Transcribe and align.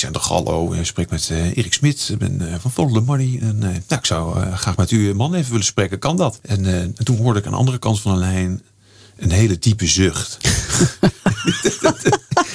zei 0.00 0.12
toch 0.12 0.28
hallo, 0.28 0.72
ik 0.72 0.86
spreek 0.86 1.10
met 1.10 1.30
Erik 1.30 1.72
Smit. 1.72 2.08
Ik 2.12 2.18
ben 2.18 2.60
van 2.60 2.70
Follow 2.70 2.94
the 2.94 3.00
Money. 3.00 3.38
En, 3.40 3.58
nou, 3.58 3.74
ik 3.88 4.06
zou 4.06 4.40
graag 4.52 4.76
met 4.76 4.90
u 4.90 5.14
man 5.14 5.34
even 5.34 5.50
willen 5.50 5.66
spreken. 5.66 5.98
Kan 5.98 6.16
dat? 6.16 6.38
En, 6.42 6.64
en 6.64 6.94
toen 6.94 7.16
hoorde 7.16 7.38
ik 7.38 7.46
aan 7.46 7.52
de 7.52 7.58
andere 7.58 7.78
kant 7.78 8.00
van 8.00 8.12
de 8.12 8.18
lijn 8.18 8.62
een 9.16 9.30
hele 9.30 9.58
diepe 9.58 9.86
zucht. 9.86 10.38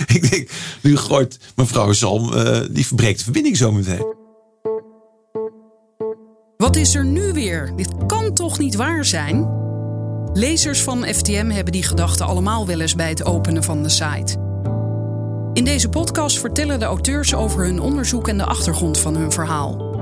ik 0.15 0.29
denk, 0.29 0.49
nu 0.81 0.97
gooit 0.97 1.39
mevrouw 1.55 1.93
Salm, 1.93 2.31
die 2.71 2.87
verbreekt 2.87 3.17
de 3.17 3.23
verbinding 3.23 3.57
zo 3.57 3.71
meteen. 3.71 4.13
Wat 6.57 6.75
is 6.75 6.95
er 6.95 7.05
nu 7.05 7.33
weer? 7.33 7.73
Dit 7.75 7.93
kan 8.07 8.33
toch 8.33 8.59
niet 8.59 8.75
waar 8.75 9.05
zijn? 9.05 9.63
Lezers 10.33 10.81
van 10.81 11.05
FTM 11.05 11.49
hebben 11.49 11.71
die 11.73 11.83
gedachte 11.83 12.23
allemaal 12.23 12.65
wel 12.65 12.79
eens 12.79 12.95
bij 12.95 13.09
het 13.09 13.25
openen 13.25 13.63
van 13.63 13.83
de 13.83 13.89
site. 13.89 14.44
In 15.55 15.63
deze 15.65 15.89
podcast 15.89 16.39
vertellen 16.39 16.79
de 16.79 16.85
auteurs 16.85 17.33
over 17.33 17.65
hun 17.65 17.79
onderzoek 17.79 18.27
en 18.27 18.37
de 18.37 18.45
achtergrond 18.45 18.99
van 18.99 19.15
hun 19.15 19.31
verhaal. 19.31 19.95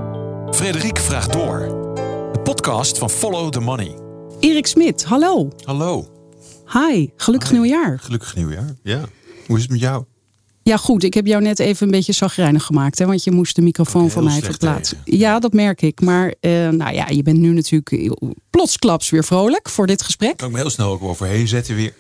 Frederik 0.51 0.97
vraagt 0.97 1.33
door. 1.33 1.59
De 2.33 2.39
podcast 2.43 2.97
van 2.97 3.09
Follow 3.09 3.51
the 3.51 3.59
Money. 3.59 3.95
Erik 4.39 4.67
Smit, 4.67 5.03
hallo. 5.03 5.49
Hallo. 5.63 6.07
Hi, 6.67 7.07
gelukkig 7.15 7.51
nieuwjaar. 7.51 7.99
Gelukkig 7.99 8.35
nieuwjaar, 8.35 8.75
ja. 8.83 9.01
Hoe 9.47 9.55
is 9.55 9.61
het 9.61 9.71
met 9.71 9.79
jou? 9.79 10.03
Ja, 10.63 10.77
goed. 10.77 11.03
Ik 11.03 11.13
heb 11.13 11.25
jou 11.25 11.41
net 11.41 11.59
even 11.59 11.85
een 11.85 11.91
beetje 11.91 12.13
zagrijnig 12.13 12.63
gemaakt. 12.63 12.99
Hè, 12.99 13.05
want 13.05 13.23
je 13.23 13.31
moest 13.31 13.55
de 13.55 13.61
microfoon 13.61 14.09
van 14.09 14.23
mij 14.23 14.41
verplaatsen. 14.41 14.97
Ja, 15.05 15.39
dat 15.39 15.53
merk 15.53 15.81
ik. 15.81 16.01
Maar 16.01 16.33
uh, 16.41 16.69
nou 16.69 16.93
ja, 16.93 17.07
je 17.09 17.23
bent 17.23 17.37
nu 17.37 17.53
natuurlijk 17.53 18.15
plotsklaps 18.49 19.09
weer 19.09 19.23
vrolijk 19.23 19.69
voor 19.69 19.87
dit 19.87 20.01
gesprek. 20.01 20.37
Kan 20.37 20.47
ik 20.47 20.53
me 20.53 20.59
heel 20.59 20.69
snel 20.69 20.91
ook 20.91 21.03
overheen 21.03 21.47
zetten 21.47 21.75
weer. 21.75 21.93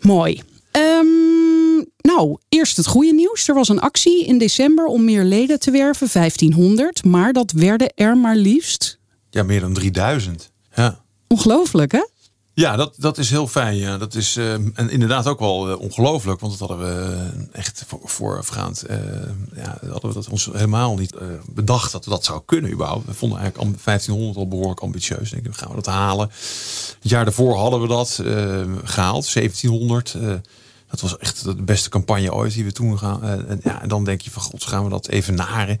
Mooi. 0.00 0.42
Um, 0.72 1.45
nou, 1.96 2.38
eerst 2.48 2.76
het 2.76 2.86
goede 2.86 3.12
nieuws. 3.12 3.48
Er 3.48 3.54
was 3.54 3.68
een 3.68 3.80
actie 3.80 4.26
in 4.26 4.38
december 4.38 4.84
om 4.84 5.04
meer 5.04 5.24
leden 5.24 5.60
te 5.60 5.70
werven. 5.70 6.08
1500. 6.12 7.04
Maar 7.04 7.32
dat 7.32 7.52
werden 7.52 7.92
er 7.94 8.16
maar 8.16 8.36
liefst... 8.36 8.98
Ja, 9.30 9.42
meer 9.42 9.60
dan 9.60 9.72
3000. 9.72 10.50
Ja. 10.74 11.00
Ongelooflijk, 11.26 11.92
hè? 11.92 12.04
Ja, 12.54 12.76
dat, 12.76 12.94
dat 12.98 13.18
is 13.18 13.30
heel 13.30 13.46
fijn. 13.48 13.76
Ja. 13.76 13.98
Dat 13.98 14.14
is 14.14 14.36
uh, 14.36 14.52
en 14.52 14.90
inderdaad 14.90 15.26
ook 15.26 15.38
wel 15.38 15.70
uh, 15.70 15.80
ongelooflijk. 15.80 16.40
Want 16.40 16.58
dat 16.58 16.68
hadden 16.68 16.86
we 16.86 17.30
uh, 17.36 17.42
echt 17.52 17.84
voor, 17.86 18.00
voorafgaand. 18.04 18.84
ja, 19.54 19.78
hadden 19.90 20.08
we 20.10 20.14
dat 20.14 20.28
ons 20.28 20.48
helemaal 20.52 20.96
niet 20.96 21.14
bedacht 21.48 21.92
dat 21.92 22.04
we 22.04 22.10
dat 22.10 22.24
zou 22.24 22.42
kunnen 22.46 22.72
überhaupt. 22.72 23.06
We 23.06 23.14
vonden 23.14 23.38
eigenlijk 23.38 23.84
1500 23.84 24.36
al 24.36 24.48
behoorlijk 24.48 24.80
ambitieus. 24.80 25.30
Denk 25.30 25.46
ik, 25.46 25.54
gaan 25.54 25.68
we 25.68 25.74
dat 25.74 25.86
halen. 25.86 26.28
Het 27.00 27.10
jaar 27.10 27.24
daarvoor 27.24 27.56
hadden 27.56 27.80
we 27.80 27.88
dat 27.88 28.20
gehaald. 28.84 29.32
1700. 29.32 30.16
Dat 30.90 31.00
was 31.00 31.18
echt 31.18 31.44
de 31.44 31.54
beste 31.54 31.88
campagne 31.88 32.32
ooit 32.32 32.54
die 32.54 32.64
we 32.64 32.72
toen 32.72 32.98
gaan. 32.98 33.22
en, 33.22 33.60
ja, 33.62 33.82
en 33.82 33.88
dan 33.88 34.04
denk 34.04 34.20
je 34.20 34.30
van 34.30 34.42
god, 34.42 34.64
gaan 34.64 34.84
we 34.84 34.90
dat 34.90 35.08
even 35.08 35.34
naren. 35.34 35.80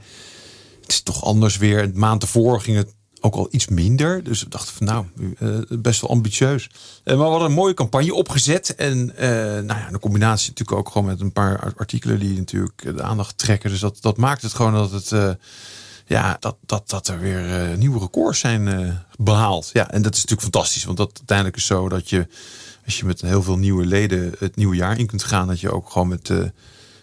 Het 0.80 0.94
is 0.94 1.00
toch 1.00 1.24
anders 1.24 1.56
weer. 1.56 1.82
Een 1.82 1.92
maand 1.94 2.22
ervoor 2.22 2.60
ging 2.60 2.76
het 2.76 2.94
ook 3.20 3.34
al 3.34 3.48
iets 3.50 3.66
minder. 3.66 4.24
Dus 4.24 4.42
we 4.42 4.48
dachten 4.48 4.74
van 4.74 4.86
nou, 4.86 5.06
uh, 5.38 5.78
best 5.78 6.00
wel 6.00 6.10
ambitieus. 6.10 6.64
Uh, 6.64 6.70
maar 7.04 7.24
we 7.24 7.30
hadden 7.30 7.48
een 7.48 7.54
mooie 7.54 7.74
campagne 7.74 8.14
opgezet. 8.14 8.74
En 8.74 9.06
nou 9.66 9.80
ja, 9.80 9.88
de 9.90 9.98
combinatie 9.98 10.48
natuurlijk 10.48 10.78
ook 10.78 10.88
gewoon 10.92 11.06
met 11.06 11.20
een 11.20 11.32
paar 11.32 11.72
artikelen 11.76 12.18
die 12.18 12.36
natuurlijk 12.36 12.96
de 12.96 13.02
aandacht 13.02 13.38
trekken. 13.38 13.70
Dus 13.70 13.80
dat, 13.80 13.98
dat 14.00 14.16
maakt 14.16 14.42
het 14.42 14.54
gewoon 14.54 14.72
dat 14.72 14.90
het. 14.90 15.36
ja, 16.06 16.36
dat, 16.40 16.56
dat, 16.66 16.88
dat 16.88 17.08
er 17.08 17.18
weer 17.18 17.76
nieuwe 17.78 17.98
records 17.98 18.38
zijn 18.38 18.96
behaald. 19.18 19.70
Ja, 19.72 19.90
en 19.90 20.02
dat 20.02 20.14
is 20.14 20.24
natuurlijk 20.24 20.52
fantastisch. 20.52 20.84
Want 20.84 20.98
dat 20.98 21.12
uiteindelijk 21.16 21.56
is 21.56 21.66
zo 21.66 21.88
dat 21.88 22.08
je, 22.10 22.26
als 22.86 22.98
je 22.98 23.04
met 23.04 23.20
heel 23.20 23.42
veel 23.42 23.58
nieuwe 23.58 23.86
leden 23.86 24.32
het 24.38 24.56
nieuwe 24.56 24.76
jaar 24.76 24.98
in 24.98 25.06
kunt 25.06 25.24
gaan, 25.24 25.46
dat 25.46 25.60
je 25.60 25.70
ook 25.70 25.90
gewoon 25.90 26.08
met 26.08 26.30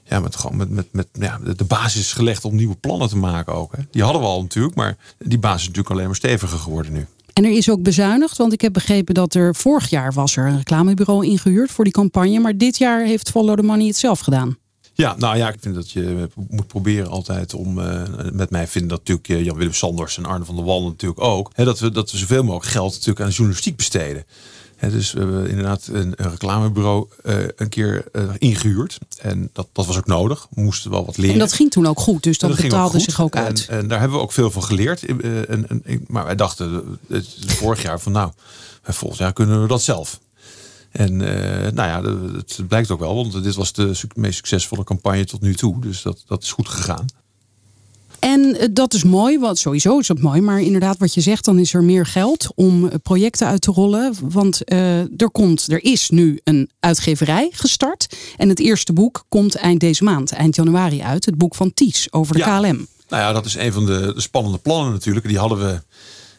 ja, 0.06 0.20
met, 0.20 0.36
gewoon 0.36 0.58
met, 0.58 0.70
met, 0.70 0.88
met 0.92 1.08
ja, 1.14 1.40
de 1.56 1.64
basis 1.64 2.14
gelegd 2.14 2.46
om 2.46 2.56
nieuwe 2.56 2.76
plannen 2.76 3.10
te 3.10 3.18
maken 3.18 3.54
ook. 3.54 3.76
Hè. 3.76 3.84
Die 3.92 4.04
hadden 4.04 4.22
we 4.22 4.28
al 4.28 4.42
natuurlijk, 4.42 4.76
maar 4.76 4.98
die 5.18 5.40
basis 5.40 5.62
is 5.62 5.68
natuurlijk 5.68 5.96
alleen 5.96 6.06
maar 6.06 6.16
steviger 6.16 6.60
geworden 6.60 6.94
nu. 6.94 7.08
En 7.34 7.44
er 7.44 7.52
is 7.52 7.70
ook 7.70 7.82
bezuinigd, 7.82 8.38
want 8.38 8.54
ik 8.54 8.62
heb 8.62 8.74
begrepen 8.74 9.14
dat 9.14 9.34
er 9.34 9.56
vorig 9.56 9.90
jaar 9.90 10.14
was 10.14 10.36
er 10.36 10.48
een 10.48 10.58
reclamebureau 10.58 11.26
ingehuurd 11.26 11.72
voor 11.72 11.84
die 11.84 11.94
campagne. 11.94 12.40
Maar 12.40 12.58
dit 12.58 12.78
jaar 12.78 13.06
heeft 13.06 13.30
Follow 13.30 13.58
the 13.58 13.64
Money 13.64 13.88
het 13.88 13.98
zelf 13.98 14.20
gedaan. 14.20 14.58
Ja, 14.94 15.16
nou 15.18 15.38
ja, 15.38 15.50
ik 15.50 15.58
vind 15.60 15.76
dat 15.76 15.92
je 15.92 16.30
moet 16.50 16.68
proberen 16.68 17.10
altijd 17.10 17.54
om. 17.54 17.80
Uh, 17.80 18.02
met 18.32 18.50
mij 18.50 18.68
vinden 18.68 18.90
dat 18.90 19.00
natuurlijk 19.00 19.28
uh, 19.28 19.46
Jan-Willem 19.46 19.74
Sanders 19.74 20.18
en 20.18 20.26
Arne 20.26 20.46
van 20.46 20.56
der 20.56 20.66
Wallen 20.66 20.88
natuurlijk 20.88 21.22
ook. 21.22 21.52
Hè, 21.54 21.66
dat, 21.66 21.80
we, 21.80 21.92
dat 21.92 22.12
we 22.12 22.18
zoveel 22.18 22.44
mogelijk 22.44 22.72
geld 22.72 22.92
natuurlijk 22.92 23.20
aan 23.20 23.28
de 23.28 23.34
journalistiek 23.34 23.76
besteden 23.76 24.26
dus 24.90 25.12
we 25.12 25.20
hebben 25.20 25.50
inderdaad 25.50 25.88
een, 25.92 26.14
een 26.16 26.30
reclamebureau 26.30 27.08
uh, 27.24 27.36
een 27.56 27.70
keer 27.70 28.06
uh, 28.14 28.24
ingehuurd. 28.38 28.98
En 29.22 29.50
dat, 29.54 29.68
dat 29.72 29.86
was 29.86 29.98
ook 29.98 30.06
nodig. 30.06 30.48
We 30.50 30.62
moesten 30.62 30.92
wel 30.92 31.06
wat 31.06 31.18
leren. 31.18 31.34
En 31.34 31.40
dat 31.40 31.54
ging 31.54 31.72
toen 31.72 31.86
ook 31.86 32.00
goed, 32.00 32.24
dus 32.24 32.38
dat, 32.38 32.50
dat 32.50 32.62
betaalde 32.62 33.00
zich 33.00 33.22
ook 33.22 33.36
uit. 33.36 33.66
En, 33.70 33.88
daar 33.88 34.00
hebben 34.00 34.18
we 34.18 34.24
ook 34.24 34.32
veel 34.32 34.52
van 34.52 34.64
geleerd. 34.64 35.10
Uh, 35.10 35.50
en, 35.50 35.84
en, 35.86 36.06
maar 36.08 36.26
wij 36.26 36.36
dachten 36.36 37.00
vorig 37.46 37.82
jaar 37.82 38.00
van 38.00 38.12
nou, 38.12 38.32
volgend 38.84 39.20
jaar 39.20 39.34
kunnen 39.34 39.62
we 39.62 39.68
dat 39.68 39.82
zelf. 39.82 40.20
En 40.92 41.18
nou 41.18 41.74
ja, 41.76 42.02
het 42.38 42.68
blijkt 42.68 42.92
ook 42.92 43.00
wel, 43.00 43.16
want 43.16 43.44
dit 43.44 43.56
was 43.56 43.74
de 43.74 43.96
meest 44.16 44.36
succesvolle 44.36 44.84
campagne 44.84 45.26
tot 45.26 45.42
nu 45.42 45.56
toe. 45.56 45.82
Dus 45.82 46.02
dat, 46.02 46.24
dat 46.28 46.44
is 46.44 46.52
goed 46.52 46.70
gegaan. 46.70 47.06
En 48.24 48.60
eh, 48.60 48.68
dat 48.72 48.94
is 48.94 49.04
mooi, 49.04 49.40
want 49.40 49.58
sowieso 49.58 50.00
is 50.00 50.08
dat 50.08 50.20
mooi. 50.20 50.42
Maar 50.42 50.62
inderdaad, 50.62 50.98
wat 50.98 51.14
je 51.14 51.22
zegt, 51.22 51.46
dan 51.46 51.60
is 51.60 51.74
er 51.74 51.84
meer 51.84 52.06
geld 52.06 52.48
om 52.56 52.88
eh, 52.88 52.96
projecten 53.04 53.48
uit 53.48 53.62
te 53.62 53.72
rollen. 53.72 54.16
Want 54.22 54.62
uh, 54.66 55.00
er, 55.00 55.32
komt, 55.32 55.72
er 55.72 55.84
is 55.84 56.10
nu 56.10 56.40
een 56.44 56.70
uitgeverij 56.80 57.50
gestart. 57.54 58.16
En 58.38 58.50
het 58.50 58.60
eerste 58.60 58.94
boek 58.94 59.26
komt 59.30 59.56
eind 59.56 59.80
deze 59.80 60.04
maand, 60.04 60.32
eind 60.32 60.56
januari 60.56 61.02
uit. 61.02 61.26
Het 61.26 61.38
boek 61.38 61.56
van 61.56 61.74
Ties 61.74 62.12
over 62.12 62.36
de 62.36 62.42
KLM. 62.42 62.88
Nou 63.10 63.22
ja, 63.24 63.32
dat 63.32 63.46
is 63.46 63.56
een 63.56 63.74
van 63.74 63.86
de, 63.86 64.12
de 64.14 64.22
spannende 64.22 64.58
plannen 64.58 64.92
natuurlijk. 64.92 65.28
Die 65.28 65.38
hadden 65.38 65.58
we 65.58 65.82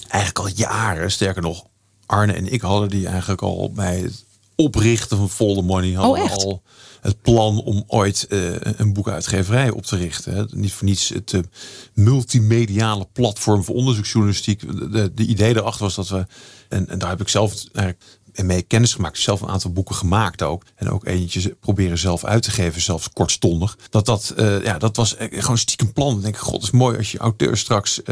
eigenlijk 0.09 0.39
al 0.39 0.49
jaren. 0.55 1.11
Sterker 1.11 1.43
nog, 1.43 1.65
Arne 2.07 2.33
en 2.33 2.53
ik 2.53 2.61
hadden 2.61 2.89
die 2.89 3.07
eigenlijk 3.07 3.43
al 3.43 3.73
bij 3.75 3.99
het 3.99 4.25
oprichten 4.55 5.17
van 5.17 5.31
Follow 5.31 5.65
Money. 5.65 5.93
Hadden 5.93 6.23
oh, 6.23 6.35
we 6.35 6.45
al 6.45 6.63
het 7.05 7.23
plan 7.23 7.63
om 7.63 7.85
ooit 7.87 8.27
uh, 8.29 8.55
een 8.61 8.93
boekuitgeverij 8.93 9.71
op 9.71 9.85
te 9.85 9.97
richten. 9.97 10.35
Hè. 10.35 10.45
Niet 10.51 10.73
voor 10.73 10.87
niets 10.87 11.09
het 11.09 11.33
uh, 11.33 11.41
multimediale 11.95 13.07
platform 13.13 13.65
voor 13.65 13.75
onderzoeksjournalistiek. 13.75 14.61
De, 14.93 15.15
de, 15.15 15.27
idee 15.27 15.57
erachter 15.57 15.83
was 15.83 15.95
dat 15.95 16.09
we, 16.09 16.27
en, 16.69 16.89
en 16.89 16.99
daar 16.99 17.09
heb 17.09 17.21
ik 17.21 17.29
zelf 17.29 17.55
eigenlijk 17.73 18.05
mee 18.35 18.63
kennis 18.63 18.95
gemaakt. 18.95 19.19
Zelf 19.19 19.41
een 19.41 19.49
aantal 19.49 19.73
boeken 19.73 19.95
gemaakt 19.95 20.43
ook. 20.43 20.65
En 20.75 20.91
ook 20.91 21.07
eentje 21.07 21.57
proberen 21.61 21.99
zelf 21.99 22.25
uit 22.25 22.43
te 22.43 22.51
geven, 22.51 22.81
zelfs 22.81 23.11
kortstondig. 23.13 23.79
Dat, 23.91 24.07
dat, 24.07 24.35
uh, 24.39 24.65
ja, 24.65 24.79
dat 24.79 24.97
was 24.97 25.17
gewoon 25.19 25.59
stiekem 25.59 25.93
plan. 25.93 26.17
Ik 26.17 26.23
denk, 26.23 26.37
god, 26.37 26.63
is 26.63 26.71
mooi 26.71 26.97
als 26.97 27.13
je 27.13 27.19
auteur 27.19 27.57
straks, 27.57 28.07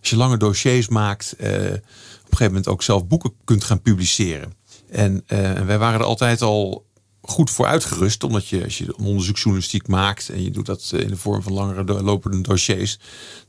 als 0.00 0.10
je 0.10 0.16
lange 0.16 0.36
dossiers 0.36 0.88
maakt, 0.88 1.32
op 1.32 1.44
een 1.44 1.80
gegeven 2.30 2.46
moment 2.46 2.68
ook 2.68 2.82
zelf 2.82 3.06
boeken 3.06 3.32
kunt 3.44 3.64
gaan 3.64 3.82
publiceren. 3.82 4.52
En 4.88 5.24
wij 5.66 5.78
waren 5.78 6.00
er 6.00 6.06
altijd 6.06 6.42
al 6.42 6.86
goed 7.20 7.50
voor 7.50 7.66
uitgerust. 7.66 8.24
Omdat 8.24 8.48
je, 8.48 8.64
als 8.64 8.78
je 8.78 8.96
onderzoeksjournalistiek 8.96 9.88
maakt 9.88 10.28
en 10.28 10.42
je 10.42 10.50
doet 10.50 10.66
dat 10.66 10.92
in 10.96 11.08
de 11.08 11.16
vorm 11.16 11.42
van 11.42 11.52
langere 11.52 12.02
lopende 12.02 12.40
dossiers, 12.40 12.98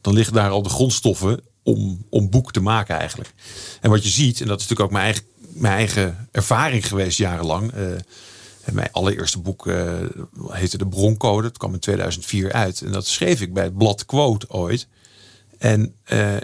dan 0.02 0.14
liggen 0.14 0.34
daar 0.34 0.50
al 0.50 0.64
de 0.64 0.70
grondstoffen 0.70 1.40
om, 1.64 2.06
om 2.10 2.30
boek 2.30 2.52
te 2.52 2.60
maken 2.60 2.98
eigenlijk. 2.98 3.34
En 3.82 3.90
wat 3.90 4.04
je 4.04 4.10
ziet, 4.10 4.42
en 4.42 4.48
dat 4.48 4.60
is 4.60 4.68
natuurlijk 4.68 4.90
ook 4.90 4.92
mijn 4.92 5.04
eigen, 5.04 5.24
mijn 5.38 5.74
eigen 5.74 6.28
ervaring 6.32 6.88
geweest 6.88 7.18
jarenlang. 7.18 7.74
Uh, 7.76 7.92
mijn 8.72 8.92
allereerste 8.92 9.40
boek 9.40 9.66
uh, 9.66 9.94
heette 10.48 10.78
De 10.78 10.88
Broncode. 10.88 11.48
Het 11.48 11.58
kwam 11.58 11.74
in 11.74 11.80
2004 11.80 12.52
uit. 12.52 12.82
En 12.82 12.92
dat 12.92 13.08
schreef 13.08 13.42
ik 13.42 13.54
bij 13.54 13.64
het 13.64 13.78
blad 13.78 14.06
Quote 14.06 14.50
ooit. 14.50 14.88
En 15.58 15.96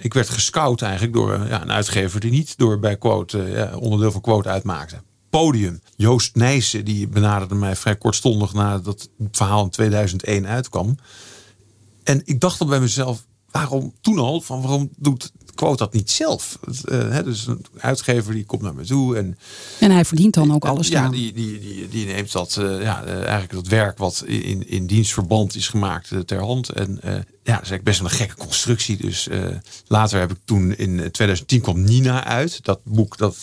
ik 0.02 0.14
werd 0.14 0.30
gescout 0.30 0.82
eigenlijk 0.82 1.14
door 1.14 1.48
ja, 1.48 1.62
een 1.62 1.72
uitgever 1.72 2.20
die 2.20 2.32
niet 2.32 2.58
door 2.58 2.80
bij 2.80 2.98
Quote 2.98 3.70
onderdeel 3.80 4.12
van 4.12 4.22
Quote 4.22 4.50
uitmaakte 4.50 5.02
podium. 5.38 5.82
Joost 5.96 6.36
Nijssen, 6.36 6.86
die 6.86 7.08
benaderde 7.08 7.56
mij 7.56 7.76
vrij 7.76 7.96
kortstondig 7.96 8.54
nadat 8.54 8.86
het 8.86 9.10
verhaal 9.32 9.64
in 9.64 9.70
2001 9.70 10.48
uitkwam. 10.48 10.98
En 12.04 12.22
ik 12.26 12.40
dacht 12.40 12.60
dan 12.60 12.68
bij 12.68 12.80
mezelf, 12.80 13.26
waarom 13.52 13.94
toen 14.02 14.20
al? 14.20 14.42
Van 14.42 14.62
waarom 14.62 14.90
doet 14.98 15.32
quote 15.56 15.78
dat 15.78 15.94
niet 15.94 16.12
zelf? 16.12 16.60
Uh, 16.86 17.20
dus 17.24 17.48
een 17.48 17.66
uitgever 17.78 18.34
die 18.34 18.46
komt 18.46 18.62
naar 18.62 18.76
me 18.76 18.86
toe. 18.86 19.18
En, 19.18 19.38
en 19.80 19.92
hij 19.92 20.06
verdient 20.06 20.34
dan 20.34 20.54
ook 20.54 20.66
alles. 20.66 20.88
Ja, 20.88 21.10
die, 21.10 21.34
die, 21.34 21.60
die, 21.60 21.88
die 21.88 22.06
neemt 22.06 22.32
dat, 22.32 22.58
uh, 22.60 22.82
ja, 22.82 23.04
uh, 23.06 23.14
eigenlijk 23.14 23.52
dat 23.52 23.68
werk 23.68 23.98
wat 23.98 24.24
in, 24.26 24.70
in 24.70 24.88
dienstverband 24.88 25.56
is 25.56 25.68
gemaakt 25.68 26.12
ter 26.26 26.40
hand. 26.40 26.70
En 26.70 27.00
ja, 27.04 27.12
dat 27.54 27.64
is 27.64 27.70
eigenlijk 27.70 27.84
best 27.84 28.00
wel 28.00 28.10
een 28.10 28.16
gekke 28.16 28.36
constructie. 28.36 28.98
Dus 28.98 29.28
later 29.88 30.20
heb 30.20 30.32
ik 30.32 30.38
toen 30.46 30.76
in 30.76 30.96
2010 31.12 31.62
kwam 31.62 31.84
Nina 31.84 32.24
uit. 32.24 32.64
Dat 32.64 32.80
boek 32.84 33.18
dat 33.18 33.38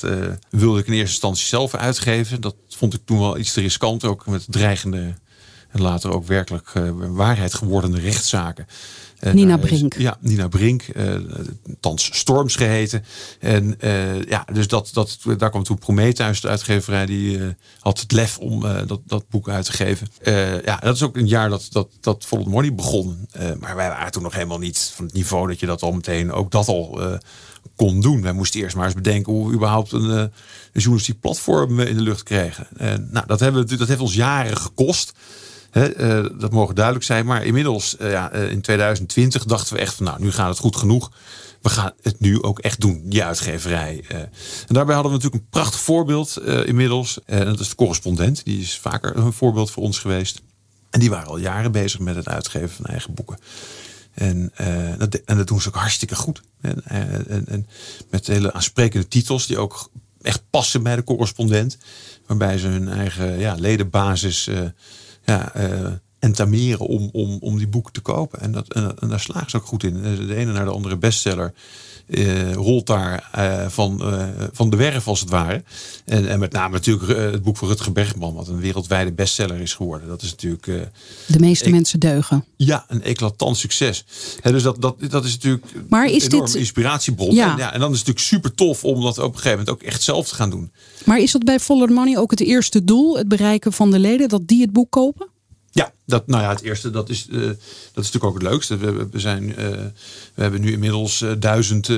wilde 0.51 0.79
ik 0.79 0.87
in 0.87 0.93
eerste 0.93 1.09
instantie 1.09 1.47
zelf 1.47 1.75
uitgeven. 1.75 2.41
Dat 2.41 2.55
vond 2.69 2.95
ik 2.95 3.01
toen 3.05 3.19
wel 3.19 3.39
iets 3.39 3.53
te 3.53 3.61
riskant. 3.61 4.05
Ook 4.05 4.27
met 4.27 4.45
dreigende 4.49 5.15
en 5.69 5.81
later 5.81 6.13
ook 6.13 6.27
werkelijk 6.27 6.73
waarheid 6.97 7.55
geworden 7.55 8.01
rechtszaken. 8.01 8.67
Nina 9.31 9.57
Brink. 9.57 9.95
ja, 9.99 10.17
Nina 10.21 10.49
Brink, 10.49 10.85
uh, 10.97 11.15
thans 11.81 12.19
Storms 12.19 12.57
geheten. 12.57 13.05
En 13.41 13.77
uh, 13.81 14.23
ja, 14.23 14.45
dus 14.53 14.69
dat, 14.69 14.91
dat, 14.93 15.19
daar 15.39 15.51
kwam 15.51 15.63
toen 15.63 15.79
Prometheus, 15.79 16.41
de 16.41 16.49
uitgeverij, 16.49 17.07
die 17.07 17.39
uh, 17.39 17.49
had 17.79 18.01
het 18.01 18.13
lef 18.13 18.39
om 18.39 18.61
dat, 18.87 19.01
dat 19.07 19.29
boek 19.29 19.49
uit 19.49 19.65
te 19.65 19.73
geven. 19.73 20.09
ja, 20.65 20.77
dat 20.77 20.95
is 20.95 21.03
ook 21.03 21.17
een 21.17 21.29
jaar 21.29 21.49
dat, 21.49 21.69
dat, 21.71 21.89
dat 22.01 22.25
Follow 22.25 22.47
Money 22.47 22.75
begon. 22.75 23.29
maar 23.61 23.77
wij 23.77 23.89
waren 23.89 24.13
toen 24.13 24.23
nog 24.23 24.35
helemaal 24.35 24.59
niet 24.59 24.93
van 24.95 25.05
het 25.05 25.15
niveau 25.15 25.49
dat 25.49 25.61
je 25.61 25.67
dat 25.67 25.83
al 25.83 25.93
meteen 25.93 26.33
ook 26.33 26.51
dat 26.51 26.69
al 26.69 27.01
kon 27.77 28.01
doen. 28.01 28.23
Wij 28.23 28.33
moesten 28.33 28.61
eerst 28.61 28.77
maar 28.77 28.85
eens 28.85 28.95
bedenken 28.95 29.33
hoe 29.33 29.49
we 29.49 29.55
überhaupt 29.55 29.93
een, 29.93 30.11
een 30.11 30.31
journalistiek 30.73 31.21
platform 31.21 31.81
in 31.81 31.97
de 31.97 32.03
lucht 32.03 32.23
kregen. 32.23 32.67
En 32.77 33.09
nou, 33.11 33.27
dat, 33.27 33.41
hebben 33.41 33.67
we, 33.67 33.77
dat 33.77 33.89
heeft 33.89 34.01
ons 34.01 34.15
jaren 34.15 34.57
gekost. 34.57 35.13
Uh, 35.73 36.25
dat 36.39 36.53
mogen 36.53 36.75
duidelijk 36.75 37.05
zijn. 37.05 37.27
Maar 37.27 37.45
inmiddels, 37.45 37.97
uh, 38.01 38.11
ja, 38.11 38.31
in 38.33 38.61
2020 38.61 39.45
dachten 39.45 39.75
we 39.75 39.81
echt 39.81 39.95
van 39.95 40.05
nou, 40.05 40.21
nu 40.21 40.33
gaat 40.33 40.49
het 40.49 40.59
goed 40.59 40.77
genoeg. 40.77 41.13
We 41.63 41.69
gaan 41.69 41.93
het 42.03 42.21
nu 42.21 42.43
ook 42.43 42.59
echt 42.59 42.81
doen, 42.81 43.03
die 43.05 43.25
uitgeverij. 43.25 44.05
En 44.09 44.31
daarbij 44.67 44.95
hadden 44.95 45.13
we 45.13 45.19
natuurlijk 45.19 45.45
een 45.45 45.51
prachtig 45.51 45.81
voorbeeld 45.81 46.39
inmiddels. 46.65 47.19
En 47.25 47.45
dat 47.45 47.61
is 47.61 47.69
de 47.69 47.75
correspondent. 47.75 48.45
Die 48.45 48.61
is 48.61 48.79
vaker 48.79 49.17
een 49.17 49.33
voorbeeld 49.33 49.71
voor 49.71 49.83
ons 49.83 49.99
geweest. 49.99 50.43
En 50.91 51.01
die 51.01 51.11
waren 51.11 51.29
al 51.29 51.37
jaren 51.37 51.73
bezig 51.73 52.01
met 52.01 52.17
het 52.17 52.29
uitgeven 52.29 52.71
van 52.71 52.85
eigen 52.85 53.15
boeken. 53.15 53.39
En, 54.15 54.53
dat, 54.99 55.15
en 55.15 55.37
dat 55.37 55.47
doen 55.47 55.61
ze 55.61 55.69
ook 55.69 55.75
hartstikke 55.75 56.15
goed. 56.15 56.43
En, 56.61 56.85
en, 56.85 57.47
en 57.49 57.67
met 58.11 58.27
hele 58.27 58.53
aansprekende 58.53 59.09
titels 59.09 59.47
die 59.47 59.59
ook 59.59 59.91
echt 60.23 60.43
passen 60.51 60.83
bij 60.83 60.97
de 60.97 61.05
correspondent. 61.05 61.79
Waarbij 62.27 62.59
ze 62.59 62.67
hun 62.67 62.89
eigen 62.89 63.39
ja, 63.39 63.55
ledenbasis 63.55 64.49
ja, 65.27 65.53
uh, 65.55 65.99
entameren 66.23 66.87
om, 66.87 67.09
om, 67.13 67.39
om 67.41 67.59
die 67.59 67.69
boeken 67.69 67.93
te 67.93 68.01
kopen. 68.01 68.41
En, 68.41 68.53
dat, 68.53 68.73
en, 68.73 69.09
daar 69.09 69.21
slagen 69.21 69.51
ze 69.51 69.57
ook 69.57 69.65
goed 69.65 69.85
in. 69.85 70.03
De 70.03 70.35
ene 70.35 70.53
naar 70.53 70.65
de 70.65 70.71
andere 70.71 70.97
bestseller. 70.97 71.53
Uh, 72.07 72.53
rolt 72.53 72.87
daar 72.87 73.31
uh, 73.39 73.69
van, 73.69 74.01
uh, 74.03 74.27
van 74.53 74.71
de 74.71 74.77
werf 74.77 75.07
als 75.07 75.21
het 75.21 75.31
ware. 75.31 75.63
En, 76.05 76.29
en 76.29 76.39
met 76.39 76.53
name 76.53 76.73
natuurlijk 76.73 77.33
het 77.33 77.43
boek 77.43 77.57
van 77.57 77.69
Rutger 77.69 77.93
Bergman, 77.93 78.35
wat 78.35 78.49
een 78.49 78.61
wereldwijde 78.61 79.13
bestseller 79.13 79.61
is 79.61 79.75
geworden. 79.75 80.09
Dat 80.09 80.23
is 80.23 80.31
natuurlijk. 80.31 80.65
de 81.27 81.39
meeste 81.39 81.71
mensen 81.71 82.01
deugen. 82.01 82.45
Ja, 82.57 82.85
een 82.89 83.03
eclatant 83.03 83.57
succes. 83.57 84.05
dus 84.43 84.63
dat, 84.63 84.83
dat, 84.83 84.97
dat 85.11 85.25
is 85.25 85.33
natuurlijk 85.33 85.65
maar 85.89 86.07
is 86.07 86.25
een 86.25 86.31
dit... 86.31 86.55
inspiratiebron. 86.55 87.35
Ja. 87.35 87.53
En, 87.53 87.59
ja, 87.59 87.73
en 87.73 87.81
dan 87.81 87.93
is 87.93 87.99
het 87.99 88.07
natuurlijk 88.07 88.19
super 88.27 88.55
tof 88.55 88.85
om 88.85 89.03
dat 89.03 89.19
op 89.19 89.25
een 89.25 89.41
gegeven 89.41 89.51
moment 89.51 89.71
ook 89.71 89.83
echt 89.83 90.03
zelf 90.03 90.29
te 90.29 90.35
gaan 90.35 90.51
doen. 90.51 90.73
Maar 91.05 91.19
is 91.19 91.33
dat 91.33 91.45
bij 91.45 91.61
Follow 91.61 91.89
the 91.89 91.95
Money 91.95 92.19
ook 92.19 92.31
het 92.31 92.41
eerste 92.41 92.85
doel, 92.85 93.17
het 93.17 93.29
bereiken 93.29 93.73
van 93.73 93.91
de 93.91 93.99
leden, 93.99 94.29
dat 94.29 94.49
die 94.49 94.61
het 94.61 94.73
boek 94.73 94.91
kopen? 94.91 95.31
Ja, 95.75 95.93
dat, 96.05 96.27
nou 96.27 96.43
ja, 96.43 96.49
het 96.49 96.63
eerste, 96.63 96.91
dat 96.91 97.09
is, 97.09 97.27
uh, 97.31 97.47
dat 97.47 97.55
is 98.05 98.13
natuurlijk 98.13 98.25
ook 98.25 98.35
het 98.35 98.43
leukste. 98.43 98.77
We, 98.77 99.09
we, 99.11 99.19
zijn, 99.19 99.49
uh, 99.49 99.57
we 100.35 100.43
hebben 100.43 100.61
nu 100.61 100.73
inmiddels 100.73 101.21
uh, 101.21 101.33
duizend 101.39 101.91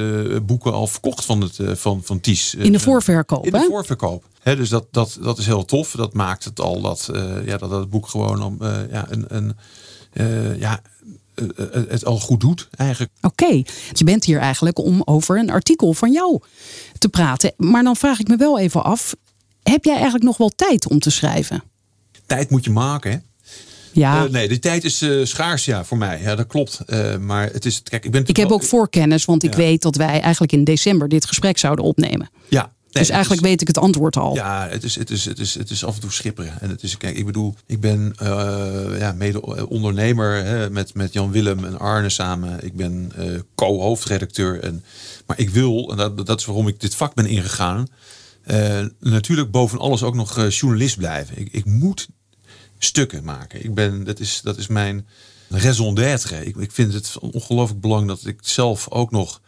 boeken 0.47 0.73
al 0.73 0.87
verkocht 0.87 1.25
van, 1.25 1.41
het, 1.41 1.59
van, 1.79 2.03
van 2.05 2.21
Ties. 2.21 2.55
In 2.55 2.73
de 2.73 2.81
voorverkoop, 2.81 3.45
In 3.45 3.53
de 3.53 3.67
voorverkoop. 3.69 4.25
He, 4.41 4.57
dus 4.57 4.69
dat, 4.69 4.87
dat, 4.91 5.19
dat 5.21 5.39
is 5.39 5.47
heel 5.47 5.65
tof. 5.65 5.91
Dat 5.91 6.13
maakt 6.13 6.45
het 6.45 6.61
al 6.61 6.81
dat, 6.81 7.11
ja, 7.45 7.57
dat 7.57 7.71
het 7.71 7.91
boek 7.91 8.09
gewoon 8.09 8.43
om, 8.43 8.59
ja, 8.91 9.07
een, 9.11 9.25
een, 9.29 9.57
ja, 10.59 10.83
het 11.89 12.05
al 12.05 12.21
goed 12.21 12.41
doet 12.41 12.69
eigenlijk. 12.77 13.13
Oké, 13.21 13.63
je 13.93 14.05
bent 14.05 14.25
hier 14.25 14.39
eigenlijk 14.39 14.79
om 14.79 15.03
over 15.05 15.39
een 15.39 15.51
artikel 15.51 15.93
van 15.93 16.13
jou 16.13 16.41
te 16.99 17.09
praten. 17.09 17.53
Maar 17.57 17.83
dan 17.83 17.97
vraag 17.97 18.21
ik 18.21 18.29
me 18.29 18.37
wel 18.37 18.59
even 18.59 18.85
af, 18.85 19.15
heb 19.63 19.85
jij 19.85 19.95
eigenlijk 19.95 20.25
nog 20.25 20.37
wel 20.37 20.51
tijd 20.57 20.89
om 20.89 20.99
te 20.99 21.11
schrijven? 21.11 21.63
Tijd 22.27 22.51
moet 22.51 22.65
je 22.65 22.71
maken, 22.71 23.11
hè? 23.11 23.19
Ja. 23.95 24.25
Uh, 24.25 24.31
nee, 24.31 24.49
de 24.49 24.59
tijd 24.59 24.85
is 24.85 25.03
uh, 25.03 25.25
schaars 25.25 25.65
ja, 25.65 25.85
voor 25.85 25.99
mij. 25.99 26.21
Ja, 26.23 26.35
dat 26.35 26.47
klopt. 26.47 26.81
Uh, 26.87 27.17
maar 27.17 27.51
het 27.53 27.65
is, 27.65 27.83
kijk, 27.83 28.05
ik, 28.05 28.11
ben 28.11 28.27
ik 28.27 28.37
heb 28.37 28.51
ook 28.51 28.65
voorkennis, 28.65 29.25
want 29.25 29.43
ik 29.43 29.55
weet 29.55 29.83
dat 29.83 29.97
wij 29.97 30.21
eigenlijk 30.21 30.53
in 30.53 30.65
december 30.65 31.09
dit 31.09 31.27
gesprek 31.27 31.59
zouden 31.59 31.85
opnemen. 31.85 32.31
Ja, 32.49 32.73
Nee, 32.95 33.03
dus 33.03 33.13
eigenlijk 33.13 33.43
is, 33.43 33.49
weet 33.49 33.61
ik 33.61 33.67
het 33.67 33.79
antwoord 33.79 34.17
al. 34.17 34.35
Ja, 34.35 34.69
het 34.71 34.85
is, 34.85 34.95
het 34.95 35.11
is, 35.11 35.25
het 35.25 35.39
is, 35.39 35.55
het 35.55 35.71
is 35.71 35.85
af 35.85 35.95
en 35.95 36.01
toe 36.01 36.13
schipperen. 36.13 36.61
En 36.61 36.71
het 36.71 36.83
is, 36.83 36.97
kijk, 36.97 37.17
ik 37.17 37.27
bedoel, 37.27 37.55
ik 37.67 37.81
ben 37.81 38.15
uh, 38.23 38.99
ja, 38.99 39.13
mede-ondernemer 39.13 40.45
hè, 40.45 40.71
met, 40.71 40.95
met 40.95 41.13
Jan 41.13 41.31
Willem 41.31 41.65
en 41.65 41.79
Arne 41.79 42.09
samen. 42.09 42.65
Ik 42.65 42.77
ben 42.77 43.13
uh, 43.19 43.39
co-hoofdredacteur. 43.55 44.61
En, 44.61 44.85
maar 45.27 45.39
ik 45.39 45.51
wil, 45.51 45.91
en 45.91 45.97
dat, 45.97 46.27
dat 46.27 46.41
is 46.41 46.47
waarom 46.47 46.69
ik 46.69 46.81
dit 46.81 46.95
vak 46.95 47.15
ben 47.15 47.27
ingegaan, 47.27 47.87
uh, 48.47 48.85
natuurlijk 49.01 49.51
boven 49.51 49.79
alles 49.79 50.03
ook 50.03 50.15
nog 50.15 50.49
journalist 50.49 50.97
blijven. 50.97 51.39
Ik, 51.39 51.49
ik 51.53 51.65
moet 51.65 52.09
stukken 52.85 53.25
maken. 53.25 53.65
Ik 53.65 53.75
ben, 53.75 54.05
dat, 54.05 54.21
is, 54.21 54.41
dat 54.43 54.57
is 54.57 54.67
mijn 54.67 55.07
raison 55.49 55.95
d'être. 55.95 56.47
Ik, 56.47 56.57
ik 56.57 56.73
vind 56.73 56.93
het 56.93 57.19
ongelooflijk 57.19 57.81
belangrijk 57.81 58.19
dat 58.21 58.31
ik 58.31 58.39
zelf 58.43 58.91
ook 58.91 59.11
nog, 59.11 59.41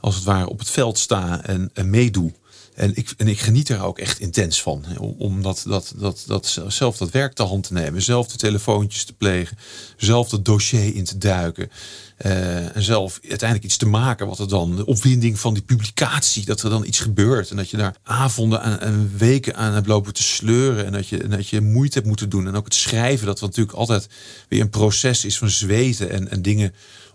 als 0.00 0.14
het 0.14 0.24
ware, 0.24 0.48
op 0.48 0.58
het 0.58 0.70
veld 0.70 0.98
sta 0.98 1.44
en, 1.44 1.70
en 1.72 1.90
meedoe. 1.90 2.32
En 2.74 2.96
ik, 2.96 3.14
en 3.16 3.28
ik 3.28 3.40
geniet 3.40 3.68
er 3.68 3.82
ook 3.82 3.98
echt 3.98 4.18
intens 4.18 4.62
van. 4.62 4.84
Om 4.98 5.42
dat, 5.42 5.64
dat, 5.66 5.94
dat, 5.96 6.24
dat, 6.26 6.60
zelf 6.68 6.96
dat 6.96 7.10
werk 7.10 7.32
te 7.32 7.42
hand 7.42 7.66
te 7.66 7.72
nemen. 7.72 8.02
Zelf 8.02 8.26
de 8.28 8.36
telefoontjes 8.36 9.04
te 9.04 9.12
plegen. 9.12 9.58
Zelf 9.96 10.30
het 10.30 10.44
dossier 10.44 10.94
in 10.94 11.04
te 11.04 11.18
duiken. 11.18 11.70
Uh, 12.26 12.76
en 12.76 12.82
zelf 12.82 13.18
uiteindelijk 13.28 13.64
iets 13.64 13.76
te 13.76 13.86
maken. 13.86 14.26
Wat 14.26 14.38
er 14.38 14.48
dan, 14.48 14.76
de 14.76 14.86
opwinding 14.86 15.38
van 15.38 15.54
die 15.54 15.62
publicatie. 15.62 16.44
Dat 16.44 16.62
er 16.62 16.70
dan 16.70 16.84
iets 16.84 17.00
gebeurt. 17.00 17.50
En 17.50 17.56
dat 17.56 17.70
je 17.70 17.76
daar 17.76 17.96
avonden 18.02 18.80
en 18.80 19.12
weken 19.16 19.56
aan 19.56 19.72
hebt 19.72 19.86
lopen 19.86 20.14
te 20.14 20.22
sleuren. 20.22 20.86
En 20.86 20.92
dat 20.92 21.08
je, 21.08 21.28
dat 21.28 21.48
je 21.48 21.60
moeite 21.60 21.94
hebt 21.94 22.08
moeten 22.08 22.28
doen. 22.28 22.46
En 22.46 22.54
ook 22.54 22.64
het 22.64 22.74
schrijven. 22.74 23.26
Dat 23.26 23.40
natuurlijk 23.40 23.76
altijd 23.76 24.08
weer 24.48 24.60
een 24.60 24.70
proces 24.70 25.24
is 25.24 25.38
van 25.38 25.50
zweten. 25.50 26.10
En, 26.10 26.30
en 26.30 26.42
dingen 26.42 26.74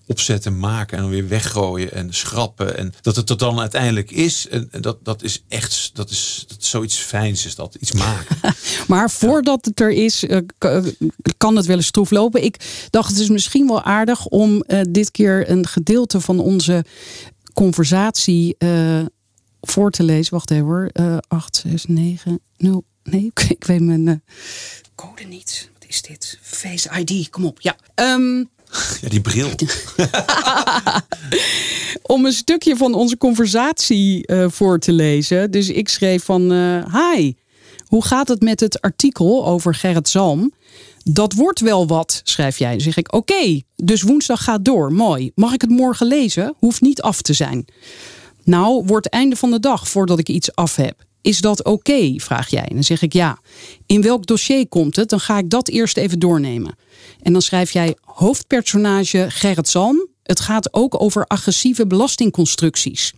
opzetten, 0.10 0.60
maken 0.60 0.98
en 0.98 1.04
dan 1.04 1.12
weer 1.12 1.28
weggooien 1.28 1.92
en 1.92 2.14
schrappen. 2.14 2.78
En 2.78 2.94
dat 3.02 3.16
het 3.16 3.30
er 3.30 3.38
dan 3.38 3.60
uiteindelijk 3.60 4.12
is. 4.12 4.48
En 4.48 4.70
dat, 4.80 5.06
dat 5.06 5.24
is 5.24 5.44
echt 5.48 5.90
dat 5.94 6.10
is, 6.10 6.46
zoiets 6.58 6.98
fijns, 6.98 7.46
is 7.46 7.56
dat 7.56 7.76
iets 7.80 7.92
maken. 7.92 8.38
maar 8.88 9.10
voordat 9.10 9.66
het 9.66 9.80
er 9.80 9.92
is, 9.92 10.24
uh, 10.24 10.38
kan 11.38 11.56
het 11.56 11.66
wel 11.66 11.76
eens 11.76 11.86
stroef 11.86 12.12
lopen. 12.12 12.44
Ik 12.44 12.88
dacht, 12.90 13.10
het 13.10 13.20
is 13.20 13.30
misschien 13.30 13.68
wel 13.68 13.84
aardig 13.84 14.26
om 14.26 14.64
uh, 14.68 14.82
dit 14.90 15.12
keer 15.12 15.50
een 15.50 15.68
gedeelte 15.68 16.22
van 16.22 16.40
onze 16.40 16.86
conversatie 17.54 18.56
uh, 18.60 19.00
voor 19.62 19.92
te 19.92 20.04
lezen. 20.04 20.34
Wacht 20.34 20.52
even 20.52 20.66
hoor. 20.66 20.90
8, 21.28 21.64
6, 21.68 21.86
9, 21.86 22.40
0. 22.58 22.84
Nee, 23.04 23.32
ik 23.50 23.64
weet 23.66 23.82
mijn 23.82 24.24
code 24.96 25.24
niet. 25.24 25.70
Wat 25.74 25.90
is 25.90 26.02
dit? 26.02 26.40
Face 26.42 26.90
ID, 27.00 27.30
kom 27.30 27.46
op. 27.46 27.62
Ja. 27.62 27.76
Um, 27.96 28.50
ja, 29.02 29.10
die 29.10 29.22
bril. 29.22 29.50
Om 32.16 32.26
een 32.26 32.34
stukje 32.34 32.76
van 32.76 32.94
onze 32.94 33.18
conversatie 33.18 34.32
uh, 34.32 34.46
voor 34.50 34.80
te 34.80 34.92
lezen. 34.92 35.52
Dus 35.52 35.70
ik 35.70 35.90
schreef 35.90 36.24
van, 36.24 36.54
uh, 36.54 36.96
hi, 36.96 37.34
hoe 37.86 38.06
gaat 38.06 38.28
het 38.28 38.42
met 38.42 38.60
het 38.60 38.82
artikel 38.82 39.46
over 39.46 39.76
Gerrit 39.76 40.10
Zalm? 40.10 40.54
Dat 41.04 41.34
wordt 41.34 41.60
wel 41.60 41.88
wat, 41.88 42.22
schrijf 42.24 42.58
jij. 42.58 42.72
Dan 42.72 42.80
zeg 42.80 42.98
ik, 42.98 43.14
oké, 43.14 43.62
dus 43.76 44.02
woensdag 44.02 44.44
gaat 44.44 44.66
door, 44.66 44.94
mooi. 44.94 45.32
Mag 45.36 45.54
ik 45.54 45.62
het 45.62 45.70
morgen 45.70 46.08
lezen? 46.08 46.54
Hoeft 46.58 46.82
niet 46.82 47.02
af 47.02 47.22
te 47.22 47.34
zijn. 47.34 47.66
Nou, 48.44 48.84
wordt 48.86 49.10
einde 49.10 49.36
van 49.36 49.52
de 49.52 49.60
dag 49.60 49.88
voordat 49.90 50.20
ik 50.20 50.30
iets 50.30 50.56
af 50.56 50.76
heb. 50.76 51.08
Is 51.22 51.42
dat 51.42 51.64
oké? 51.64 52.14
Vraag 52.18 52.50
jij. 52.50 52.66
En 52.66 52.74
dan 52.74 52.84
zeg 52.84 53.02
ik 53.02 53.14
ja. 53.14 53.40
In 53.86 54.02
welk 54.02 54.26
dossier 54.26 54.68
komt 54.68 54.96
het? 54.96 55.10
Dan 55.10 55.20
ga 55.20 55.38
ik 55.38 55.50
dat 55.50 55.68
eerst 55.68 55.98
even 55.98 56.20
doornemen. 56.20 56.76
En 57.22 57.34
dan 57.34 57.42
schrijf 57.42 57.72
jij 57.72 57.96
hoofdpersonage 58.02 59.26
Gerrit 59.30 59.70
Zalm. 59.70 60.08
Het 60.24 60.40
gaat 60.40 60.74
ook 60.74 61.02
over 61.02 61.26
agressieve 61.26 61.88
belastingconstructies. 61.88 63.14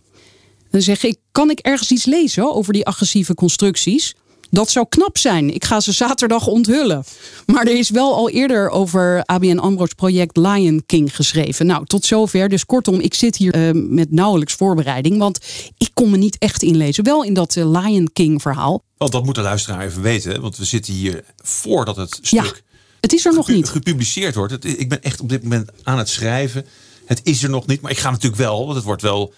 Dan 0.70 0.82
zeg 0.82 1.02
ik, 1.02 1.16
kan 1.32 1.50
ik 1.50 1.58
ergens 1.58 1.90
iets 1.90 2.04
lezen 2.04 2.54
over 2.54 2.72
die 2.72 2.86
agressieve 2.86 3.34
constructies? 3.34 4.14
Dat 4.54 4.70
zou 4.70 4.86
knap 4.88 5.18
zijn. 5.18 5.54
Ik 5.54 5.64
ga 5.64 5.80
ze 5.80 5.92
zaterdag 5.92 6.46
onthullen. 6.46 7.04
Maar 7.46 7.66
er 7.66 7.78
is 7.78 7.90
wel 7.90 8.14
al 8.14 8.30
eerder 8.30 8.70
over 8.70 9.22
ABN 9.24 9.58
AMRO's 9.58 9.94
project 9.94 10.36
Lion 10.36 10.82
King 10.86 11.16
geschreven. 11.16 11.66
Nou, 11.66 11.86
tot 11.86 12.04
zover. 12.04 12.48
Dus 12.48 12.66
kortom, 12.66 13.00
ik 13.00 13.14
zit 13.14 13.36
hier 13.36 13.56
uh, 13.56 13.70
met 13.88 14.10
nauwelijks 14.10 14.54
voorbereiding. 14.54 15.18
Want 15.18 15.38
ik 15.78 15.90
kon 15.94 16.10
me 16.10 16.16
niet 16.16 16.38
echt 16.38 16.62
inlezen. 16.62 17.04
Wel 17.04 17.24
in 17.24 17.34
dat 17.34 17.56
uh, 17.56 17.70
Lion 17.70 18.10
King 18.12 18.42
verhaal. 18.42 18.84
Want 18.96 19.12
dat 19.12 19.24
moet 19.24 19.34
de 19.34 19.40
luisteraar 19.40 19.84
even 19.84 20.02
weten. 20.02 20.40
Want 20.40 20.56
we 20.56 20.64
zitten 20.64 20.92
hier 20.92 21.24
voordat 21.36 21.96
het 21.96 22.18
stuk... 22.22 22.44
Ja, 22.44 22.52
het 23.00 23.12
is 23.12 23.24
er 23.24 23.34
nog 23.34 23.48
niet. 23.48 23.68
gepubliceerd 23.68 24.34
wordt. 24.34 24.64
Ik 24.64 24.88
ben 24.88 25.02
echt 25.02 25.20
op 25.20 25.28
dit 25.28 25.42
moment 25.42 25.70
aan 25.82 25.98
het 25.98 26.08
schrijven. 26.08 26.66
Het 27.06 27.20
is 27.22 27.42
er 27.42 27.50
nog 27.50 27.66
niet. 27.66 27.80
Maar 27.80 27.90
ik 27.90 27.98
ga 27.98 28.10
natuurlijk 28.10 28.42
wel. 28.42 28.64
Want 28.64 28.76
het 28.76 28.84
wordt 28.84 29.02
wel 29.02 29.32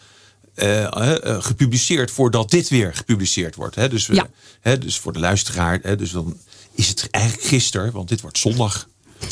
uh, 0.56 0.80
uh, 0.80 1.42
gepubliceerd 1.42 2.10
voordat 2.10 2.50
dit 2.50 2.68
weer 2.68 2.94
gepubliceerd 2.94 3.54
wordt. 3.54 3.74
Hè? 3.74 3.88
Dus, 3.88 4.06
ja. 4.06 4.28
hè, 4.60 4.78
dus 4.78 4.98
voor 4.98 5.12
de 5.12 5.18
luisteraar. 5.18 5.78
Hè? 5.82 5.96
Dus 5.96 6.10
dan 6.10 6.36
is 6.74 6.88
het 6.88 7.08
eigenlijk 7.10 7.46
gisteren, 7.46 7.92
want 7.92 8.08
dit 8.08 8.20
wordt 8.20 8.38
zondag. 8.38 8.88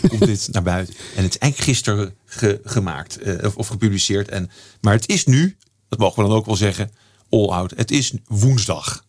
komt 0.09 0.26
dit 0.26 0.49
naar 0.52 0.62
buiten. 0.62 0.95
En 1.17 1.23
het 1.23 1.35
is 1.35 1.38
eigenlijk 1.38 1.71
gisteren 1.71 2.14
ge, 2.25 2.61
gemaakt 2.64 3.26
uh, 3.26 3.45
of, 3.45 3.57
of, 3.57 3.69
gepubliceerd. 3.69 4.29
En, 4.29 4.50
maar 4.81 4.95
het 4.95 5.09
is 5.09 5.25
nu, 5.25 5.57
dat 5.88 5.99
mogen 5.99 6.23
we 6.23 6.29
dan 6.29 6.38
ook 6.38 6.47
wel 6.47 6.57
zeggen, 6.57 6.91
all 7.31 7.49
out. 7.49 7.73
Het 7.76 7.91
is 7.91 8.12
woensdag. 8.26 9.05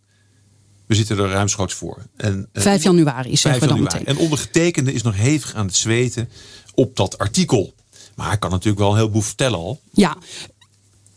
We 0.86 0.96
zitten 0.96 1.18
er 1.18 1.30
ruimschoots 1.30 1.74
voor. 1.74 1.98
En, 2.18 2.50
5 2.54 2.84
januari, 2.84 3.38
zeggen 3.38 3.52
5 3.52 3.60
we 3.62 3.68
dan 3.68 3.76
januari. 3.76 4.00
meteen. 4.00 4.16
En 4.16 4.22
ondergetekende 4.22 4.94
is 4.94 5.02
nog 5.02 5.16
hevig 5.16 5.54
aan 5.54 5.66
het 5.66 5.76
zweten 5.76 6.30
op 6.74 6.96
dat 6.96 7.18
artikel. 7.18 7.74
Maar 8.16 8.28
hij 8.28 8.38
kan 8.38 8.50
natuurlijk 8.50 8.80
wel 8.80 8.92
een 8.92 8.98
heleboel 8.98 9.22
vertellen 9.22 9.60
al. 9.60 9.82
Ja, 9.92 10.18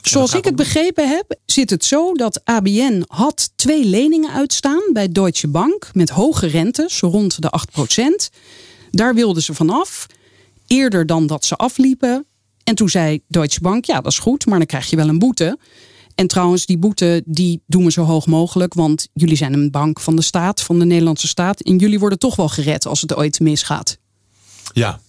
Zoals 0.09 0.35
ik 0.35 0.45
het 0.45 0.57
begrepen 0.57 1.09
heb, 1.09 1.39
zit 1.47 1.71
het 1.71 1.85
zo 1.85 2.15
dat 2.15 2.41
ABN 2.45 3.05
had 3.07 3.51
twee 3.57 3.85
leningen 3.85 4.33
uitstaan 4.33 4.83
bij 4.93 5.09
Deutsche 5.09 5.49
Bank 5.49 5.91
met 5.93 6.11
hoge 6.11 6.47
rentes, 6.47 7.01
rond 7.01 7.43
de 7.43 7.53
8%. 8.31 8.37
Daar 8.91 9.15
wilden 9.15 9.43
ze 9.43 9.55
vanaf, 9.55 10.07
eerder 10.67 11.07
dan 11.07 11.27
dat 11.27 11.45
ze 11.45 11.57
afliepen. 11.57 12.27
En 12.65 12.75
toen 12.75 12.89
zei 12.89 13.21
Deutsche 13.29 13.61
Bank, 13.61 13.85
ja 13.85 14.01
dat 14.01 14.13
is 14.13 14.19
goed, 14.19 14.47
maar 14.47 14.59
dan 14.59 14.67
krijg 14.67 14.91
je 14.91 14.97
wel 14.97 15.09
een 15.09 15.19
boete. 15.19 15.59
En 16.15 16.27
trouwens, 16.27 16.67
die 16.67 16.79
boete 16.79 17.23
die 17.25 17.63
doen 17.67 17.85
we 17.85 17.91
zo 17.91 18.03
hoog 18.03 18.27
mogelijk. 18.27 18.75
Want 18.75 19.09
jullie 19.13 19.37
zijn 19.37 19.53
een 19.53 19.71
bank 19.71 20.01
van 20.01 20.17
de 20.17 20.23
staat, 20.23 20.63
van 20.63 20.79
de 20.79 20.85
Nederlandse 20.85 21.29
staat. 21.29 21.61
En 21.61 21.77
jullie 21.77 21.99
worden 21.99 22.19
toch 22.19 22.37
wel 22.37 22.49
gered 22.49 22.87
als 22.87 23.01
het 23.01 23.15
ooit 23.15 23.41
misgaat. 23.41 23.99
Ja, 24.73 25.01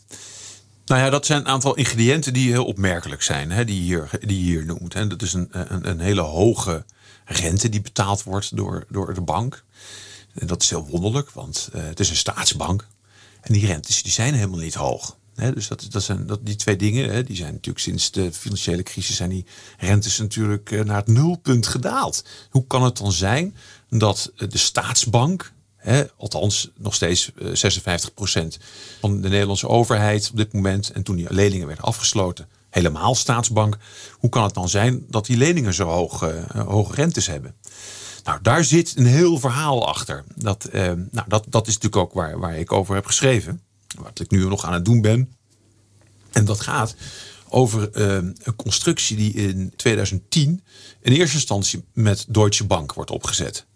nou 0.87 1.01
ja, 1.01 1.09
dat 1.09 1.25
zijn 1.25 1.39
een 1.39 1.47
aantal 1.47 1.75
ingrediënten 1.75 2.33
die 2.33 2.51
heel 2.51 2.65
opmerkelijk 2.65 3.21
zijn, 3.21 3.51
hè, 3.51 3.65
die, 3.65 3.81
hier, 3.81 4.09
die 4.19 4.39
hier 4.39 4.65
noemt. 4.65 4.93
Hè. 4.93 5.07
Dat 5.07 5.21
is 5.21 5.33
een, 5.33 5.47
een, 5.51 5.89
een, 5.89 5.99
hele 5.99 6.21
hoge 6.21 6.85
rente 7.25 7.69
die 7.69 7.81
betaald 7.81 8.23
wordt 8.23 8.55
door, 8.55 8.85
door 8.89 9.13
de 9.13 9.21
bank. 9.21 9.63
En 10.33 10.47
dat 10.47 10.61
is 10.61 10.69
heel 10.69 10.87
wonderlijk, 10.87 11.31
want 11.31 11.69
uh, 11.75 11.81
het 11.83 11.99
is 11.99 12.09
een 12.09 12.15
staatsbank. 12.15 12.87
En 13.41 13.53
die 13.53 13.65
rentes 13.65 14.03
die 14.03 14.11
zijn 14.11 14.33
helemaal 14.33 14.59
niet 14.59 14.73
hoog. 14.73 15.17
Dus 15.53 15.67
dat, 15.67 15.87
dat 15.89 16.03
zijn 16.03 16.27
dat, 16.27 16.39
die 16.45 16.55
twee 16.55 16.75
dingen, 16.75 17.25
die 17.25 17.35
zijn 17.35 17.53
natuurlijk 17.53 17.83
sinds 17.83 18.11
de 18.11 18.33
financiële 18.33 18.83
crisis 18.83 19.15
zijn 19.15 19.29
die 19.29 19.45
rentes 19.77 20.17
natuurlijk 20.17 20.71
uh, 20.71 20.83
naar 20.83 20.95
het 20.95 21.07
nulpunt 21.07 21.67
gedaald. 21.67 22.23
Hoe 22.49 22.67
kan 22.67 22.83
het 22.83 22.97
dan 22.97 23.11
zijn 23.11 23.55
dat 23.89 24.31
de 24.35 24.57
staatsbank, 24.57 25.51
althans, 26.17 26.71
nog 26.77 26.93
steeds 26.95 27.31
56% 27.31 27.33
eh, 27.33 28.43
van 28.99 29.21
de 29.21 29.29
Nederlandse 29.29 29.67
overheid 29.67 30.29
op 30.31 30.37
dit 30.37 30.53
moment. 30.53 30.91
En 30.91 31.03
toen 31.03 31.15
die 31.15 31.33
leningen 31.33 31.67
werden 31.67 31.85
afgesloten, 31.85 32.47
helemaal 32.69 33.15
staatsbank. 33.15 33.77
Hoe 34.11 34.29
kan 34.29 34.43
het 34.43 34.53
dan 34.53 34.69
zijn 34.69 35.05
dat 35.09 35.25
die 35.25 35.37
leningen 35.37 35.73
zo 35.73 35.87
hoog, 35.87 36.23
uh, 36.23 36.43
hoge 36.67 36.93
rentes 36.93 37.27
hebben? 37.27 37.55
Nou, 38.23 38.39
daar 38.41 38.63
zit 38.63 38.93
een 38.97 39.05
heel 39.05 39.39
verhaal 39.39 39.87
achter. 39.87 40.23
Dat, 40.35 40.69
nou, 40.71 41.27
dat, 41.27 41.45
dat 41.49 41.67
is 41.67 41.73
natuurlijk 41.73 42.03
ook 42.03 42.13
waar, 42.13 42.39
waar 42.39 42.57
ik 42.57 42.71
over 42.71 42.95
heb 42.95 43.05
geschreven. 43.05 43.61
Wat 43.99 44.19
ik 44.19 44.31
nu 44.31 44.47
nog 44.47 44.65
aan 44.65 44.73
het 44.73 44.85
doen 44.85 45.01
ben. 45.01 45.31
En 46.31 46.45
dat 46.45 46.59
gaat 46.59 46.95
over 47.49 47.89
een 47.91 48.37
constructie 48.55 49.17
die 49.17 49.33
in 49.33 49.73
2010 49.75 50.63
in 51.01 51.11
eerste 51.11 51.35
instantie 51.35 51.85
met 51.93 52.25
Deutsche 52.27 52.65
Bank 52.65 52.93
wordt 52.93 53.11
opgezet. 53.11 53.66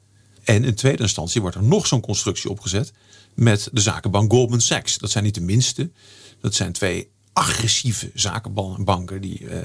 En 0.44 0.64
in 0.64 0.76
tweede 0.76 1.04
instantie 1.04 1.42
wordt 1.42 1.56
er 1.56 1.64
nog 1.64 1.88
zo'n 1.88 2.02
constructie 2.02 2.50
opgezet 2.50 2.94
met 3.34 3.70
de 3.72 3.82
zakenbank 3.82 4.32
Goldman 4.32 4.62
Sachs. 4.62 4.98
Dat 4.98 5.12
zijn 5.12 5.24
niet 5.24 5.36
de 5.36 5.42
minste. 5.42 5.92
Dat 6.40 6.56
zijn 6.56 6.72
twee 6.72 7.10
agressieve 7.34 8.12
zakenbanken 8.14 9.22
die 9.22 9.40
uh, 9.40 9.58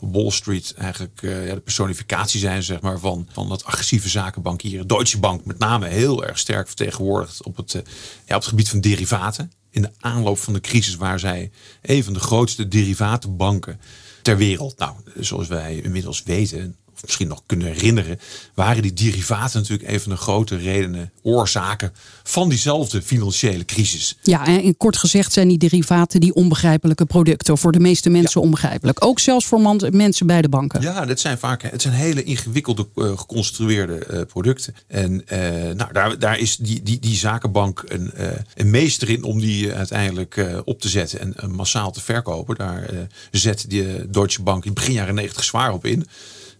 op 0.00 0.14
Wall 0.14 0.30
Street 0.30 0.74
eigenlijk 0.76 1.22
uh, 1.22 1.46
ja, 1.46 1.54
de 1.54 1.60
personificatie 1.60 2.40
zijn 2.40 2.62
zeg 2.62 2.80
maar, 2.80 2.98
van, 2.98 3.28
van 3.32 3.48
dat 3.48 3.64
agressieve 3.64 4.08
zakenbank 4.08 4.62
hier. 4.62 4.86
Deutsche 4.86 5.18
Bank 5.18 5.44
met 5.44 5.58
name 5.58 5.86
heel 5.86 6.24
erg 6.24 6.38
sterk 6.38 6.66
vertegenwoordigd 6.66 7.44
op 7.44 7.56
het, 7.56 7.74
uh, 7.74 7.82
ja, 8.26 8.34
op 8.34 8.40
het 8.40 8.50
gebied 8.50 8.68
van 8.68 8.80
derivaten. 8.80 9.52
In 9.70 9.82
de 9.82 9.90
aanloop 10.00 10.38
van 10.38 10.52
de 10.52 10.60
crisis 10.60 10.94
waar 10.96 11.18
zij 11.18 11.50
een 11.82 12.04
van 12.04 12.12
de 12.12 12.20
grootste 12.20 12.68
derivatenbanken 12.68 13.80
ter 14.22 14.36
wereld. 14.36 14.78
Nou, 14.78 14.96
zoals 15.18 15.48
wij 15.48 15.76
inmiddels 15.76 16.22
weten, 16.22 16.76
of 16.94 17.02
misschien 17.02 17.28
nog 17.28 17.42
kunnen 17.46 17.66
herinneren, 17.66 18.20
waren 18.54 18.82
die 18.82 18.92
derivaten 18.92 19.60
natuurlijk 19.60 19.90
een 19.90 20.00
van 20.00 20.12
de 20.12 20.18
grote 20.18 20.56
redenen, 20.56 21.12
oorzaken 21.22 21.92
van 22.22 22.48
diezelfde 22.48 23.02
financiële 23.02 23.64
crisis. 23.64 24.16
Ja, 24.22 24.46
en 24.46 24.76
kort 24.76 24.96
gezegd 24.96 25.32
zijn 25.32 25.48
die 25.48 25.58
derivaten 25.58 26.20
die 26.20 26.34
onbegrijpelijke 26.34 27.04
producten, 27.04 27.58
voor 27.58 27.72
de 27.72 27.80
meeste 27.80 28.10
mensen 28.10 28.40
onbegrijpelijk. 28.40 29.04
Ook 29.04 29.18
zelfs 29.18 29.46
voor 29.46 29.76
mensen 29.90 30.26
bij 30.26 30.42
de 30.42 30.48
banken. 30.48 30.80
Ja, 30.80 31.04
dat 31.04 31.20
zijn 31.20 31.38
vaak 31.38 31.62
het 31.62 31.82
zijn 31.82 31.94
hele 31.94 32.22
ingewikkelde 32.22 32.86
uh, 32.94 33.18
geconstrueerde 33.18 34.06
uh, 34.10 34.20
producten. 34.26 34.74
En 34.86 35.12
uh, 35.12 35.38
nou, 35.74 35.92
daar, 35.92 36.18
daar 36.18 36.38
is 36.38 36.56
die, 36.56 36.82
die, 36.82 36.98
die 36.98 37.16
zakenbank 37.16 37.82
een, 37.86 38.10
een 38.54 38.70
meester 38.70 39.10
in 39.10 39.22
om 39.22 39.40
die 39.40 39.72
uiteindelijk 39.72 40.46
op 40.64 40.80
te 40.80 40.88
zetten 40.88 41.36
en 41.36 41.50
massaal 41.50 41.92
te 41.92 42.00
verkopen. 42.00 42.56
Daar 42.56 43.08
zet 43.30 43.70
de 43.70 44.06
Deutsche 44.10 44.42
Bank 44.42 44.64
in 44.64 44.74
begin 44.74 44.92
jaren 44.92 45.14
90 45.14 45.44
zwaar 45.44 45.72
op 45.72 45.84
in. 45.84 46.06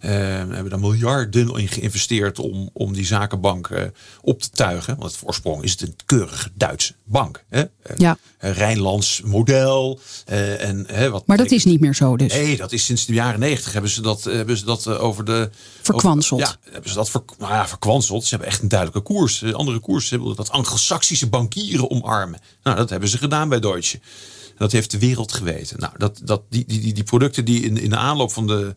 We 0.05 0.55
hebben 0.55 0.71
daar 0.71 0.79
miljarden 0.79 1.57
in 1.57 1.69
geïnvesteerd 1.69 2.39
om, 2.39 2.71
om 2.73 2.93
die 2.93 3.07
zakenbank 3.07 3.69
uh, 3.69 3.83
op 4.21 4.43
te 4.43 4.51
tuigen. 4.51 4.97
Want 4.97 5.11
het 5.11 5.21
voorsprong 5.21 5.63
is 5.63 5.71
het 5.71 5.83
een 5.83 5.97
keurige 6.05 6.51
Duitse 6.55 6.95
bank. 7.05 7.45
Hè? 7.49 7.61
Uh, 7.61 7.97
ja. 7.97 8.19
Rijnlands 8.39 9.23
model. 9.25 10.01
en, 10.27 11.11
wat 11.11 11.27
maar 11.27 11.37
dat 11.37 11.51
is 11.51 11.65
niet 11.65 11.81
meer 11.81 11.95
zo 11.95 12.17
dus? 12.17 12.33
Nee, 12.33 12.57
dat 12.57 12.73
is 12.73 12.85
sinds 12.85 13.07
de 13.07 13.13
jaren 13.13 13.41
negentig 13.41 13.73
hebben 13.73 13.91
ze 13.91 14.03
dat, 14.03 14.25
hebben 14.25 14.57
ze 14.57 14.65
dat 14.65 14.89
over 14.89 15.25
de... 15.25 15.51
Verkwanseld. 15.83 16.41
Over, 16.41 16.59
ja, 16.63 16.71
hebben 16.73 16.91
ze 16.91 16.97
dat 16.97 17.11
ver, 17.11 17.23
nou 17.39 17.53
ja, 17.53 17.69
verkwanseld. 17.69 18.25
Ze 18.25 18.31
hebben 18.31 18.49
echt 18.49 18.63
een 18.63 18.69
duidelijke 18.69 19.13
koers. 19.13 19.53
andere 19.53 19.79
koers 19.79 20.11
hebben 20.11 20.37
dat 20.37 20.51
anglo-saxische 20.51 21.29
bankieren 21.29 21.91
omarmen. 21.91 22.41
Nou, 22.63 22.77
dat 22.77 22.91
hebben 22.91 23.09
ze 23.09 23.19
gedaan 23.19 23.49
bij 23.49 23.61
Deutsche. 23.61 24.01
Dat 24.57 24.73
heeft 24.73 24.91
de 24.91 24.99
wereld 24.99 25.33
geweten. 25.33 25.81
Nou, 25.81 25.93
dat, 25.97 26.21
dat, 26.25 26.43
die, 26.51 26.65
die, 26.67 26.81
die, 26.81 26.95
die 26.95 27.05
producten 27.05 27.45
die 27.45 27.63
in, 27.63 27.79
in 27.79 27.91
de 27.91 27.97
aanloop 27.97 28.33
van 28.33 28.47
de 28.47 28.75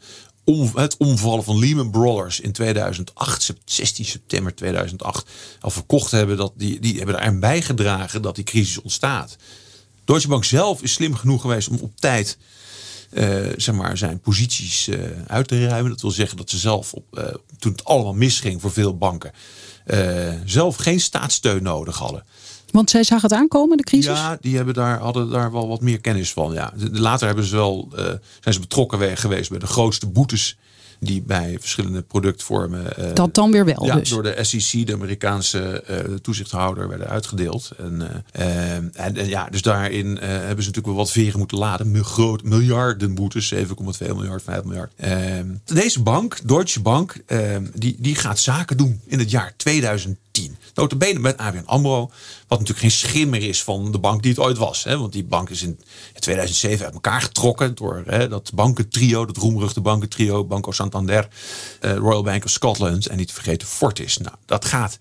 het 0.55 0.97
omvallen 0.97 1.43
van 1.43 1.59
Lehman 1.59 1.91
Brothers 1.91 2.39
in 2.39 2.51
2008, 2.51 3.53
16 3.65 4.05
september 4.05 4.55
2008, 4.55 5.29
al 5.59 5.69
verkocht 5.69 6.11
hebben, 6.11 6.37
dat 6.37 6.51
die, 6.55 6.79
die 6.79 6.97
hebben 6.97 7.39
bijgedragen 7.39 8.21
dat 8.21 8.35
die 8.35 8.43
crisis 8.43 8.81
ontstaat. 8.81 9.37
Deutsche 10.05 10.27
Bank 10.27 10.43
zelf 10.43 10.81
is 10.81 10.93
slim 10.93 11.15
genoeg 11.15 11.41
geweest 11.41 11.67
om 11.67 11.77
op 11.81 11.91
tijd 11.99 12.37
uh, 13.11 13.47
zeg 13.57 13.75
maar, 13.75 13.97
zijn 13.97 14.19
posities 14.19 14.87
uh, 14.87 14.99
uit 15.27 15.47
te 15.47 15.67
ruimen. 15.67 15.91
Dat 15.91 16.01
wil 16.01 16.11
zeggen 16.11 16.37
dat 16.37 16.49
ze 16.49 16.57
zelf, 16.57 16.93
op, 16.93 17.05
uh, 17.11 17.23
toen 17.59 17.71
het 17.71 17.83
allemaal 17.83 18.13
misging 18.13 18.61
voor 18.61 18.71
veel 18.71 18.97
banken, 18.97 19.31
zelf 20.45 20.75
geen 20.75 20.99
staatssteun 20.99 21.63
nodig 21.63 21.97
hadden. 21.97 22.23
Want 22.71 22.89
zij 22.89 23.03
zagen 23.03 23.29
het 23.29 23.39
aankomen, 23.39 23.77
de 23.77 23.83
crisis? 23.83 24.17
Ja, 24.17 24.37
die 24.41 24.55
hebben 24.55 24.73
daar, 24.73 24.99
hadden 24.99 25.29
daar 25.29 25.51
wel 25.51 25.67
wat 25.67 25.81
meer 25.81 26.01
kennis 26.01 26.33
van. 26.33 26.53
Ja. 26.53 26.73
Later 26.91 27.27
hebben 27.27 27.45
ze 27.45 27.55
wel, 27.55 27.89
uh, 27.91 28.05
zijn 28.39 28.53
ze 28.53 28.59
betrokken 28.59 29.17
geweest 29.17 29.49
bij 29.49 29.59
de 29.59 29.67
grootste 29.67 30.07
boetes 30.07 30.57
die 30.99 31.21
bij 31.21 31.57
verschillende 31.59 32.01
productvormen. 32.01 32.85
Uh, 32.99 33.13
dat 33.13 33.33
dan 33.33 33.51
weer 33.51 33.65
wel. 33.65 33.85
Ja, 33.85 33.95
dus. 33.95 34.09
door 34.09 34.23
de 34.23 34.37
SEC, 34.41 34.87
de 34.87 34.93
Amerikaanse 34.93 35.83
uh, 35.89 36.15
toezichthouder, 36.15 36.87
werden 36.87 37.07
uitgedeeld. 37.07 37.71
En, 37.77 38.23
en, 38.31 38.91
en, 38.93 39.27
ja, 39.27 39.47
dus 39.49 39.61
daarin 39.61 40.17
hebben 40.17 40.47
ze 40.47 40.69
natuurlijk 40.69 40.85
wel 40.85 40.95
wat 40.95 41.11
veren 41.11 41.39
moeten 41.39 41.57
laden. 41.57 42.03
Groot, 42.03 42.43
miljarden 42.43 43.15
boetes, 43.15 43.53
7,2 43.53 43.61
miljard, 43.99 44.43
5 44.43 44.63
miljard. 44.63 44.91
deze 45.65 46.01
bank, 46.01 46.39
Deutsche 46.43 46.81
Bank, 46.81 47.15
die, 47.73 47.95
die 47.99 48.15
gaat 48.15 48.39
zaken 48.39 48.77
doen 48.77 49.01
in 49.05 49.19
het 49.19 49.31
jaar 49.31 49.53
2010. 49.55 50.57
Notabene 50.77 51.19
met 51.19 51.37
ABN 51.37 51.63
AMRO. 51.65 52.11
Wat 52.47 52.59
natuurlijk 52.59 52.79
geen 52.79 52.91
schimmer 52.91 53.43
is 53.43 53.63
van 53.63 53.91
de 53.91 53.99
bank 53.99 54.21
die 54.21 54.31
het 54.31 54.39
ooit 54.39 54.57
was. 54.57 54.83
Hè? 54.83 54.97
Want 54.97 55.13
die 55.13 55.23
bank 55.23 55.49
is 55.49 55.61
in 55.61 55.79
2007 56.19 56.85
uit 56.85 56.93
elkaar 56.93 57.21
getrokken 57.21 57.75
door 57.75 58.03
hè, 58.05 58.27
dat 58.27 58.51
bankentrio. 58.53 59.25
Dat 59.25 59.37
roemruchte 59.37 59.81
bankentrio. 59.81 60.45
Banco 60.45 60.71
Santander, 60.71 61.27
uh, 61.81 61.95
Royal 61.95 62.23
Bank 62.23 62.43
of 62.43 62.49
Scotland. 62.49 63.07
En 63.07 63.17
niet 63.17 63.27
te 63.27 63.33
vergeten 63.33 63.67
Fortis. 63.67 64.17
Nou, 64.17 64.35
dat 64.45 64.65
gaat 64.65 64.97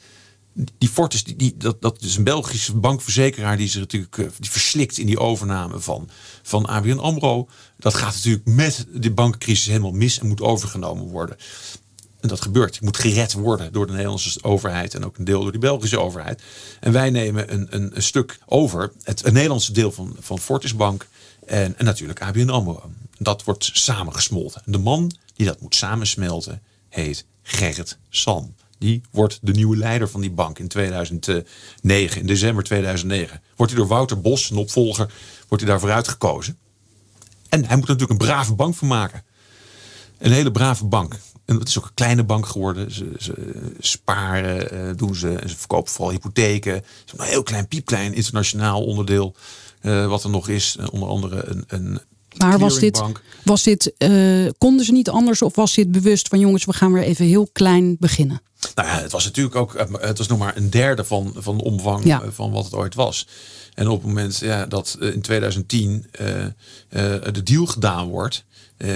die 0.78 0.88
Fortis, 0.88 1.24
die, 1.24 1.56
dat, 1.56 1.82
dat 1.82 2.02
is 2.02 2.16
een 2.16 2.24
Belgische 2.24 2.74
bankverzekeraar 2.74 3.56
die 3.56 3.68
zich 3.68 3.80
natuurlijk 3.80 4.16
uh, 4.16 4.26
die 4.38 4.50
verslikt 4.50 4.98
in 4.98 5.06
die 5.06 5.18
overname 5.18 5.80
van, 5.80 6.08
van 6.42 6.66
ABN 6.66 6.98
AMRO. 6.98 7.48
Dat 7.76 7.94
gaat 7.94 8.14
natuurlijk 8.14 8.46
met 8.46 8.86
de 8.92 9.10
bankencrisis 9.10 9.66
helemaal 9.66 9.92
mis 9.92 10.18
en 10.18 10.26
moet 10.26 10.40
overgenomen 10.40 11.06
worden. 11.06 11.36
En 12.26 12.32
dat 12.32 12.42
gebeurt. 12.42 12.74
Het 12.74 12.84
moet 12.84 12.96
gered 12.96 13.32
worden 13.32 13.72
door 13.72 13.86
de 13.86 13.92
Nederlandse 13.92 14.42
overheid 14.42 14.94
en 14.94 15.04
ook 15.04 15.18
een 15.18 15.24
deel 15.24 15.42
door 15.42 15.50
die 15.50 15.60
Belgische 15.60 16.00
overheid. 16.00 16.42
En 16.80 16.92
wij 16.92 17.10
nemen 17.10 17.52
een, 17.52 17.96
een, 17.96 18.02
stuk 18.02 18.38
over, 18.46 18.92
het, 19.02 19.22
het 19.22 19.32
Nederlandse 19.32 19.72
deel 19.72 19.92
van, 19.92 20.16
van 20.20 20.38
Fortis 20.38 20.76
Bank 20.76 21.06
en, 21.46 21.78
en 21.78 21.84
natuurlijk 21.84 22.22
ABN 22.22 22.48
AMRO. 22.48 22.90
Dat 23.18 23.44
wordt 23.44 23.70
samengesmolten. 23.72 24.62
De 24.64 24.78
man 24.78 25.12
die 25.34 25.46
dat 25.46 25.60
moet 25.60 25.74
samensmelten 25.74 26.62
heet 26.88 27.24
Gerrit 27.42 27.98
Sam. 28.08 28.54
Die 28.78 29.02
wordt 29.10 29.38
de 29.42 29.52
nieuwe 29.52 29.76
leider 29.76 30.08
van 30.08 30.20
die 30.20 30.30
bank 30.30 30.58
in 30.58 30.68
2009, 30.68 32.20
in 32.20 32.26
december 32.26 32.64
2009. 32.64 33.42
Wordt 33.56 33.72
hij 33.72 33.80
door 33.80 33.90
Wouter 33.90 34.20
Bos, 34.20 34.50
een 34.50 34.56
opvolger, 34.56 35.12
wordt 35.48 35.64
hij 35.64 35.72
daarvoor 35.72 35.92
uitgekozen. 35.92 36.58
En 37.48 37.64
hij 37.64 37.76
moet 37.76 37.88
er 37.88 37.92
natuurlijk 37.92 38.20
een 38.20 38.26
brave 38.26 38.54
bank 38.54 38.74
van 38.74 38.88
maken. 38.88 39.24
Een 40.18 40.32
hele 40.32 40.50
brave 40.50 40.84
bank. 40.84 41.18
En 41.46 41.58
het 41.58 41.68
is 41.68 41.78
ook 41.78 41.84
een 41.84 41.94
kleine 41.94 42.24
bank 42.24 42.46
geworden. 42.46 42.92
Ze, 42.92 43.12
ze 43.18 43.34
sparen, 43.78 44.74
uh, 44.74 44.96
doen 44.96 45.14
ze. 45.14 45.34
En 45.34 45.48
ze 45.48 45.56
verkopen 45.56 45.92
vooral 45.92 46.12
hypotheken. 46.12 46.72
Hebben 46.72 47.26
een 47.26 47.32
heel 47.32 47.42
klein, 47.42 47.68
piepklein 47.68 48.14
internationaal 48.14 48.84
onderdeel. 48.84 49.34
Uh, 49.82 50.06
wat 50.06 50.24
er 50.24 50.30
nog 50.30 50.48
is. 50.48 50.76
Uh, 50.80 50.86
onder 50.90 51.08
andere 51.08 51.44
een, 51.46 51.64
een 51.66 52.00
maar 52.36 52.58
was 52.58 52.78
dit, 52.78 53.02
was 53.44 53.62
dit 53.62 53.94
konden 54.58 54.84
ze 54.84 54.92
niet 54.92 55.08
anders 55.08 55.42
of 55.42 55.54
was 55.54 55.74
dit 55.74 55.92
bewust 55.92 56.28
van 56.28 56.38
jongens, 56.38 56.64
we 56.64 56.72
gaan 56.72 56.92
weer 56.92 57.02
even 57.02 57.26
heel 57.26 57.48
klein 57.52 57.96
beginnen? 57.98 58.40
Nou 58.74 58.88
ja, 58.88 59.00
het 59.00 59.12
was 59.12 59.24
natuurlijk 59.24 59.56
ook, 59.56 59.86
het 60.00 60.18
was 60.18 60.26
nog 60.26 60.38
maar 60.38 60.56
een 60.56 60.70
derde 60.70 61.04
van, 61.04 61.34
van 61.36 61.56
de 61.56 61.64
omvang 61.64 62.20
van 62.28 62.50
wat 62.50 62.64
het 62.64 62.74
ooit 62.74 62.94
was. 62.94 63.26
En 63.74 63.88
op 63.88 63.98
het 63.98 64.06
moment 64.06 64.38
ja, 64.38 64.66
dat 64.66 64.96
in 65.00 65.20
2010 65.20 66.06
de 66.88 67.42
deal 67.42 67.66
gedaan 67.66 68.08
wordt, 68.08 68.44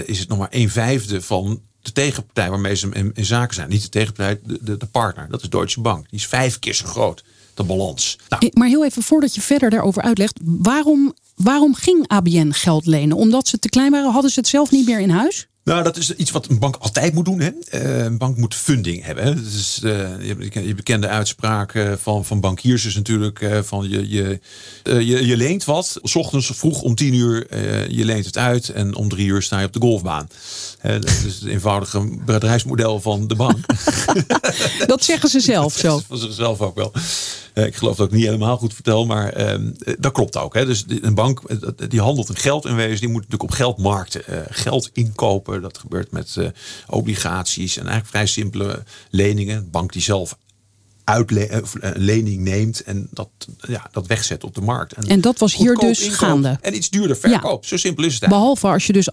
is 0.04 0.18
het 0.18 0.28
nog 0.28 0.38
maar 0.38 0.48
een 0.50 0.70
vijfde 0.70 1.22
van 1.22 1.60
de 1.82 1.92
tegenpartij 1.92 2.50
waarmee 2.50 2.74
ze 2.74 2.88
in, 2.92 3.10
in 3.14 3.24
zaken 3.24 3.54
zijn. 3.54 3.68
Niet 3.68 3.82
de 3.82 3.88
tegenpartij, 3.88 4.40
de, 4.60 4.76
de, 4.76 4.86
partner. 4.86 5.28
Dat 5.30 5.42
is 5.42 5.48
Deutsche 5.48 5.80
Bank. 5.80 6.10
Die 6.10 6.18
is 6.18 6.26
vijf 6.26 6.58
keer 6.58 6.74
zo 6.74 6.86
groot, 6.86 7.24
de 7.54 7.62
balans. 7.62 8.18
Nou. 8.28 8.50
Maar 8.54 8.68
heel 8.68 8.84
even 8.84 9.02
voordat 9.02 9.34
je 9.34 9.40
verder 9.40 9.70
daarover 9.70 10.02
uitlegt. 10.02 10.40
Waarom, 10.44 11.14
waarom 11.36 11.74
ging 11.74 12.08
ABN 12.08 12.50
geld 12.50 12.86
lenen? 12.86 13.16
Omdat 13.16 13.48
ze 13.48 13.58
te 13.58 13.68
klein 13.68 13.90
waren? 13.90 14.12
Hadden 14.12 14.30
ze 14.30 14.40
het 14.40 14.48
zelf 14.48 14.70
niet 14.70 14.86
meer 14.86 15.00
in 15.00 15.10
huis? 15.10 15.48
Nou, 15.64 15.82
dat 15.82 15.96
is 15.96 16.14
iets 16.14 16.30
wat 16.30 16.48
een 16.48 16.58
bank 16.58 16.76
altijd 16.76 17.14
moet 17.14 17.24
doen. 17.24 17.40
Hè? 17.40 17.50
Uh, 17.74 18.04
een 18.04 18.18
bank 18.18 18.36
moet 18.36 18.54
funding 18.54 19.04
hebben. 19.04 19.24
Hè? 19.24 19.30
Uh, 19.30 20.26
je, 20.66 20.74
bekende 20.74 21.08
uitspraak 21.08 21.74
uh, 21.74 21.92
van, 21.92 22.24
van 22.24 22.40
bankiers 22.40 22.84
is 22.84 22.94
natuurlijk 22.94 23.50
van 23.62 23.88
je, 23.88 24.08
je, 24.10 24.40
je, 24.82 25.26
je, 25.26 25.36
leent 25.36 25.64
wat. 25.64 25.98
S 26.02 26.14
ochtends 26.16 26.50
vroeg 26.54 26.82
om 26.82 26.94
tien 26.94 27.14
uur 27.14 27.56
je 27.92 28.04
leent 28.04 28.24
het 28.24 28.38
uit 28.38 28.68
en 28.68 28.94
om 28.94 29.08
drie 29.08 29.26
uur 29.26 29.42
sta 29.42 29.58
je 29.58 29.66
op 29.66 29.72
de 29.72 29.80
golfbaan. 29.80 30.28
dat 30.82 31.04
is 31.04 31.34
het 31.40 31.44
eenvoudige 31.44 32.18
bedrijfsmodel 32.24 33.00
van 33.00 33.26
de 33.26 33.34
bank. 33.34 33.58
dat 34.86 35.04
zeggen 35.04 35.28
ze 35.28 35.40
zelf 35.40 35.76
zo. 35.84 36.00
Van 36.08 36.18
zichzelf 36.18 36.60
ook 36.60 36.74
wel. 36.74 36.92
Eh, 37.52 37.66
ik 37.66 37.76
geloof 37.76 37.96
dat 37.96 38.06
ik 38.06 38.12
niet 38.12 38.24
helemaal 38.24 38.56
goed 38.56 38.74
vertel, 38.74 39.06
maar 39.06 39.32
ehm, 39.32 39.70
eh, 39.78 39.94
dat 39.98 40.12
klopt 40.12 40.36
ook. 40.36 40.54
Hè. 40.54 40.66
Dus 40.66 40.84
een 40.88 41.14
bank 41.14 41.40
eh, 41.40 41.56
die 41.88 42.00
handelt 42.00 42.28
in 42.28 42.36
geld 42.36 42.64
in 42.64 42.76
wezen, 42.76 43.00
die 43.00 43.08
moet 43.08 43.22
natuurlijk 43.22 43.50
op 43.50 43.56
geldmarkten 43.56 44.22
geld 44.50 44.90
inkopen. 44.92 45.59
Dat 45.60 45.78
gebeurt 45.78 46.10
met 46.10 46.36
obligaties 46.86 47.76
en 47.76 47.82
eigenlijk 47.82 48.10
vrij 48.10 48.26
simpele 48.26 48.82
leningen. 49.10 49.70
Bank 49.70 49.92
die 49.92 50.02
zelf 50.02 50.36
uitle 51.10 51.62
een 51.80 51.92
lening 51.96 52.42
neemt 52.42 52.82
en 52.82 53.08
dat, 53.10 53.28
ja, 53.68 53.88
dat 53.92 54.06
wegzet 54.06 54.44
op 54.44 54.54
de 54.54 54.60
markt. 54.60 54.92
En, 54.92 55.02
en 55.02 55.20
dat 55.20 55.38
was 55.38 55.54
hier 55.54 55.74
dus 55.74 56.08
gaande. 56.08 56.58
En 56.60 56.74
iets 56.76 56.90
duurder 56.90 57.16
verkoop. 57.16 57.66
Zo 57.66 57.76
simpel 57.76 58.04
is 58.04 58.20
het. 58.20 58.28
Behalve 58.28 58.66
als 58.66 58.86
je 58.86 58.92
dus 58.92 59.08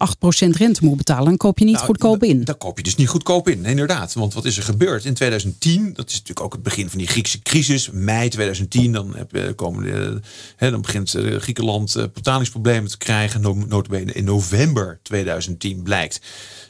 8% 0.46 0.48
rente 0.50 0.86
moet 0.86 0.98
betalen, 0.98 1.25
dan 1.25 1.38
koop 1.38 1.60
je 1.60 1.66
niet 1.66 1.74
nou, 1.74 1.86
goedkoop 1.86 2.24
in. 2.24 2.44
Dan 2.44 2.58
koop 2.58 2.77
je 2.77 2.84
dus 2.84 2.96
niet 2.96 3.08
goedkoop 3.08 3.50
in, 3.50 3.66
inderdaad. 3.66 4.13
Want 4.13 4.34
wat 4.34 4.46
is 4.46 4.58
er 4.58 4.63
gebeurd 4.63 5.06
in 5.06 5.13
2010? 5.13 5.94
Dat 5.94 6.08
is 6.08 6.13
natuurlijk 6.13 6.46
ook 6.46 6.54
het 6.54 6.63
begin 6.63 6.89
van 6.89 6.98
die 6.98 7.08
Griekse 7.08 7.42
crisis. 7.42 7.89
Mei 7.92 8.30
2010, 8.30 8.92
dan, 8.92 9.16
heb, 9.16 9.56
komen 9.56 9.84
de, 9.84 10.20
hè, 10.56 10.72
dan 10.72 10.82
begint 10.82 11.16
Griekenland 11.38 11.96
betalingsproblemen 12.13 12.89
te 12.89 12.98
krijgen. 12.98 13.42
Notabene 13.68 14.12
in 14.12 14.24
november 14.24 15.00
2010 15.04 15.84
blijkt 15.84 16.22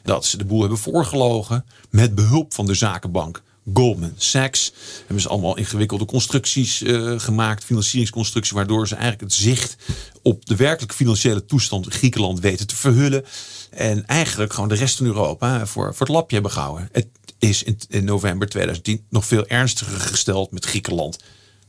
dat 0.02 0.24
ze 0.24 0.36
de 0.36 0.44
boel 0.44 0.60
hebben 0.60 0.78
voorgelogen 0.78 1.64
met 1.90 2.14
behulp 2.14 2.54
van 2.54 2.66
de 2.66 2.74
zakenbank 2.74 3.42
Goldman 3.72 4.12
Sachs. 4.16 4.72
Hebben 4.98 5.20
ze 5.20 5.28
allemaal 5.28 5.56
ingewikkelde 5.56 6.04
constructies 6.04 6.82
uh, 6.82 7.18
gemaakt, 7.18 7.64
financieringsconstructies, 7.64 8.52
waardoor 8.52 8.88
ze 8.88 8.94
eigenlijk 8.94 9.32
het 9.32 9.40
zicht 9.40 9.76
op 10.22 10.46
de 10.46 10.56
werkelijke 10.56 10.94
financiële 10.94 11.44
toestand 11.44 11.84
in 11.84 11.92
Griekenland 11.92 12.40
weten 12.40 12.66
te 12.66 12.76
verhullen. 12.76 13.24
En 13.70 14.06
eigenlijk 14.06 14.52
gewoon 14.52 14.68
de 14.68 14.74
rest 14.74 14.96
van 14.96 15.06
Europa 15.06 15.66
voor, 15.66 15.94
voor 15.94 16.06
het 16.06 16.14
lapje 16.14 16.34
hebben 16.34 16.52
gehouden. 16.52 16.88
Het 16.92 17.08
is 17.38 17.62
in, 17.62 17.78
in 17.88 18.04
november 18.04 18.48
2010 18.48 19.04
nog 19.10 19.26
veel 19.26 19.46
ernstiger 19.46 20.00
gesteld 20.00 20.50
met 20.50 20.64
Griekenland 20.64 21.18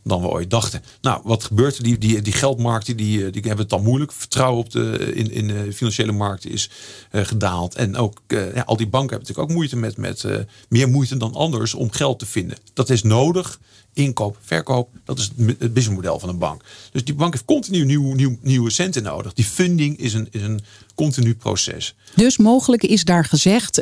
dan 0.03 0.21
we 0.21 0.27
ooit 0.27 0.49
dachten. 0.49 0.83
Nou, 1.01 1.21
wat 1.23 1.43
gebeurt 1.43 1.77
er? 1.77 1.83
Die, 1.83 1.97
die, 1.97 2.21
die 2.21 2.33
geldmarkten 2.33 2.97
die, 2.97 3.25
eh, 3.25 3.31
die 3.31 3.41
hebben 3.41 3.59
het 3.59 3.69
dan 3.69 3.83
moeilijk. 3.83 4.11
Vertrouwen 4.11 4.63
op 4.63 4.71
de, 4.71 5.11
in, 5.13 5.31
in 5.31 5.47
de 5.47 5.73
financiële 5.73 6.11
markten 6.11 6.51
is 6.51 6.69
uh, 7.11 7.25
gedaald. 7.25 7.75
En 7.75 7.95
ook 7.95 8.21
uh, 8.27 8.55
ja, 8.55 8.61
al 8.61 8.77
die 8.77 8.87
banken 8.87 9.09
hebben 9.09 9.27
natuurlijk 9.27 9.49
ook 9.49 9.55
moeite 9.55 9.77
met, 9.77 9.97
met 9.97 10.25
meer 10.69 10.89
moeite 10.89 11.17
dan 11.17 11.33
anders 11.33 11.73
om 11.73 11.91
geld 11.91 12.19
te 12.19 12.25
vinden. 12.25 12.57
Dat 12.73 12.89
is 12.89 13.03
nodig. 13.03 13.59
Inkoop, 13.93 14.37
verkoop, 14.41 14.89
dat 15.05 15.19
is 15.19 15.31
het 15.37 15.73
businessmodel 15.73 16.19
van 16.19 16.29
een 16.29 16.37
bank. 16.37 16.63
Dus 16.91 17.03
die 17.03 17.13
bank 17.13 17.33
heeft 17.33 17.45
continu 17.45 17.85
nieuw, 17.85 18.13
nieuw, 18.13 18.37
nieuwe 18.41 18.69
centen 18.69 19.03
nodig. 19.03 19.33
Die 19.33 19.45
funding 19.45 19.97
is 19.97 20.13
een, 20.13 20.27
is 20.31 20.41
een 20.41 20.59
continu 20.95 21.35
proces. 21.35 21.95
Dus 22.15 22.37
mogelijk 22.37 22.83
is 22.83 23.03
daar 23.03 23.25
gezegd, 23.25 23.81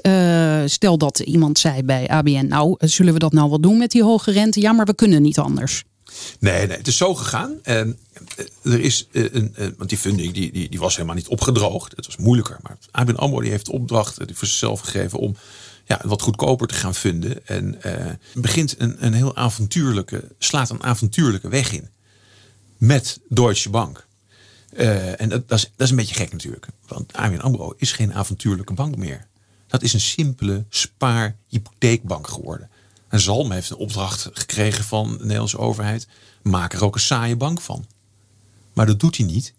stel 0.66 0.98
dat 0.98 1.20
iemand 1.20 1.60
zei 1.60 1.84
bij 1.84 2.08
ABN, 2.08 2.48
nou 2.48 2.76
zullen 2.80 3.14
we 3.14 3.20
dat 3.20 3.34
nou 3.34 3.50
wel 3.50 3.62
doen 3.62 3.78
met 3.78 3.92
die 3.92 4.04
hoge 4.04 4.32
rente? 4.32 4.62
Ja, 4.62 4.72
maar 4.72 4.86
we 4.86 4.96
kunnen 4.96 5.22
niet 5.22 5.40
anders. 5.40 5.84
Nee, 6.40 6.68
nee, 6.68 6.78
het 6.78 6.88
is 6.88 6.98
zo 6.98 7.16
gegaan. 7.16 7.60
Eh, 7.64 7.80
er 8.64 8.80
is 8.80 9.08
eh, 9.12 9.24
een, 9.24 9.52
een, 9.56 9.74
want 9.78 9.90
die 9.90 9.98
funding 9.98 10.34
die, 10.34 10.52
die, 10.52 10.70
die 10.70 10.80
was 10.80 10.96
helemaal 10.96 11.16
niet 11.16 11.28
opgedroogd. 11.28 11.96
Het 11.96 12.06
was 12.06 12.18
moeilijker. 12.18 12.58
Maar 12.62 12.78
ABN 12.92 13.16
AMRO 13.16 13.42
die 13.42 13.52
heeft 13.52 13.66
de 13.66 13.72
opdracht 13.72 14.28
die 14.28 14.36
voor 14.36 14.48
zichzelf 14.48 14.80
gegeven 14.80 15.20
om 15.20 15.36
ja, 15.86 16.02
wat 16.04 16.22
goedkoper 16.22 16.68
te 16.68 16.74
gaan 16.74 16.96
vinden. 16.96 17.48
En 17.48 17.80
uh, 17.86 17.94
begint 18.34 18.76
een, 18.78 19.06
een 19.06 19.14
heel 19.14 19.36
avontuurlijke, 19.36 20.24
slaat 20.38 20.70
een 20.70 20.84
avontuurlijke 20.84 21.50
weg 21.50 21.72
in. 21.72 21.90
Met 22.78 23.20
Deutsche 23.30 23.70
Bank. 23.70 24.06
Uh, 24.74 25.22
en 25.22 25.30
dat, 25.30 25.50
dat, 25.50 25.58
is, 25.58 25.64
dat 25.64 25.86
is 25.86 25.90
een 25.90 25.96
beetje 25.96 26.16
gek 26.16 26.32
natuurlijk. 26.32 26.68
Want 26.88 27.14
ABN 27.14 27.40
AMRO 27.40 27.74
is 27.78 27.92
geen 27.92 28.14
avontuurlijke 28.14 28.74
bank 28.74 28.96
meer. 28.96 29.28
Dat 29.68 29.82
is 29.82 29.94
een 29.94 30.00
simpele 30.00 30.66
spaar-hypotheekbank 30.70 32.28
geworden. 32.28 32.70
En 33.10 33.20
Zalm 33.20 33.52
heeft 33.52 33.70
een 33.70 33.78
opdracht 33.78 34.30
gekregen 34.34 34.84
van 34.84 35.12
de 35.12 35.24
Nederlandse 35.24 35.58
overheid. 35.58 36.08
Maak 36.42 36.74
er 36.74 36.84
ook 36.84 36.96
een 36.96 37.02
saaie 37.02 37.36
bank 37.36 37.62
van. 37.62 37.86
Maar 38.74 38.86
dat 38.86 39.00
doet 39.00 39.18
hij 39.18 39.26
niet. 39.26 39.54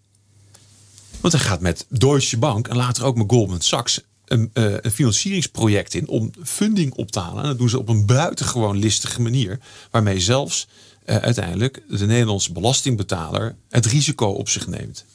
Want 1.21 1.33
hij 1.33 1.41
gaat 1.43 1.61
met 1.61 1.85
Deutsche 1.89 2.37
Bank 2.37 2.67
en 2.67 2.75
later 2.75 3.03
ook 3.03 3.15
met 3.15 3.29
Goldman 3.29 3.61
Sachs 3.61 4.01
een, 4.25 4.49
uh, 4.53 4.73
een, 4.81 4.91
financieringsproject 4.91 5.93
in 5.93 6.07
om 6.07 6.31
funding 6.43 6.93
op 6.93 7.11
te 7.11 7.19
halen. 7.19 7.43
En 7.43 7.49
dat 7.49 7.57
doen 7.57 7.69
ze 7.69 7.79
op 7.79 7.89
een 7.89 8.05
buitengewoon 8.05 8.77
listige 8.77 9.21
manier. 9.21 9.59
Waarmee 9.91 10.19
zelfs 10.19 10.67
uh, 11.05 11.15
uiteindelijk 11.15 11.83
de 11.89 12.05
Nederlandse 12.05 12.51
belastingbetaler 12.51 13.55
het 13.69 13.85
risico 13.85 14.27
op 14.27 14.49
zich 14.49 14.67
neemt. 14.67 15.05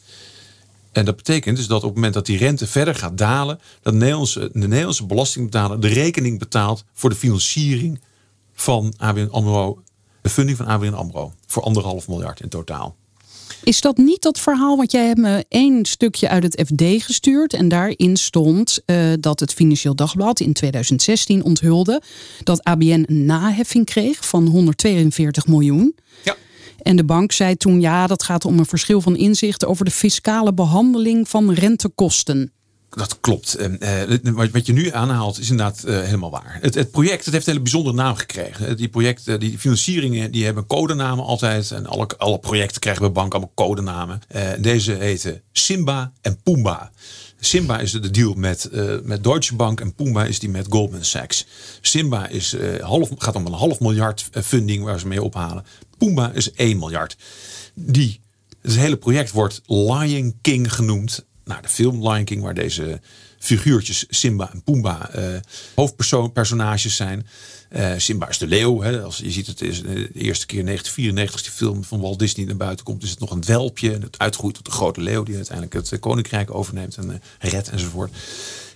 En 0.93 1.05
dat 1.05 1.17
betekent 1.17 1.57
dus 1.57 1.67
dat 1.67 1.79
op 1.79 1.85
het 1.85 1.95
moment 1.95 2.15
dat 2.15 2.27
die 2.27 2.39
rente 2.39 2.67
verder 2.67 2.95
gaat 2.95 3.19
dalen, 3.19 3.61
dat 3.83 3.93
de 3.93 4.49
Nederlandse 4.53 5.07
belastingbetaler 5.07 5.81
de 5.81 5.89
rekening 5.89 6.39
betaalt 6.39 6.85
voor 6.93 7.11
de 7.11 7.17
financiering 7.17 8.01
van 8.55 8.95
ABN 8.97 9.29
AMRO, 9.31 9.83
de 10.23 10.29
funding 10.29 10.57
van 10.57 10.67
ABN 10.67 10.93
AMRO. 10.93 11.33
Voor 11.47 11.63
anderhalf 11.63 12.09
miljard 12.09 12.41
in 12.41 12.49
totaal. 12.49 12.97
Is 13.65 13.81
dat 13.81 13.97
niet 13.97 14.23
dat 14.23 14.41
verhaal? 14.41 14.77
Want 14.77 14.93
jij 14.93 15.07
hebt 15.07 15.19
me 15.19 15.45
één 15.49 15.85
stukje 15.85 16.29
uit 16.29 16.43
het 16.43 16.63
FD 16.67 16.83
gestuurd. 17.05 17.53
En 17.53 17.69
daarin 17.69 18.17
stond 18.17 18.81
uh, 18.87 19.13
dat 19.21 19.41
het 19.41 19.53
Financieel 19.53 19.95
Dagblad 19.95 20.41
in 20.41 20.53
2016 20.53 21.45
onthulde 21.45 22.03
dat 22.43 22.65
ABN 22.65 23.05
een 23.07 23.25
naheffing 23.25 23.85
kreeg 23.85 24.27
van 24.27 24.47
142 24.47 25.47
miljoen. 25.47 25.95
Ja. 26.25 26.37
En 26.83 26.97
de 26.97 27.05
bank 27.05 27.33
zei 27.33 27.57
toen: 27.57 27.81
ja, 27.81 28.07
dat 28.07 28.23
gaat 28.23 28.45
om 28.45 28.59
een 28.59 28.67
verschil 28.67 29.01
van 29.01 29.17
inzicht 29.17 29.65
over 29.65 29.85
de 29.85 29.91
fiscale 29.91 30.55
behandeling 30.55 31.29
van 31.29 31.53
rentekosten 31.53 32.53
dat 32.97 33.21
klopt. 33.21 33.57
Uh, 33.81 34.49
wat 34.53 34.67
je 34.67 34.73
nu 34.73 34.91
aanhaalt 34.91 35.39
is 35.39 35.51
inderdaad 35.51 35.83
uh, 35.87 36.01
helemaal 36.01 36.31
waar. 36.31 36.59
Het, 36.61 36.75
het, 36.75 36.91
project 36.91 37.25
het 37.25 37.35
heeft 37.35 37.47
een 37.47 37.53
hele 37.53 37.65
bijzondere 37.65 37.97
naam 37.97 38.15
gekregen. 38.15 38.77
Die 38.77 38.89
projecten, 38.89 39.41
die 39.41 39.59
financieringen, 39.59 40.31
die 40.31 40.45
hebben 40.45 40.67
codenamen 40.67 41.25
altijd. 41.25 41.71
En 41.71 41.87
alle, 41.87 42.09
alle 42.17 42.39
projecten 42.39 42.81
krijgen 42.81 43.03
bij 43.03 43.13
banken 43.13 43.39
allemaal 43.39 43.55
codenamen. 43.55 44.21
Deze 44.59 44.93
heten 44.93 45.43
Simba 45.53 46.13
en 46.21 46.39
Pumba. 46.43 46.91
Simba 47.41 47.79
is 47.79 47.93
de 47.93 48.11
deal 48.11 48.35
met, 48.35 48.71
met 49.03 49.25
Deutsche 49.25 49.55
Bank 49.55 49.81
en 49.81 49.95
Pumba 49.95 50.25
is 50.25 50.39
die 50.39 50.49
met 50.49 50.67
Goldman 50.69 51.05
Sachs. 51.05 51.47
Simba 51.81 52.29
is, 52.29 52.57
half, 52.81 53.09
gaat 53.19 53.35
om 53.35 53.47
een 53.47 53.53
half 53.53 53.81
miljard 53.81 54.29
funding 54.33 54.85
waar 54.85 55.01
ze 55.01 55.07
mee 55.07 55.23
ophalen. 55.23 55.65
Pumba 55.99 56.33
is 56.33 56.53
1 56.53 56.79
miljard. 56.79 57.17
Die, 57.75 58.21
het 58.63 58.77
hele 58.77 58.97
project 58.97 59.31
wordt 59.31 59.61
Lion 59.67 60.39
King 60.41 60.75
genoemd 60.75 61.25
nou, 61.45 61.63
de 61.63 61.69
film 61.69 62.09
Lion 62.09 62.25
King, 62.25 62.43
waar 62.43 62.55
deze 62.55 63.01
figuurtjes 63.39 64.05
Simba 64.09 64.53
en 64.53 64.63
Pumbaa 64.63 65.11
uh, 65.17 65.37
hoofdpersonages 65.75 66.97
zijn. 66.97 67.27
Uh, 67.77 67.93
Simba 67.97 68.29
is 68.29 68.39
de 68.39 68.47
leeuw. 68.47 68.81
Hè. 68.81 69.03
Als 69.03 69.19
je 69.19 69.31
ziet, 69.31 69.47
het 69.47 69.61
is 69.61 69.83
de 69.83 70.11
eerste 70.13 70.47
keer 70.47 70.65
1994 70.65 71.43
die 71.43 71.51
film 71.51 71.85
van 71.85 72.01
Walt 72.01 72.19
Disney 72.19 72.47
naar 72.47 72.57
buiten 72.57 72.85
komt, 72.85 73.03
is 73.03 73.11
het 73.11 73.21
nog 73.21 73.31
een 73.31 73.45
welpje. 73.45 73.93
En 73.93 74.03
het 74.03 74.19
uitgroeit 74.19 74.55
tot 74.55 74.65
de 74.65 74.71
grote 74.71 75.01
leeuw 75.01 75.23
die 75.23 75.37
uiteindelijk 75.37 75.75
het 75.75 75.99
koninkrijk 75.99 76.55
overneemt 76.55 76.97
en 76.97 77.23
redt 77.39 77.69
enzovoort. 77.69 78.11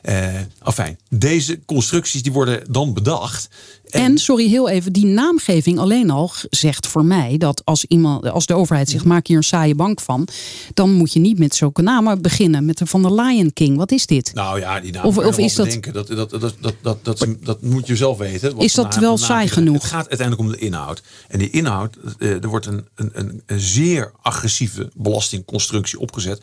Uh, 0.02 0.40
afijn, 0.58 0.98
deze 1.08 1.60
constructies 1.64 2.22
die 2.22 2.32
worden 2.32 2.62
dan 2.70 2.94
bedacht. 2.94 3.48
En, 3.90 4.18
sorry, 4.18 4.48
heel 4.48 4.68
even, 4.68 4.92
die 4.92 5.06
naamgeving 5.06 5.78
alleen 5.78 6.10
al 6.10 6.30
zegt 6.50 6.86
voor 6.86 7.04
mij 7.04 7.38
dat 7.38 7.64
als 7.64 7.84
iemand, 7.84 8.30
als 8.30 8.46
de 8.46 8.54
overheid 8.54 8.88
zegt, 8.88 9.04
maak 9.04 9.26
hier 9.26 9.36
een 9.36 9.42
saaie 9.42 9.74
bank 9.74 10.00
van, 10.00 10.28
dan 10.74 10.92
moet 10.92 11.12
je 11.12 11.20
niet 11.20 11.38
met 11.38 11.54
zulke 11.54 11.82
namen 11.82 12.22
beginnen. 12.22 12.64
Met 12.64 12.78
de 12.78 12.86
van 12.86 13.02
de 13.02 13.14
Lion 13.14 13.52
King. 13.52 13.76
Wat 13.76 13.92
is 13.92 14.06
dit? 14.06 14.30
Nou 14.34 14.60
ja, 14.60 14.80
die 14.80 14.92
naam. 14.92 15.04
Of, 15.04 15.18
of 15.18 15.38
is 15.38 15.54
dat, 15.54 15.78
dat, 15.92 16.06
dat, 16.06 16.30
dat, 16.30 16.54
dat, 16.60 17.04
dat, 17.04 17.26
dat, 17.42 17.62
moet 17.62 17.86
je 17.86 17.96
zelf 17.96 18.18
weten. 18.18 18.58
Is 18.58 18.74
dat 18.74 18.96
wel 18.96 19.18
saai 19.18 19.48
genoeg? 19.48 19.74
Het 19.74 19.84
gaat 19.84 20.08
uiteindelijk 20.08 20.48
om 20.48 20.52
de 20.52 20.58
inhoud. 20.58 21.02
En 21.28 21.38
die 21.38 21.50
inhoud, 21.50 21.96
eh, 22.18 22.42
er 22.42 22.48
wordt 22.48 22.66
een, 22.66 22.88
een, 22.94 23.42
een 23.46 23.60
zeer 23.60 24.12
agressieve 24.22 24.90
belastingconstructie 24.94 25.98
opgezet 25.98 26.42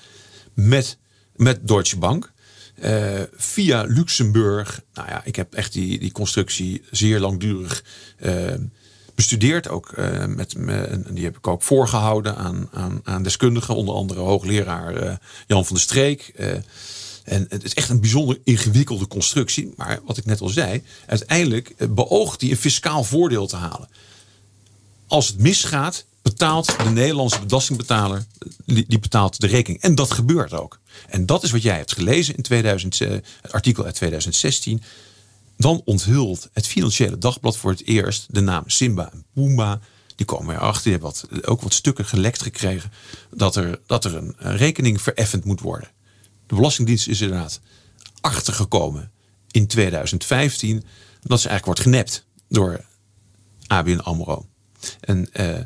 met, 0.53 0.97
met 1.35 1.67
Deutsche 1.67 1.97
Bank. 1.97 2.33
Via 3.35 3.83
Luxemburg. 3.87 4.81
Nou 4.93 5.07
ja, 5.09 5.21
ik 5.23 5.35
heb 5.35 5.53
echt 5.53 5.73
die, 5.73 5.99
die 5.99 6.11
constructie 6.11 6.83
zeer 6.91 7.19
langdurig 7.19 7.83
bestudeerd. 9.15 9.67
Ook 9.69 9.93
met, 10.27 10.57
met, 10.57 11.15
die 11.15 11.23
heb 11.23 11.37
ik 11.37 11.47
ook 11.47 11.63
voorgehouden 11.63 12.35
aan, 12.35 12.69
aan, 12.73 13.01
aan 13.03 13.23
deskundigen, 13.23 13.75
onder 13.75 13.95
andere 13.95 14.19
hoogleraar 14.19 15.19
Jan 15.47 15.65
van 15.65 15.75
der 15.75 15.83
Streek. 15.83 16.33
En 17.25 17.45
het 17.49 17.63
is 17.63 17.73
echt 17.73 17.89
een 17.89 17.99
bijzonder 17.99 18.39
ingewikkelde 18.43 19.07
constructie. 19.07 19.73
Maar 19.75 19.99
wat 20.05 20.17
ik 20.17 20.25
net 20.25 20.41
al 20.41 20.49
zei, 20.49 20.83
uiteindelijk 21.05 21.73
eh, 21.77 21.87
beoogt 21.87 22.41
hij 22.41 22.49
een 22.49 22.57
fiscaal 22.57 23.03
voordeel 23.03 23.47
te 23.47 23.55
halen. 23.55 23.89
Als 25.07 25.27
het 25.27 25.39
misgaat, 25.39 26.05
betaalt 26.21 26.65
de 26.83 26.89
Nederlandse 26.89 27.45
belastingbetaler 27.45 28.25
die 28.65 28.99
betaalt 28.99 29.39
de 29.39 29.47
rekening. 29.47 29.81
En 29.81 29.95
dat 29.95 30.11
gebeurt 30.11 30.53
ook. 30.53 30.79
En 31.09 31.25
dat 31.25 31.43
is 31.43 31.51
wat 31.51 31.61
jij 31.61 31.77
hebt 31.77 31.93
gelezen 31.93 32.35
in 32.35 32.43
2000, 32.43 32.99
het 32.99 33.09
eh, 33.41 33.51
artikel 33.51 33.85
uit 33.85 33.95
2016. 33.95 34.81
Dan 35.57 35.81
onthult 35.85 36.49
het 36.53 36.67
Financiële 36.67 37.17
Dagblad 37.17 37.57
voor 37.57 37.71
het 37.71 37.85
eerst 37.85 38.33
de 38.33 38.41
naam 38.41 38.63
Simba 38.65 39.11
en 39.11 39.25
Pumba. 39.33 39.79
Die 40.15 40.25
komen 40.25 40.55
erachter, 40.55 40.83
die 40.83 40.91
hebben 40.91 41.09
wat, 41.09 41.47
ook 41.47 41.61
wat 41.61 41.73
stukken 41.73 42.05
gelekt 42.05 42.41
gekregen. 42.41 42.91
Dat 43.31 43.55
er, 43.55 43.79
dat 43.85 44.05
er 44.05 44.15
een 44.15 44.35
rekening 44.37 45.01
vereffend 45.01 45.43
moet 45.43 45.61
worden. 45.61 45.89
De 46.47 46.55
Belastingdienst 46.55 47.07
is 47.07 47.21
inderdaad 47.21 47.59
achtergekomen 48.21 49.11
in 49.51 49.67
2015 49.67 50.83
dat 51.21 51.41
ze 51.41 51.49
eigenlijk 51.49 51.65
wordt 51.65 51.79
genept 51.79 52.25
door 52.49 52.85
ABN 53.67 53.99
AMRO. 53.99 54.45
En 54.99 55.29
uh, 55.33 55.59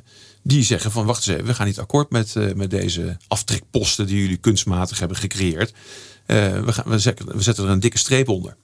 die 0.44 0.64
zeggen 0.64 0.92
van 0.92 1.06
wacht 1.06 1.28
eens 1.28 1.36
even, 1.36 1.48
we 1.48 1.54
gaan 1.54 1.68
niet 1.68 1.80
akkoord 1.80 2.10
met, 2.10 2.36
uh, 2.36 2.54
met 2.54 2.70
deze 2.70 3.18
aftrekposten 3.28 4.08
die 4.08 4.22
jullie 4.22 4.38
kunstmatig 4.38 5.00
hebben 5.00 5.18
gecreëerd. 5.18 5.70
Uh, 5.70 6.60
we, 6.60 6.74
gaan, 6.74 6.86
we, 6.88 7.00
zetten, 7.00 7.36
we 7.36 7.42
zetten 7.42 7.66
er 7.66 7.70
een 7.70 7.80
dikke 7.80 7.98
streep 7.98 8.30
onder, 8.30 8.56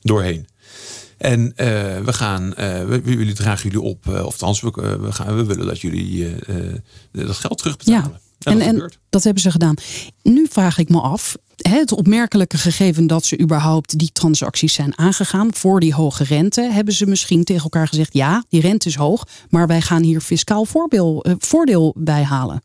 doorheen. 0.00 0.48
En 1.18 1.52
we 2.04 2.12
gaan, 2.12 2.50
we, 2.54 3.00
jullie 3.04 3.34
dragen 3.34 3.70
jullie 3.70 3.88
op, 3.88 4.06
of 4.08 4.20
althans, 4.20 4.60
we, 4.60 4.70
we, 5.00 5.12
gaan, 5.12 5.36
we 5.36 5.44
willen 5.44 5.66
dat 5.66 5.80
jullie 5.80 6.34
dat 7.12 7.36
geld 7.36 7.58
terugbetalen. 7.58 8.10
Ja 8.10 8.22
en, 8.44 8.60
en 8.60 8.92
dat 9.10 9.24
hebben 9.24 9.42
ze 9.42 9.50
gedaan. 9.50 9.74
Nu 10.22 10.46
vraag 10.50 10.78
ik 10.78 10.88
me 10.88 11.00
af, 11.00 11.36
het 11.68 11.92
opmerkelijke 11.92 12.58
gegeven 12.58 13.06
dat 13.06 13.24
ze 13.24 13.40
überhaupt 13.40 13.98
die 13.98 14.12
transacties 14.12 14.72
zijn 14.72 14.98
aangegaan 14.98 15.54
voor 15.54 15.80
die 15.80 15.94
hoge 15.94 16.24
rente, 16.24 16.62
hebben 16.62 16.94
ze 16.94 17.06
misschien 17.06 17.44
tegen 17.44 17.62
elkaar 17.62 17.88
gezegd: 17.88 18.14
ja, 18.14 18.44
die 18.48 18.60
rente 18.60 18.88
is 18.88 18.94
hoog, 18.94 19.26
maar 19.50 19.66
wij 19.66 19.80
gaan 19.80 20.02
hier 20.02 20.20
fiscaal 20.20 20.66
eh, 20.66 21.32
voordeel 21.38 21.94
bij 21.96 22.22
halen. 22.22 22.62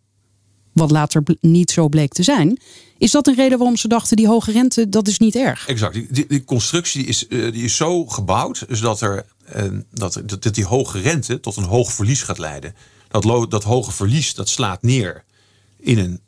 Wat 0.73 0.91
later 0.91 1.23
niet 1.41 1.71
zo 1.71 1.87
bleek 1.87 2.13
te 2.13 2.23
zijn. 2.23 2.59
Is 2.97 3.11
dat 3.11 3.27
een 3.27 3.35
reden 3.35 3.57
waarom 3.57 3.77
ze 3.77 3.87
dachten 3.87 4.17
die 4.17 4.27
hoge 4.27 4.51
rente, 4.51 4.89
dat 4.89 5.07
is 5.07 5.19
niet 5.19 5.35
erg? 5.35 5.67
Exact. 5.67 6.13
Die, 6.27 6.43
constructie 6.43 7.05
is, 7.05 7.25
uh, 7.29 7.51
die 7.51 7.63
is 7.63 7.75
zo 7.75 8.05
gebouwd 8.05 8.65
dus 8.67 8.79
dat, 8.79 9.01
er, 9.01 9.25
uh, 9.55 9.63
dat, 9.91 10.21
dat 10.25 10.55
die 10.55 10.65
hoge 10.65 10.99
rente 10.99 11.39
tot 11.39 11.57
een 11.57 11.63
hoog 11.63 11.91
verlies 11.91 12.23
gaat 12.23 12.37
leiden. 12.37 12.75
Dat, 13.07 13.51
dat 13.51 13.63
hoge 13.63 13.91
verlies 13.91 14.33
dat 14.33 14.49
slaat 14.49 14.81
neer 14.81 15.23
in 15.77 15.97
een, 15.97 16.21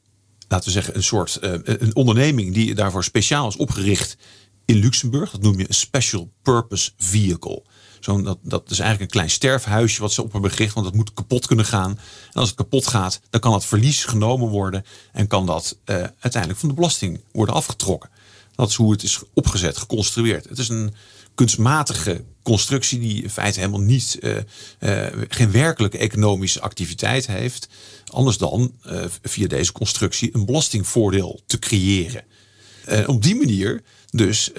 laten 0.51 0.67
we 0.67 0.71
zeggen, 0.71 0.95
een 0.95 1.03
soort 1.03 1.39
uh, 1.41 1.53
een 1.63 1.95
onderneming 1.95 2.53
die 2.53 2.75
daarvoor 2.75 3.03
speciaal 3.03 3.47
is 3.47 3.55
opgericht 3.55 4.17
in 4.65 4.75
Luxemburg. 4.75 5.31
Dat 5.31 5.41
noem 5.41 5.59
je 5.59 5.67
een 5.67 5.73
special 5.73 6.31
purpose 6.41 6.91
vehicle. 6.97 7.63
Zo 7.99 8.21
dat, 8.21 8.37
dat 8.41 8.71
is 8.71 8.79
eigenlijk 8.79 9.01
een 9.01 9.17
klein 9.17 9.29
sterfhuisje 9.29 10.01
wat 10.01 10.11
ze 10.11 10.23
op 10.23 10.31
hebben 10.31 10.51
gericht, 10.51 10.73
want 10.73 10.85
dat 10.85 10.95
moet 10.95 11.13
kapot 11.13 11.47
kunnen 11.47 11.65
gaan. 11.65 11.91
En 12.33 12.39
als 12.39 12.47
het 12.47 12.57
kapot 12.57 12.87
gaat, 12.87 13.19
dan 13.29 13.41
kan 13.41 13.53
het 13.53 13.65
verlies 13.65 14.05
genomen 14.05 14.47
worden 14.47 14.85
en 15.11 15.27
kan 15.27 15.45
dat 15.45 15.77
uh, 15.85 15.95
uiteindelijk 15.95 16.59
van 16.59 16.69
de 16.69 16.75
belasting 16.75 17.21
worden 17.31 17.55
afgetrokken. 17.55 18.09
Dat 18.55 18.69
is 18.69 18.75
hoe 18.75 18.91
het 18.91 19.03
is 19.03 19.21
opgezet, 19.33 19.77
geconstrueerd. 19.77 20.49
Het 20.49 20.57
is 20.57 20.69
een 20.69 20.93
kunstmatige 21.35 22.23
constructie 22.43 22.99
die 22.99 23.23
in 23.23 23.29
feite 23.29 23.59
helemaal 23.59 23.81
niet, 23.81 24.17
uh, 24.19 24.35
uh, 24.79 25.07
geen 25.27 25.51
werkelijke 25.51 25.97
economische 25.97 26.61
activiteit 26.61 27.27
heeft. 27.27 27.67
Anders 28.05 28.37
dan 28.37 28.73
uh, 28.85 29.03
via 29.21 29.47
deze 29.47 29.71
constructie 29.71 30.29
een 30.33 30.45
belastingvoordeel 30.45 31.41
te 31.45 31.59
creëren. 31.59 32.23
op 33.05 33.23
die 33.23 33.35
manier 33.35 33.83
dus 34.09 34.51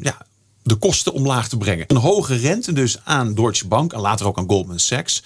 ja, 0.00 0.26
de 0.62 0.74
kosten 0.74 1.12
omlaag 1.12 1.48
te 1.48 1.56
brengen. 1.56 1.84
Een 1.88 1.96
hoge 1.96 2.36
rente 2.36 2.72
dus 2.72 3.04
aan 3.04 3.34
Deutsche 3.34 3.66
Bank 3.66 3.92
en 3.92 4.00
later 4.00 4.26
ook 4.26 4.38
aan 4.38 4.48
Goldman 4.48 4.78
Sachs. 4.78 5.22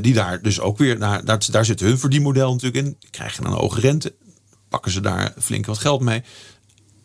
die 0.00 0.14
daar 0.14 0.42
dus 0.42 0.60
ook 0.60 0.78
weer, 0.78 0.98
naar, 0.98 1.24
daar, 1.24 1.46
daar 1.50 1.64
zit 1.64 1.80
hun 1.80 1.98
verdienmodel 1.98 2.52
natuurlijk 2.52 2.86
in. 2.86 2.96
Die 3.00 3.10
krijgen 3.10 3.44
een 3.44 3.52
hoge 3.52 3.80
rente, 3.80 4.14
pakken 4.68 4.90
ze 4.90 5.00
daar 5.00 5.34
flink 5.38 5.66
wat 5.66 5.78
geld 5.78 6.00
mee. 6.00 6.22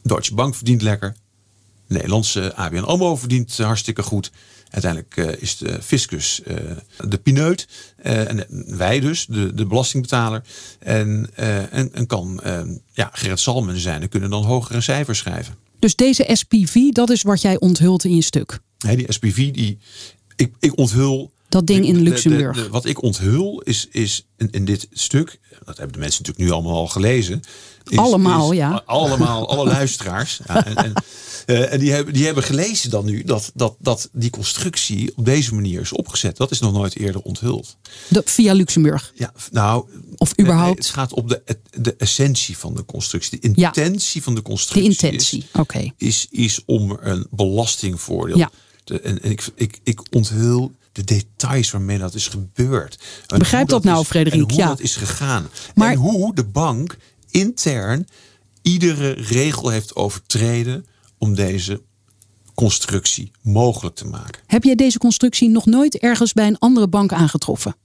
Deutsche 0.03 0.33
Bank 0.33 0.55
verdient 0.55 0.81
lekker, 0.81 1.15
Nederlandse 1.89 2.55
ABN 2.55 2.83
AMRO 2.83 3.15
verdient 3.15 3.57
hartstikke 3.57 4.03
goed. 4.03 4.31
Uiteindelijk 4.69 5.17
uh, 5.17 5.41
is 5.41 5.57
de 5.57 5.81
fiscus 5.81 6.41
uh, 6.47 6.55
de 7.09 7.17
pineut. 7.17 7.67
Uh, 8.05 8.29
en 8.29 8.45
wij 8.77 8.99
dus, 8.99 9.25
de, 9.25 9.53
de 9.53 9.65
belastingbetaler. 9.65 10.43
En, 10.79 11.29
en, 11.35 11.93
en, 11.93 12.07
kan 12.07 12.41
ja, 12.93 13.09
Gerrit 13.13 13.39
Salmen 13.39 13.79
zijn 13.79 14.01
en 14.01 14.09
kunnen 14.09 14.29
dan 14.29 14.43
hogere 14.43 14.81
cijfers 14.81 15.19
schrijven. 15.19 15.55
Dus 15.79 15.95
deze 15.95 16.29
SPV, 16.33 16.75
dat 16.91 17.09
is 17.09 17.21
wat 17.21 17.41
jij 17.41 17.59
onthult 17.59 18.03
in 18.03 18.15
je 18.15 18.21
stuk? 18.21 18.59
Nee, 18.79 18.97
die 18.97 19.11
SPV, 19.11 19.51
die, 19.51 19.77
ik, 20.35 20.53
ik 20.59 20.77
onthul 20.77 21.31
dat 21.49 21.67
ding 21.67 21.85
in 21.85 22.01
Luxemburg. 22.01 22.55
De, 22.55 22.63
de, 22.63 22.69
wat 22.69 22.85
ik 22.85 23.01
onthul 23.01 23.61
is, 23.61 23.87
is 23.91 24.27
in, 24.37 24.47
in, 24.51 24.65
dit 24.65 24.87
stuk, 24.91 25.39
dat 25.65 25.77
hebben 25.77 25.93
de 25.93 25.99
mensen 25.99 26.23
natuurlijk 26.23 26.49
nu 26.49 26.51
allemaal 26.51 26.75
al 26.75 26.87
gelezen. 26.87 27.41
Is, 27.89 27.97
allemaal, 27.97 28.51
ja. 28.51 28.81
Allemaal, 28.85 29.49
alle 29.49 29.65
luisteraars. 29.79 30.39
Ja, 30.47 30.65
en, 30.65 30.75
en, 30.75 30.93
uh, 31.45 31.73
en, 31.73 31.79
die, 31.79 31.91
hebben, 31.91 32.13
die 32.13 32.25
hebben 32.25 32.43
gelezen 32.43 32.89
dan 32.89 33.05
nu 33.05 33.23
dat, 33.23 33.51
dat, 33.53 33.75
dat 33.79 34.09
die 34.11 34.29
constructie 34.29 35.11
op 35.15 35.25
deze 35.25 35.53
manier 35.53 35.81
is 35.81 35.91
opgezet. 35.91 36.37
Dat 36.37 36.51
is 36.51 36.59
nog 36.59 36.73
nooit 36.73 36.95
eerder 36.95 37.21
onthuld. 37.21 37.77
De, 38.07 38.21
via 38.25 38.53
Luxemburg? 38.53 39.11
Ja, 39.15 39.33
nou. 39.51 39.85
Of 40.17 40.39
überhaupt? 40.39 40.77
het 40.77 40.87
gaat 40.87 41.13
op 41.13 41.29
de, 41.29 41.59
de 41.71 41.95
essentie 41.95 42.57
van 42.57 42.75
de 42.75 42.85
constructie. 42.85 43.39
De 43.39 43.47
intentie 43.47 44.23
van 44.23 44.35
de 44.35 44.41
constructie. 44.41 44.89
De 44.89 45.07
intentie, 45.07 45.45
oké. 45.53 45.91
Is, 45.97 46.27
is 46.31 46.59
om 46.65 46.97
een 47.01 47.27
belastingvoordeel. 47.29 48.37
Ja. 48.37 48.49
Te, 48.83 48.99
en, 48.99 49.21
en 49.21 49.31
ik, 49.31 49.43
ik, 49.55 49.79
ik 49.83 50.01
onthul 50.11 50.71
de 50.91 51.03
details 51.03 51.71
waarmee 51.71 51.97
dat 51.97 52.13
is 52.13 52.27
gebeurd. 52.27 52.99
Begrijp 53.37 53.67
dat, 53.67 53.83
nou, 53.83 54.05
Frederik? 54.05 54.39
hoe 54.39 54.53
ja. 54.53 54.67
dat 54.67 54.79
is 54.79 54.95
gegaan. 54.95 55.49
Maar, 55.75 55.91
en 55.91 55.97
hoe 55.97 56.35
de 56.35 56.45
bank 56.45 56.97
intern 57.31 58.07
iedere 58.61 59.11
regel 59.11 59.69
heeft 59.69 59.95
overtreden 59.95 60.85
om 61.17 61.35
deze 61.35 61.81
constructie 62.55 63.31
mogelijk 63.41 63.95
te 63.95 64.05
maken. 64.05 64.41
Heb 64.45 64.63
jij 64.63 64.75
deze 64.75 64.97
constructie 64.97 65.49
nog 65.49 65.65
nooit 65.65 65.97
ergens 65.97 66.33
bij 66.33 66.47
een 66.47 66.59
andere 66.59 66.87
bank 66.87 67.13
aangetroffen? 67.13 67.75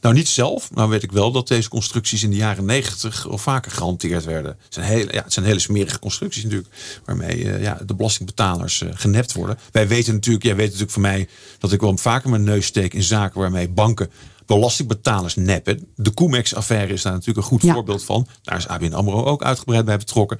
Nou, 0.00 0.14
niet 0.14 0.28
zelf. 0.28 0.70
Nou 0.74 0.90
weet 0.90 1.02
ik 1.02 1.12
wel 1.12 1.32
dat 1.32 1.48
deze 1.48 1.68
constructies 1.68 2.22
in 2.22 2.30
de 2.30 2.36
jaren 2.36 2.64
negentig 2.64 3.28
al 3.28 3.38
vaker 3.38 3.70
gehanteerd 3.70 4.24
werden. 4.24 4.56
Het 4.64 4.74
zijn 4.74 4.86
hele, 4.86 5.12
ja, 5.12 5.22
het 5.22 5.32
zijn 5.32 5.44
hele 5.44 5.58
smerige 5.58 5.98
constructies 5.98 6.42
natuurlijk. 6.42 6.68
Waarmee 7.04 7.38
uh, 7.38 7.62
ja, 7.62 7.78
de 7.86 7.94
belastingbetalers 7.94 8.80
uh, 8.80 8.88
genept 8.94 9.32
worden. 9.32 9.58
Wij 9.72 9.88
weten 9.88 10.14
natuurlijk, 10.14 10.44
jij 10.44 10.56
weet 10.56 10.66
natuurlijk 10.66 10.92
van 10.92 11.02
mij 11.02 11.28
dat 11.58 11.72
ik 11.72 11.80
wel 11.80 11.96
vaker 11.96 12.30
mijn 12.30 12.44
neus 12.44 12.66
steek 12.66 12.94
in 12.94 13.02
zaken 13.02 13.40
waarmee 13.40 13.68
banken 13.68 14.10
belastingbetalers 14.46 15.34
neppen. 15.34 15.86
De 15.96 16.14
Comex-affaire 16.14 16.92
is 16.92 17.02
daar 17.02 17.12
natuurlijk 17.12 17.38
een 17.38 17.58
goed 17.58 17.70
voorbeeld 17.70 18.04
van. 18.04 18.26
Daar 18.42 18.56
is 18.56 18.68
ABN 18.68 18.92
AMRO 18.92 19.24
ook 19.24 19.42
uitgebreid 19.42 19.84
bij 19.84 19.98
betrokken. 19.98 20.38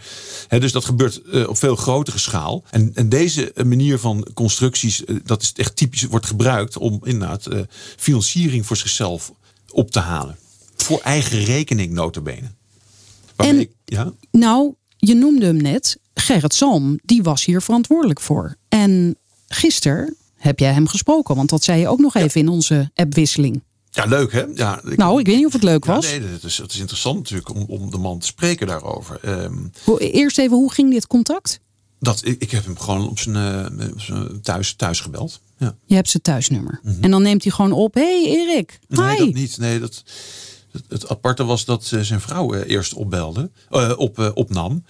dus 0.48 0.72
dat 0.72 0.84
gebeurt 0.84 1.20
uh, 1.26 1.48
op 1.48 1.56
veel 1.56 1.76
grotere 1.76 2.18
schaal. 2.18 2.64
En, 2.70 2.90
en 2.94 3.08
deze 3.08 3.52
manier 3.64 3.98
van 3.98 4.26
constructies, 4.34 5.04
uh, 5.04 5.16
dat 5.24 5.42
is 5.42 5.52
echt 5.52 5.76
typisch, 5.76 6.02
wordt 6.02 6.26
gebruikt 6.26 6.76
om 6.76 7.00
inderdaad 7.02 7.46
uh, 7.52 7.60
financiering 7.96 8.66
voor 8.66 8.76
zichzelf 8.76 9.32
op 9.70 9.90
te 9.90 10.00
halen. 10.00 10.36
Voor 10.76 11.00
eigen 11.00 11.44
rekening 11.44 11.92
notabene. 11.92 12.50
En, 13.36 13.60
ik, 13.60 13.70
ja? 13.84 14.12
Nou, 14.30 14.74
je 14.96 15.14
noemde 15.14 15.46
hem 15.46 15.56
net, 15.56 15.98
Gerrit 16.14 16.54
Salm, 16.54 16.98
die 17.02 17.22
was 17.22 17.44
hier 17.44 17.62
verantwoordelijk 17.62 18.20
voor. 18.20 18.56
En 18.68 19.16
gisteren 19.48 20.16
heb 20.36 20.58
jij 20.58 20.72
hem 20.72 20.88
gesproken, 20.88 21.36
want 21.36 21.48
dat 21.48 21.64
zei 21.64 21.80
je 21.80 21.88
ook 21.88 21.98
nog 21.98 22.14
even 22.14 22.40
in 22.40 22.48
onze 22.48 22.90
appwisseling. 22.94 23.62
Ja, 23.94 24.04
leuk 24.04 24.32
hè? 24.32 24.44
Ja, 24.54 24.80
ik, 24.84 24.96
nou, 24.96 25.20
ik 25.20 25.26
weet 25.26 25.36
niet 25.36 25.46
of 25.46 25.52
het 25.52 25.62
leuk 25.62 25.84
was. 25.84 26.06
nee, 26.06 26.20
het 26.20 26.44
is, 26.44 26.58
het 26.58 26.72
is 26.72 26.78
interessant 26.78 27.18
natuurlijk 27.18 27.54
om, 27.54 27.64
om 27.68 27.90
de 27.90 27.98
man 27.98 28.18
te 28.18 28.26
spreken 28.26 28.66
daarover. 28.66 29.20
Um, 29.28 29.70
Eerst 29.98 30.38
even, 30.38 30.56
hoe 30.56 30.72
ging 30.72 30.90
dit 30.90 31.06
contact? 31.06 31.60
Dat, 31.98 32.20
ik, 32.24 32.40
ik 32.40 32.50
heb 32.50 32.64
hem 32.64 32.78
gewoon 32.78 33.08
op 33.08 33.18
zijn, 33.18 33.36
uh, 33.80 33.86
zijn 33.96 34.40
thuis, 34.40 34.74
thuis 34.74 35.00
gebeld. 35.00 35.40
Ja. 35.58 35.76
Je 35.84 35.94
hebt 35.94 36.10
zijn 36.10 36.22
thuisnummer. 36.22 36.80
Mm 36.82 36.92
-hmm. 36.92 37.02
En 37.02 37.10
dan 37.10 37.22
neemt 37.22 37.42
hij 37.42 37.52
gewoon 37.52 37.72
op. 37.72 37.94
hey, 37.94 38.24
Erik, 38.26 38.80
Nee, 38.88 39.18
dat 39.18 39.34
niet. 39.34 39.58
Nee, 39.58 39.80
dat, 39.80 40.02
het, 40.70 40.84
het 40.88 41.08
aparte 41.08 41.44
was 41.44 41.64
dat 41.64 41.84
zijn 41.84 42.20
vrouw 42.20 42.54
uh, 42.54 42.70
eerst 42.70 42.94
opbelde, 42.94 43.50
uh, 43.70 43.92
op, 43.96 44.32
opnam. 44.34 44.84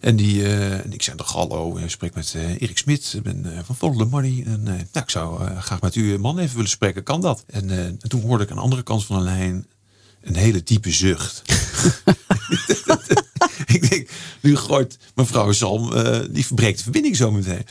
En, 0.00 0.16
die, 0.16 0.56
en 0.56 0.92
ik 0.92 1.02
zei 1.02 1.16
toch 1.16 1.32
hallo, 1.32 1.76
ik 1.76 1.90
spreek 1.90 2.14
met 2.14 2.32
uh, 2.36 2.62
Erik 2.62 2.78
Smit, 2.78 3.12
ik 3.16 3.22
ben 3.22 3.46
uh, 3.46 3.58
van 3.64 3.76
Follow 3.76 3.98
the 3.98 4.04
Money. 4.04 4.42
En 4.46 4.62
nou, 4.62 4.78
ik 4.92 5.10
zou 5.10 5.56
graag 5.56 5.80
met 5.80 5.94
uw 5.94 6.18
man 6.18 6.38
even 6.38 6.54
willen 6.54 6.70
spreken, 6.70 7.02
kan 7.02 7.20
dat? 7.20 7.44
En, 7.46 7.70
en, 7.70 7.98
toen 8.08 8.22
hoorde 8.22 8.44
ik 8.44 8.50
aan 8.50 8.56
de 8.56 8.62
andere 8.62 8.82
kant 8.82 9.04
van 9.04 9.18
de 9.18 9.24
lijn 9.24 9.66
een 10.22 10.36
hele 10.36 10.62
diepe 10.62 10.90
zucht. 10.90 11.42
ik 13.74 13.90
denk, 13.90 14.10
nu 14.40 14.56
gooit 14.56 14.98
mevrouw 15.14 15.52
Zalm, 15.52 15.92
uh, 15.92 16.18
die 16.30 16.46
verbreekt 16.46 16.76
de 16.76 16.82
verbinding 16.82 17.16
zo 17.16 17.30
meteen. 17.30 17.66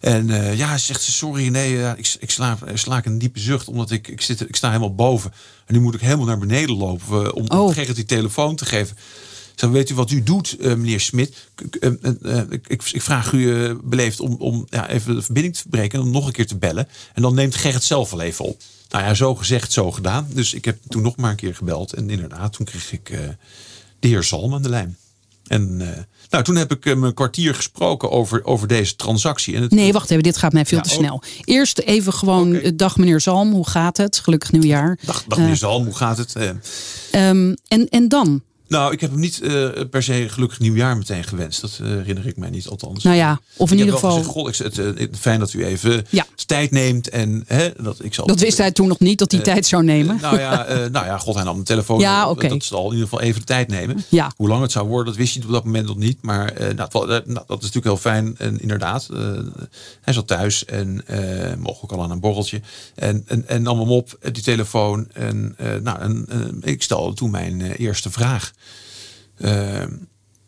En 0.00 0.28
uh, 0.28 0.58
ja, 0.58 0.78
zegt 0.78 1.02
ze, 1.02 1.12
sorry, 1.12 1.48
nee, 1.48 1.72
uh, 1.72 1.90
ik, 1.96 2.16
ik 2.20 2.30
sla, 2.30 2.58
sla 2.74 3.04
een 3.04 3.18
diepe 3.18 3.40
zucht, 3.40 3.68
omdat 3.68 3.90
ik, 3.90 4.08
ik, 4.08 4.20
zit, 4.20 4.48
ik 4.48 4.56
sta 4.56 4.68
helemaal 4.68 4.94
boven. 4.94 5.32
En 5.66 5.74
nu 5.74 5.80
moet 5.80 5.94
ik 5.94 6.00
helemaal 6.00 6.26
naar 6.26 6.38
beneden 6.38 6.76
lopen 6.76 7.34
om, 7.34 7.44
oh. 7.48 7.60
om 7.60 7.72
Gerrit 7.72 7.96
die 7.96 8.04
telefoon 8.04 8.56
te 8.56 8.64
geven. 8.64 8.96
Zeg, 9.56 9.70
weet 9.70 9.90
u 9.90 9.94
wat 9.94 10.10
u 10.10 10.22
doet, 10.22 10.56
uh, 10.60 10.74
meneer 10.74 11.00
Smit? 11.00 11.48
Ik, 11.56 11.76
ik, 12.68 12.82
ik, 12.92 13.02
vraag 13.02 13.32
u 13.32 13.74
beleefd 13.84 14.20
om, 14.20 14.34
om 14.34 14.66
ja, 14.70 14.88
even 14.88 15.14
de 15.14 15.22
verbinding 15.22 15.54
te 15.54 15.60
verbreken 15.60 15.98
en 15.98 16.04
om 16.04 16.10
nog 16.10 16.26
een 16.26 16.32
keer 16.32 16.46
te 16.46 16.56
bellen. 16.56 16.88
En 17.14 17.22
dan 17.22 17.34
neemt 17.34 17.54
Gerrit 17.54 17.84
zelf 17.84 18.10
wel 18.10 18.20
even 18.20 18.44
op. 18.44 18.60
Nou 18.88 19.04
ja, 19.04 19.14
zo 19.14 19.34
gezegd, 19.34 19.72
zo 19.72 19.92
gedaan. 19.92 20.28
Dus 20.32 20.54
ik 20.54 20.64
heb 20.64 20.78
toen 20.88 21.02
nog 21.02 21.16
maar 21.16 21.30
een 21.30 21.36
keer 21.36 21.54
gebeld. 21.54 21.92
En 21.92 22.10
inderdaad, 22.10 22.52
toen 22.52 22.66
kreeg 22.66 22.92
ik 22.92 23.18
de 23.98 24.08
heer 24.08 24.22
Zalm 24.22 24.54
aan 24.54 24.62
de 24.62 24.68
lijn. 24.68 24.96
En 25.46 25.76
nou, 26.30 26.44
toen 26.44 26.56
heb 26.56 26.72
ik 26.72 26.84
hem 26.84 27.04
een 27.04 27.14
kwartier 27.14 27.54
gesproken 27.54 28.10
over, 28.10 28.44
over 28.44 28.68
deze 28.68 28.96
transactie. 28.96 29.54
En 29.54 29.62
het, 29.62 29.70
nee, 29.70 29.92
wacht 29.92 30.10
even, 30.10 30.22
dit 30.22 30.36
gaat 30.36 30.52
mij 30.52 30.66
veel 30.66 30.80
te 30.80 30.88
snel. 30.88 31.22
Eerst 31.44 31.78
even 31.78 32.12
gewoon, 32.12 32.56
okay. 32.56 32.76
dag 32.76 32.96
meneer 32.96 33.20
Zalm, 33.20 33.52
hoe 33.52 33.68
gaat 33.68 33.96
het? 33.96 34.18
Gelukkig 34.18 34.52
nieuwjaar. 34.52 34.98
Dag, 35.02 35.24
dag 35.24 35.38
meneer 35.38 35.54
uh, 35.54 35.58
Zalm, 35.58 35.84
hoe 35.84 35.94
gaat 35.94 36.18
het? 36.18 36.34
Um, 36.36 37.56
en, 37.68 37.88
en 37.88 38.08
dan? 38.08 38.42
Nou, 38.68 38.92
ik 38.92 39.00
heb 39.00 39.10
hem 39.10 39.20
niet 39.20 39.40
uh, 39.42 39.68
per 39.90 40.02
se 40.02 40.28
gelukkig 40.28 40.58
nieuwjaar 40.58 40.96
meteen 40.96 41.24
gewenst. 41.24 41.60
Dat 41.60 41.78
uh, 41.82 41.88
herinner 41.88 42.26
ik 42.26 42.36
mij 42.36 42.50
niet 42.50 42.68
althans. 42.68 43.04
Nou 43.04 43.16
ja, 43.16 43.40
of 43.56 43.70
in 43.70 43.78
ieder 43.78 43.94
geval. 43.94 44.22
Gezegd, 44.22 44.78
ik, 44.78 44.98
het, 44.98 45.00
uh, 45.00 45.06
fijn 45.18 45.38
dat 45.38 45.52
u 45.52 45.64
even 45.64 46.06
ja. 46.10 46.26
tijd 46.46 46.70
neemt. 46.70 47.08
En, 47.08 47.44
hè, 47.46 47.70
dat, 47.82 48.04
ik 48.04 48.14
zal, 48.14 48.26
dat 48.26 48.40
wist 48.40 48.58
hij 48.58 48.72
toen 48.72 48.88
nog 48.88 48.98
niet, 48.98 49.18
dat 49.18 49.32
hij 49.32 49.40
tijd 49.40 49.66
zou 49.66 49.84
nemen. 49.84 50.18
nou, 50.20 50.38
ja, 50.38 50.66
nou 50.68 51.06
ja, 51.06 51.18
god, 51.18 51.34
hij 51.34 51.44
nam 51.44 51.58
de 51.58 51.62
telefoon. 51.64 52.00
Ja, 52.00 52.30
oké. 52.30 52.48
Dat 52.48 52.64
zal 52.64 52.84
in 52.84 52.92
ieder 52.92 53.08
geval 53.08 53.20
even 53.20 53.40
de 53.40 53.46
tijd 53.46 53.68
nemen. 53.68 54.04
Ja. 54.08 54.32
Hoe 54.36 54.48
lang 54.48 54.62
het 54.62 54.72
zou 54.72 54.88
worden, 54.88 55.06
dat 55.06 55.16
wist 55.16 55.34
je 55.34 55.42
op 55.42 55.52
dat 55.52 55.64
moment 55.64 55.86
nog 55.86 55.96
niet. 55.96 56.18
Maar 56.22 56.52
nou, 56.76 56.88
nou, 57.06 57.24
dat 57.24 57.44
is 57.46 57.46
natuurlijk 57.46 57.84
heel 57.84 57.96
fijn. 57.96 58.34
En 58.38 58.60
inderdaad, 58.60 59.08
hij 60.00 60.12
zat 60.12 60.26
thuis 60.26 60.64
en 60.64 61.04
mogelijk 61.58 61.92
al 61.92 62.02
aan 62.02 62.10
een 62.10 62.20
borreltje. 62.20 62.60
En, 62.94 63.24
en, 63.26 63.48
en 63.48 63.62
nam 63.62 63.78
hem 63.78 63.90
op, 63.90 64.18
die 64.32 64.42
telefoon. 64.42 65.08
En, 65.12 65.56
nou, 65.82 66.00
en, 66.00 66.26
ik 66.62 66.82
stelde 66.82 67.14
toen 67.14 67.30
mijn 67.30 67.60
eerste 67.60 68.10
vraag. 68.10 68.52
Uh, 69.38 69.80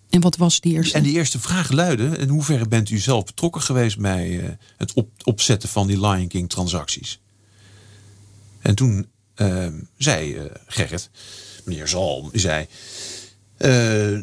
en 0.09 0.21
wat 0.21 0.37
was 0.37 0.61
die 0.61 0.73
eerste? 0.73 0.97
En 0.97 1.03
die 1.03 1.15
eerste 1.15 1.41
vraag 1.41 1.71
luidde: 1.71 2.05
in 2.19 2.29
hoeverre 2.29 2.69
bent 2.69 2.91
u 2.91 2.99
zelf 2.99 3.25
betrokken 3.25 3.63
geweest 3.63 3.99
bij 3.99 4.29
uh, 4.29 4.49
het 4.77 4.93
op, 4.93 5.11
opzetten 5.25 5.69
van 5.69 5.87
die 5.87 6.01
Lion 6.01 6.29
King 6.29 6.49
transacties? 6.49 7.21
En 8.61 8.75
toen 8.75 9.07
uh, 9.37 9.67
zei 9.97 10.51
Gerrit, 10.67 11.11
meneer 11.65 11.89
Zalm, 11.89 12.31
zei: 12.33 12.67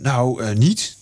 Nou, 0.02 0.56
niet. 0.56 0.98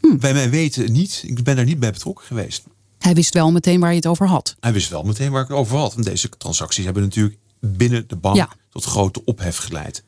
Hm. 0.00 0.16
Bij 0.16 0.32
mij 0.32 0.50
weten 0.50 0.92
niet. 0.92 1.22
Ik 1.26 1.42
ben 1.42 1.56
daar 1.56 1.64
niet 1.64 1.80
bij 1.80 1.92
betrokken 1.92 2.26
geweest. 2.26 2.64
Hij 2.98 3.14
wist 3.14 3.34
wel 3.34 3.52
meteen 3.52 3.80
waar 3.80 3.90
je 3.90 3.96
het 3.96 4.06
over 4.06 4.26
had. 4.26 4.56
Hij 4.60 4.72
wist 4.72 4.88
wel 4.88 5.02
meteen 5.02 5.30
waar 5.30 5.42
ik 5.42 5.48
het 5.48 5.56
over 5.56 5.76
had. 5.76 5.94
Want 5.94 6.06
deze 6.06 6.28
transacties 6.28 6.84
hebben 6.84 7.02
natuurlijk 7.02 7.36
binnen 7.60 8.08
de 8.08 8.16
bank 8.16 8.36
ja. 8.36 8.48
tot 8.70 8.84
grote 8.84 9.24
ophef 9.24 9.56
geleid. 9.56 10.02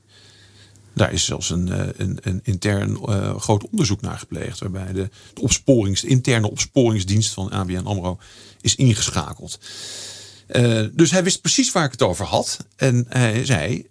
Daar 0.94 1.12
is 1.12 1.24
zelfs 1.24 1.50
een, 1.50 2.00
een, 2.02 2.18
een 2.20 2.40
intern 2.42 2.90
uh, 2.90 3.36
groot 3.36 3.68
onderzoek 3.70 4.00
naar 4.00 4.18
gepleegd. 4.18 4.58
Waarbij 4.58 4.92
de, 4.92 5.10
de, 5.34 5.40
opsporings, 5.40 6.00
de 6.00 6.06
interne 6.06 6.50
opsporingsdienst 6.50 7.32
van 7.32 7.50
ABN 7.50 7.86
AMRO 7.86 8.18
is 8.60 8.74
ingeschakeld. 8.74 9.58
Uh, 10.48 10.86
dus 10.92 11.10
hij 11.10 11.24
wist 11.24 11.40
precies 11.40 11.72
waar 11.72 11.84
ik 11.84 11.90
het 11.90 12.02
over 12.02 12.26
had. 12.26 12.66
En 12.76 13.06
hij 13.08 13.44
zei, 13.44 13.86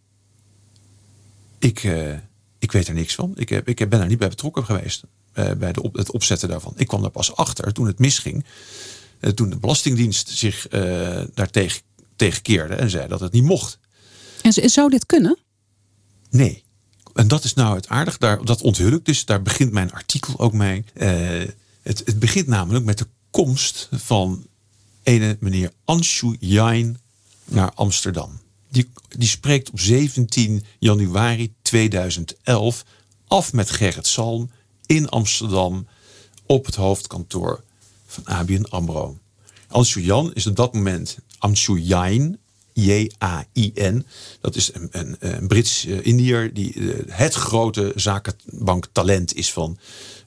ik, 1.60 1.84
uh, 1.84 2.14
ik 2.60 2.72
weet 2.72 2.88
er 2.88 2.94
niks 2.94 3.16
van. 3.16 3.32
Ik, 3.36 3.50
heb, 3.50 3.68
ik 3.68 3.78
ben 3.78 4.00
daar 4.00 4.08
niet 4.08 4.18
bij 4.18 4.30
betrokken 4.30 4.66
geweest. 4.66 5.04
bij 5.34 5.72
de 5.72 5.82
op, 5.82 5.96
het 5.96 6.12
opzetten 6.12 6.50
daarvan. 6.50 6.74
Ik 6.76 6.88
kwam 6.88 7.02
daar 7.02 7.12
pas 7.12 7.36
achter 7.36 7.74
toen 7.74 7.88
het 7.88 8.00
misging. 8.00 8.46
toen 9.36 9.50
de 9.50 9.58
Belastingdienst 9.58 10.30
zich 10.30 10.68
daartegen 11.34 11.82
tegen 12.16 12.42
keerde 12.42 12.76
en 12.76 12.90
zei 12.90 13.08
dat 13.08 13.20
het 13.20 13.32
niet 13.32 13.44
mocht. 13.44 13.80
En 14.42 14.70
zou 14.70 14.90
dit 14.90 15.06
kunnen? 15.06 15.38
Nee. 16.30 16.64
En 17.14 17.28
dat 17.28 17.44
is 17.44 17.54
nou 17.54 17.76
het 17.76 17.88
aardig, 17.88 18.18
daar, 18.18 18.46
dat 18.46 18.62
onthul 18.62 18.92
ik 18.92 19.06
dus. 19.06 19.26
Daar 19.26 19.42
begint 19.42 19.72
mijn 19.72 19.92
artikel 19.92 20.40
ook 20.40 20.54
mee. 20.54 20.86
Uh, 20.94 21.10
het, 21.82 22.02
het 22.06 22.20
begint 22.20 22.48
namelijk 22.48 22.86
met 22.86 22.98
de 22.98 23.08
komst 23.30 23.90
van 23.92 24.46
ene 25.04 25.38
meneer 25.40 25.72
Anshu 25.86 26.36
Jain 26.40 27.00
naar 27.46 27.74
Amsterdam. 27.74 28.40
Die, 28.70 28.90
die 29.08 29.28
spreekt 29.28 29.70
op 29.70 29.80
17 29.80 30.66
januari 30.80 31.54
2011 31.62 32.86
af 33.28 33.54
met 33.54 33.72
Gerrit 33.72 34.08
Salm 34.08 34.52
in 34.86 35.10
Amsterdam 35.10 35.88
op 36.46 36.66
het 36.66 36.76
hoofdkantoor 36.76 37.64
van 38.06 38.26
ABN 38.26 38.66
AMRO. 38.70 39.18
Anshu 39.68 40.02
Jan 40.02 40.34
is 40.34 40.48
op 40.48 40.56
dat 40.56 40.74
moment 40.74 41.18
Anshu 41.38 41.80
Jain, 41.80 42.40
J-A-I-N. 42.74 44.06
Dat 44.42 44.56
is 44.56 44.74
een, 44.74 44.88
een, 44.92 45.16
een 45.20 45.48
Brits 45.48 45.86
uh, 45.86 46.06
Indiër 46.06 46.54
die 46.54 46.76
uh, 46.76 46.94
het 47.08 47.34
grote 47.34 47.92
zakenbanktalent 47.96 49.36
is 49.36 49.54
van, 49.54 49.78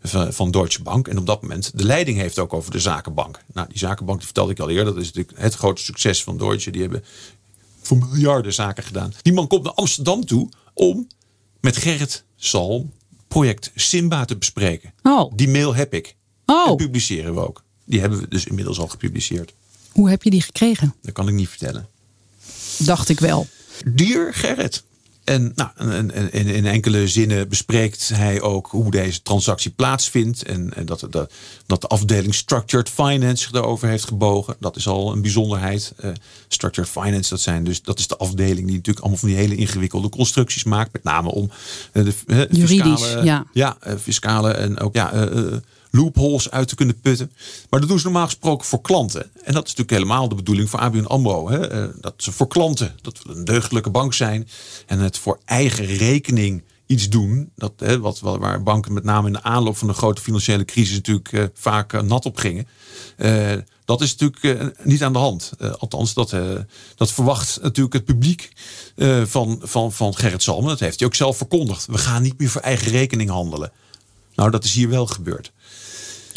van, 0.03 0.33
van, 0.33 0.51
Deutsche 0.51 0.83
Bank. 0.83 1.09
En 1.09 1.19
op 1.19 1.27
dat 1.27 1.43
moment 1.43 1.79
de 1.79 1.85
leiding 1.85 2.19
heeft 2.19 2.39
ook 2.39 2.53
over 2.53 2.71
de 2.71 2.81
zakenbank. 2.81 3.45
Nou, 3.53 3.69
die 3.69 3.79
zakenbank 3.79 4.19
die 4.19 4.27
vertelde 4.27 4.53
ik 4.53 4.59
al 4.59 4.71
eerder. 4.71 4.95
Dat 4.95 5.03
is 5.03 5.13
natuurlijk 5.13 5.39
het 5.39 5.55
grote 5.55 5.83
succes 5.83 6.23
van 6.23 6.39
Deutsche. 6.39 6.71
Die 6.71 6.83
hebben 6.83 7.05
voor 7.81 7.99
miljarden 7.99 8.53
zaken 8.53 8.85
gedaan. 8.85 9.13
Die 9.23 9.33
man 9.33 9.47
komt 9.47 9.63
naar 9.63 9.73
Amsterdam 9.73 10.25
toe 10.25 10.49
om 10.75 11.07
met 11.61 11.77
Gerrit 11.77 12.25
Salm 12.37 12.93
project 13.29 13.71
Simba 13.75 14.25
te 14.25 14.37
bespreken. 14.37 14.93
Oh. 15.03 15.33
Die 15.37 15.49
mail 15.49 15.75
heb 15.75 15.95
ik. 15.95 16.17
Oh. 16.47 16.69
En 16.69 16.77
publiceren 16.77 17.35
we 17.35 17.47
ook. 17.47 17.63
Die 17.85 18.01
hebben 18.01 18.21
we 18.21 18.29
dus 18.29 18.47
inmiddels 18.47 18.79
al 18.79 18.89
gepubliceerd. 18.89 19.53
Hoe 19.93 20.11
heb 20.11 20.23
je 20.23 20.31
die 20.31 20.43
gekregen? 20.43 20.95
Dat 21.03 21.13
kan 21.13 21.29
ik 21.29 21.35
niet 21.35 21.49
vertellen. 21.49 21.89
Dacht 22.85 23.09
ik 23.09 23.21
wel. 23.21 23.47
Dier 23.85 24.35
Gerrit. 24.35 24.83
En 25.25 25.53
nou, 25.55 25.71
in, 25.93 26.33
in, 26.33 26.47
in, 26.47 26.67
enkele 26.67 27.09
zinnen 27.09 27.49
bespreekt 27.49 28.09
hij 28.09 28.41
ook 28.41 28.67
hoe 28.67 28.91
deze 28.91 29.23
transactie 29.23 29.71
plaatsvindt. 29.71 30.43
En, 30.43 30.75
en 30.75 30.87
dat, 30.87 31.07
dat, 31.11 31.33
dat, 31.67 31.81
de 31.81 31.87
afdeling 31.87 32.35
Structured 32.35 32.89
Finance 32.89 33.43
zich 33.43 33.51
daarover 33.51 33.89
heeft 33.89 34.05
gebogen. 34.05 34.57
Dat 34.61 34.77
is 34.77 34.87
al 34.87 35.13
een 35.13 35.23
bijzonderheid. 35.23 35.93
Uh, 36.05 36.11
structured 36.49 36.91
Finance, 36.91 37.31
dat, 37.31 37.41
zijn 37.41 37.65
dus, 37.65 37.83
dat 37.83 37.99
is 37.99 38.07
de 38.07 38.17
afdeling 38.17 38.67
die 38.67 38.77
natuurlijk 38.77 38.99
allemaal 38.99 39.19
van 39.19 39.29
die 39.29 39.39
hele 39.39 39.55
ingewikkelde 39.55 40.09
constructies 40.09 40.65
maakt. 40.65 40.93
Met 40.93 41.03
name 41.03 41.31
om 41.31 41.51
uh, 41.93 42.05
de 42.05 42.15
uh, 42.27 42.67
fiscale, 42.67 43.25
ja. 43.25 43.47
Ja, 43.53 43.77
fiscale 44.01 44.53
en 44.53 44.79
ook 44.79 44.95
ja, 44.95 45.29
loopholes 45.93 46.51
uit 46.51 46.69
te 46.69 46.75
kunnen 46.75 47.01
putten. 47.01 47.33
Maar 47.71 47.81
dat 47.81 47.89
doen 47.89 47.99
ze 47.99 48.05
normaal 48.05 48.25
gesproken 48.25 48.67
voor 48.67 48.81
klanten. 48.81 49.23
En 49.23 49.53
dat 49.53 49.67
is 49.67 49.75
natuurlijk 49.75 49.91
helemaal 49.91 50.29
de 50.29 50.35
bedoeling 50.35 50.71
voor 50.71 50.81
ABN 50.81 51.05
AMRO. 51.05 51.51
Hè? 51.51 51.89
Dat 52.01 52.15
ze 52.17 52.33
voor 52.33 52.49
klanten, 52.49 52.95
dat 53.01 53.21
een 53.27 53.45
deugdelijke 53.45 53.91
bank 53.91 54.15
zijn. 54.15 54.49
En 54.87 54.99
het 54.99 55.19
voor 55.19 55.39
eigen 55.45 55.85
rekening 55.87 56.63
iets 56.87 57.09
doen. 57.09 57.51
Dat, 57.57 57.73
hè, 57.77 58.01
wat, 58.01 58.21
waar 58.21 58.63
banken 58.63 58.93
met 58.93 59.05
name 59.05 59.27
in 59.27 59.33
de 59.33 59.43
aanloop 59.43 59.77
van 59.77 59.89
de 59.89 59.95
grote 59.95 60.23
financiële 60.23 60.65
crisis 60.65 60.95
natuurlijk 60.95 61.33
uh, 61.33 61.45
vaak 61.55 61.93
uh, 61.93 62.01
nat 62.01 62.27
op 62.27 62.37
gingen. 62.37 62.67
Dat 63.85 64.01
is 64.01 64.17
natuurlijk 64.17 64.77
niet 64.85 65.03
aan 65.03 65.13
de 65.13 65.19
hand. 65.19 65.53
althans, 65.79 66.15
dat, 66.15 66.37
dat 66.97 67.13
verwacht 67.13 67.59
natuurlijk 67.63 67.95
het 67.95 68.05
publiek 68.05 68.53
van, 69.25 69.61
van, 69.63 69.93
van 69.93 70.17
Gerrit 70.17 70.43
Salmen. 70.43 70.69
Dat 70.69 70.81
heeft 70.81 70.99
hij 70.99 71.09
ook 71.09 71.15
zelf 71.15 71.37
verkondigd. 71.37 71.87
We 71.87 71.99
gaan 71.99 72.23
niet 72.23 72.39
meer 72.39 72.49
voor 72.49 72.61
eigen 72.61 72.91
rekening 72.91 73.31
handelen. 73.31 73.73
Nou, 74.35 74.51
dat 74.51 74.65
is 74.65 74.75
hier 74.75 74.89
wel 74.89 75.07
gebeurd. 75.07 75.53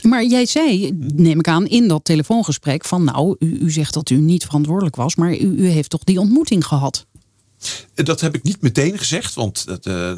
Maar 0.02 0.26
jij 0.26 0.46
zei, 0.46 0.92
neem 1.16 1.40
ik 1.40 1.48
aan, 1.48 1.66
in 1.66 1.88
dat 1.88 2.06
telefoongesprek 2.06 2.86
van 2.86 3.04
nou, 3.04 3.36
u, 3.40 3.58
u 3.60 3.72
zegt 3.72 3.94
dat 3.94 4.10
u 4.10 4.18
niet 4.18 4.46
verantwoordelijk 4.46 4.96
was, 4.96 5.16
maar 5.16 5.38
u, 5.38 5.56
u 5.58 5.68
heeft 5.68 5.90
toch 5.90 6.04
die 6.04 6.20
ontmoeting 6.20 6.66
gehad? 6.66 7.06
Dat 7.94 8.22
heb 8.22 8.36
ik 8.36 8.44
niet 8.44 8.62
meteen 8.62 8.98
gezegd, 8.98 9.34
want 9.34 9.66
dat, 9.66 9.86
uh, 9.86 10.12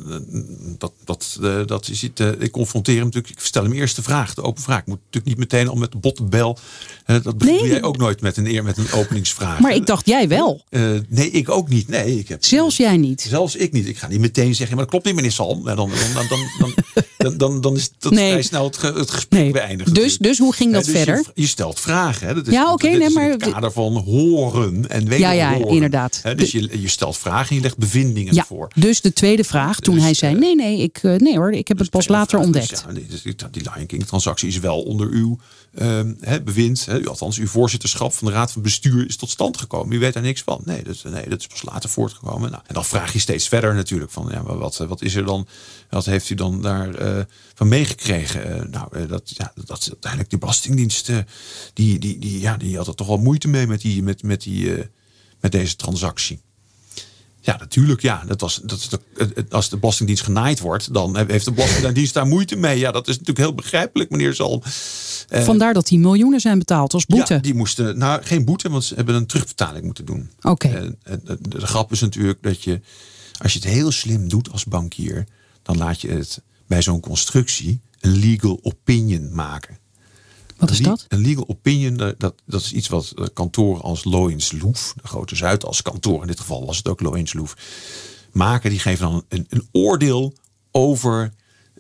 dat, 0.78 0.92
dat, 1.04 1.38
uh, 1.42 1.66
dat 1.66 1.88
is 1.90 2.10
uh, 2.16 2.28
ik 2.40 2.52
confronteer 2.52 2.96
hem 2.96 3.06
natuurlijk. 3.06 3.34
Ik 3.34 3.46
stel 3.46 3.64
hem 3.64 3.74
eerst 3.74 3.96
de 3.96 4.02
vraag, 4.02 4.34
de 4.34 4.42
open 4.42 4.64
vraag. 4.64 4.80
Ik 4.80 4.86
moet 4.86 5.00
natuurlijk 5.06 5.26
niet 5.26 5.38
meteen 5.38 5.68
al 5.68 5.76
met 5.76 5.92
de 5.92 5.98
botte 5.98 6.24
bel. 6.24 6.58
dat 7.06 7.38
begin 7.38 7.56
nee. 7.56 7.68
jij 7.68 7.84
ook 7.84 7.98
nooit 7.98 8.22
met 8.22 8.38
een 8.38 8.48
eer 8.48 8.64
met 8.64 8.78
een 8.78 8.92
openingsvraag. 8.92 9.60
Maar 9.60 9.76
ik 9.76 9.86
dacht 9.86 10.06
jij 10.06 10.28
wel. 10.28 10.64
nee, 11.08 11.32
ik 11.32 11.50
ook 11.50 11.70
niet. 11.70 11.88
Nee, 11.88 12.20
ik 12.20 12.28
heb, 12.28 12.46
zelfs 12.46 12.78
jij 12.78 12.98
niet. 12.98 13.22
Zelfs 13.22 13.56
ik 13.56 13.72
niet. 13.72 13.88
Ik 13.88 13.98
ga 13.98 14.08
niet 14.08 14.20
meteen 14.20 14.56
zeggen, 14.56 14.76
maar 14.76 14.84
dat 14.84 14.92
klopt 14.92 15.06
niet, 15.06 15.16
meneer 15.16 15.32
Salm. 15.32 15.64
Dan, 15.64 15.76
dan, 15.76 15.90
dan, 16.14 16.28
dan, 16.28 16.40
dan, 16.60 16.74
dan, 17.18 17.38
dan, 17.38 17.62
dan 17.62 17.76
is 17.76 17.90
dat 18.00 18.12
nee. 18.12 18.30
vrij 18.30 18.42
snel 18.42 18.66
het, 18.66 18.82
het 18.82 19.12
gesprek 19.12 19.42
nee. 19.42 19.52
beëindigd. 19.52 19.96
Dus, 19.96 20.18
dus 20.18 20.38
hoe 20.38 20.54
ging 20.54 20.74
dat 20.74 20.86
dus 20.86 20.94
verder? 20.94 21.16
Je, 21.16 21.42
je, 21.42 21.48
stelt 21.48 21.80
vragen. 21.80 22.28
Hè? 22.28 22.34
Dat 22.34 22.48
is, 22.48 22.54
ja, 22.54 22.64
oké, 22.64 22.86
okay, 22.86 22.98
nee, 22.98 23.10
maar 23.10 23.24
in 23.24 23.32
het 23.32 23.52
kader 23.52 23.72
van 23.72 23.98
horen 23.98 24.90
en 24.90 25.08
weten 25.08 25.20
Ja, 25.20 25.32
ja, 25.32 25.54
horen. 25.54 25.68
inderdaad. 25.68 26.20
Hè? 26.24 26.36
Dus 26.36 26.52
je, 26.52 26.82
je 26.82 26.88
stelt 26.88 27.18
vragen 27.18 27.37
vragen 27.38 27.50
en 27.50 27.56
je 27.56 27.62
legt 27.62 27.78
bevindingen 27.78 28.34
Ja, 28.34 28.46
voor. 28.46 28.68
dus 28.76 29.02
de 29.02 29.14
tweede 29.14 29.44
vraag, 29.44 29.80
toen 29.80 29.94
Dus, 29.96 30.04
hij 30.04 30.14
zei: 30.14 30.34
eh, 30.34 30.40
nee, 30.40 30.56
nee, 30.56 30.82
ik, 30.82 30.98
eh, 31.02 31.16
nee 31.16 31.38
hoor, 31.38 31.52
ik 31.52 31.68
heb 31.68 31.78
het 31.80 31.90
pas 31.90 32.08
later 32.08 32.38
dus 32.38 32.46
ontdekt. 32.46 32.70
ja, 32.86 32.92
nee, 32.92 33.06
dus 33.06 33.22
die, 33.22 33.36
die 33.52 33.62
Lion 33.74 33.86
King 33.86 34.06
transactie 34.06 34.48
is 34.48 34.60
wel 34.60 34.82
onder 34.84 35.10
uw 35.10 35.38
hè, 36.20 36.42
bewind. 36.42 36.86
Hè, 36.86 37.06
althans, 37.06 37.38
uw 37.38 37.48
voorzitterschap 37.48 38.14
van 38.14 38.28
de 38.28 38.34
Raad 38.34 38.52
van 38.52 38.62
Bestuur 38.62 39.08
is 39.08 39.16
tot 39.16 39.30
stand 39.30 39.58
gekomen. 39.58 39.96
U 39.96 40.00
weet 40.00 40.14
daar 40.14 40.24
niks 40.24 40.42
van. 40.42 40.62
Nee, 40.66 40.84
dat, 40.84 41.04
nee, 41.04 41.30
dat 41.30 41.40
is 41.40 41.48
pas 41.48 41.64
later 41.64 41.90
voortgekomen. 41.90 42.52
Nou, 42.52 42.64
en 42.68 42.74
dan 42.74 42.86
vraag 42.86 43.14
je 43.14 43.20
steeds 43.20 43.48
verder 43.48 43.76
natuurlijk 43.76 44.12
van 44.12 44.28
ja, 44.32 44.42
maar 44.42 44.58
wat, 44.58 44.78
wat 44.78 45.02
is 45.02 45.16
er 45.16 45.26
dan? 45.26 45.48
Wat 45.90 46.06
heeft 46.06 46.30
u 46.30 46.36
dan 46.36 46.62
daar 46.62 46.96
eh, 46.96 47.24
van 47.54 47.68
meegekregen? 47.68 48.46
Eh, 48.62 48.70
nou, 48.72 48.88
eh, 48.92 49.08
dat, 49.08 49.32
ja, 49.38 49.54
dat 49.66 49.80
is 49.80 49.88
uiteindelijk 49.90 50.32
de 50.32 50.38
Belastingdienst. 50.38 51.10
eh, 51.10 51.18
die, 51.74 52.00
die, 52.00 52.20
die, 52.20 52.40
ja, 52.40 52.58
die 52.58 52.78
had 52.78 52.88
er 52.88 52.96
toch 52.96 53.08
wel 53.08 53.18
moeite 53.18 53.48
mee 53.48 53.68
met, 53.68 53.82
die, 53.82 54.04
met, 54.04 54.24
met, 54.24 54.42
die, 54.42 54.76
eh, 54.76 54.86
met 55.42 55.52
deze 55.52 55.76
transactie. 55.76 56.40
Ja, 57.48 57.58
natuurlijk. 57.60 58.02
Ja, 58.02 58.24
dat 58.26 58.42
was, 58.42 58.62
dat 58.64 58.78
is 58.78 58.90
de, 58.90 59.00
als 59.50 59.70
de 59.70 59.78
Belastingdienst 59.78 60.24
genaaid 60.24 60.60
wordt, 60.60 60.94
dan 60.94 61.18
heeft 61.18 61.46
de 61.46 61.52
Belastingdienst 61.52 62.14
daar 62.14 62.28
moeite 62.28 62.56
mee. 62.56 62.80
Ja, 62.80 62.92
dat 62.92 63.08
is 63.08 63.14
natuurlijk 63.14 63.46
heel 63.46 63.56
begrijpelijk, 63.56 64.10
meneer 64.10 64.34
Zalm. 64.34 64.62
Eh, 65.28 65.44
Vandaar 65.44 65.74
dat 65.74 65.88
die 65.88 66.00
miljoenen 66.00 66.40
zijn 66.40 66.60
betaald 66.60 66.94
als 66.94 67.06
boete. 67.06 67.34
Ja, 67.34 67.40
die 67.40 67.54
moesten, 67.54 67.98
nou 67.98 68.24
geen 68.24 68.46
boete, 68.46 68.70
want 68.70 68.84
ze 68.84 68.96
hebben 68.96 69.16
een 69.16 69.26
terugbetaling 69.26 69.86
moeten 69.86 70.06
doen. 70.06 70.30
Oké. 70.42 70.68
En, 70.68 70.98
en 71.04 71.22
de, 71.24 71.38
de 71.42 71.68
grap 71.68 71.92
is 71.92 72.00
natuurlijk 72.00 72.44
dat 72.44 72.64
je, 72.64 72.82
als 73.42 73.54
je 73.54 73.60
het 73.60 73.68
heel 73.68 73.92
slim 73.92 74.30
doet 74.30 74.52
als 74.52 74.66
bankier, 74.66 75.28
dan 75.64 75.78
laat 75.78 76.02
je 76.02 76.10
het 76.10 76.42
bij 76.66 76.82
zo'n 76.82 77.00
constructie 77.00 77.82
een 78.00 78.18
legal 78.18 78.60
opinion 78.62 79.36
maken. 79.36 79.78
Wat 80.58 80.70
is 80.70 80.80
dat? 80.80 81.06
Een 81.08 81.22
legal 81.22 81.48
opinion, 81.48 81.98
dat, 81.98 82.20
dat, 82.20 82.34
dat 82.46 82.62
is 82.62 82.74
iets 82.74 82.88
wat 82.88 83.14
eh, 83.16 83.26
kantoren 83.34 83.82
als 83.82 84.04
Loyens 84.04 84.52
Loef, 84.52 84.94
de 85.02 85.08
grote 85.08 85.36
Zuidas 85.36 85.82
kantoor, 85.82 86.22
in 86.22 86.28
dit 86.28 86.40
geval 86.40 86.66
was 86.66 86.78
het 86.78 86.88
ook 86.88 87.02
Loyens 87.02 87.34
Loef, 87.34 87.56
maken. 88.32 88.70
Die 88.70 88.80
geven 88.80 89.10
dan 89.10 89.24
een, 89.30 89.46
een 89.50 89.68
oordeel 89.72 90.34
over 90.72 91.34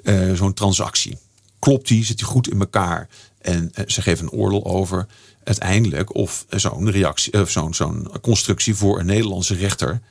eh, 0.03 0.33
zo'n 0.33 0.53
transactie. 0.53 1.17
Klopt 1.59 1.87
die? 1.87 2.05
Zit 2.05 2.17
die 2.17 2.25
goed 2.25 2.49
in 2.49 2.59
elkaar? 2.59 3.09
En 3.41 3.69
eh, 3.73 3.87
ze 3.87 4.01
geven 4.01 4.25
een 4.25 4.39
oordeel 4.39 4.65
over 4.65 5.07
uiteindelijk 5.43 6.15
of 6.15 6.45
zo'n 6.49 6.91
reactie, 6.91 7.41
of 7.41 7.49
zo'n 7.49 7.73
zo'n 7.73 8.09
constructie 8.21 8.75
voor 8.75 8.99
een 8.99 9.05
Nederlandse 9.05 9.55
rechter 9.55 10.01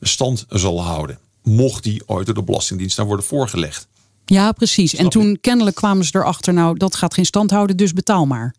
stand 0.00 0.44
zal 0.48 0.82
houden. 0.82 1.18
Mocht 1.42 1.82
die 1.82 2.02
ooit 2.06 2.26
door 2.26 2.34
de 2.34 2.42
Belastingdienst 2.42 2.96
daar 2.96 3.06
worden 3.06 3.24
voorgelegd. 3.24 3.88
Ja, 4.24 4.52
precies. 4.52 4.94
En 4.94 5.04
je? 5.04 5.10
toen 5.10 5.38
kennelijk 5.40 5.76
kwamen 5.76 6.04
ze 6.04 6.16
erachter, 6.16 6.52
nou, 6.52 6.78
dat 6.78 6.94
gaat 6.94 7.14
geen 7.14 7.26
stand 7.26 7.50
houden, 7.50 7.76
dus 7.76 7.92
betaal 7.92 8.26
maar. 8.26 8.54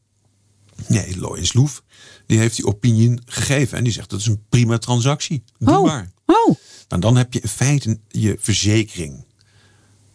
Nee, 0.88 1.18
Loyens 1.18 1.54
Loef, 1.54 1.84
die 2.26 2.38
heeft 2.38 2.56
die 2.56 2.66
opinie 2.66 3.20
gegeven. 3.26 3.78
En 3.78 3.84
die 3.84 3.94
zegt 3.94 4.10
dat 4.10 4.20
is 4.20 4.26
een 4.26 4.44
prima 4.50 4.78
transactie. 4.78 5.44
Doe 5.58 5.78
oh. 5.78 5.84
maar. 5.84 6.12
oh, 6.26 6.56
Nou, 6.88 7.02
dan 7.02 7.16
heb 7.16 7.34
je 7.34 7.42
in 7.42 7.50
feite 7.50 8.00
je 8.08 8.38
verzekering 8.40 9.26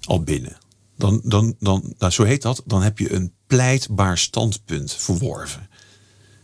al 0.01 0.23
binnen. 0.23 0.57
Dan, 0.97 1.21
dan, 1.25 1.55
dan, 1.59 1.95
nou, 1.99 2.13
zo 2.13 2.23
heet 2.23 2.43
dat. 2.43 2.63
Dan 2.65 2.83
heb 2.83 2.99
je 2.99 3.13
een 3.13 3.33
pleitbaar 3.47 4.19
standpunt 4.19 4.93
verworven. 4.93 5.69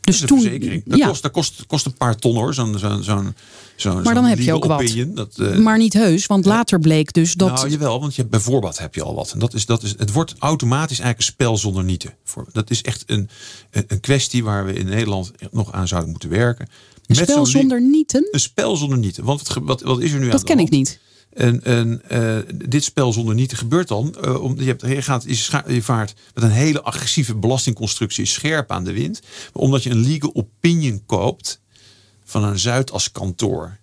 Dus 0.07 0.21
de 0.21 0.27
toen. 0.27 0.41
verzekering. 0.41 0.83
Dat, 0.87 0.99
ja, 0.99 1.07
kost, 1.07 1.23
dat 1.23 1.31
kost, 1.31 1.67
kost 1.67 1.87
een 1.87 1.95
paar 1.95 2.17
ton 2.17 2.35
hoor. 2.35 2.55
Zo'n, 2.55 2.79
zo'n, 2.79 3.03
zo'n, 3.03 3.35
zo'n, 3.77 4.03
maar 4.03 4.15
dan 4.15 4.25
heb 4.25 4.39
je 4.39 4.53
ook 4.53 4.65
wat. 4.65 4.95
Dat, 5.07 5.39
eh, 5.39 5.57
maar 5.57 5.79
niet 5.79 5.93
heus, 5.93 6.27
want 6.27 6.45
later 6.45 6.81
bleek 6.81 7.13
dus 7.13 7.35
dat. 7.35 7.53
Nou, 7.53 7.71
jawel, 7.71 8.01
want 8.01 8.15
je 8.15 8.21
hebt 8.21 8.33
bijvoorbeeld 8.33 8.79
heb 8.79 8.95
je 8.95 9.03
al 9.03 9.15
wat. 9.15 9.33
En 9.33 9.39
dat 9.39 9.55
is, 9.55 9.67
dat 9.67 9.83
is, 9.83 9.95
het 9.99 10.13
wordt 10.13 10.35
automatisch 10.39 10.99
eigenlijk 10.99 11.19
een 11.19 11.35
spel 11.35 11.57
zonder 11.57 11.85
nieten. 11.85 12.15
Dat 12.53 12.71
is 12.71 12.83
echt 12.83 13.05
een, 13.07 13.29
een, 13.71 14.01
kwestie 14.01 14.45
waar 14.45 14.65
we 14.65 14.73
in 14.73 14.87
Nederland 14.87 15.33
nog 15.51 15.73
aan 15.73 15.89
zouden 15.89 16.11
moeten 16.11 16.29
werken. 16.29 16.67
een 17.07 17.17
Met 17.17 17.29
spel 17.29 17.47
zonder 17.47 17.83
nieten, 17.83 18.29
Een 18.31 18.41
spel 18.41 18.77
zonder 18.77 18.99
nieten. 18.99 19.25
Want 19.25 19.49
wat, 19.49 19.59
wat, 19.63 19.83
wat 19.83 20.01
is 20.01 20.13
er 20.13 20.19
nu 20.19 20.25
aan 20.25 20.31
dat 20.31 20.45
ken 20.45 20.59
ik 20.59 20.71
niet. 20.71 20.99
En, 21.37 21.65
en 21.65 22.03
eh, 22.09 22.39
dit 22.69 22.85
spel 22.85 23.13
zonder 23.13 23.35
nieten 23.35 23.57
gebeurt 23.57 23.89
dan. 23.89 24.17
eh, 24.21 24.43
om, 24.43 24.61
je, 24.61 24.67
hebt, 24.67 24.83
je, 24.87 25.03
gaat, 25.03 25.25
je, 25.27 25.35
scha- 25.35 25.65
je 25.69 25.83
vaart 25.83 26.15
met 26.35 26.45
een 26.45 26.51
hele 26.51 26.83
agressieve 26.83 27.35
belastingconstructie 27.35 28.25
scherp 28.27 28.71
aan 28.71 28.85
de 28.85 28.93
wind. 28.93 29.21
Maar 29.53 29.63
omdat 29.63 29.83
je 29.83 29.91
een 29.91 30.07
legal 30.07 30.31
opinion 30.35 31.03
koopt 31.07 31.61
van 32.25 32.45
een 32.45 32.59
Zuidas 32.59 33.13
kantoor. 33.13 33.77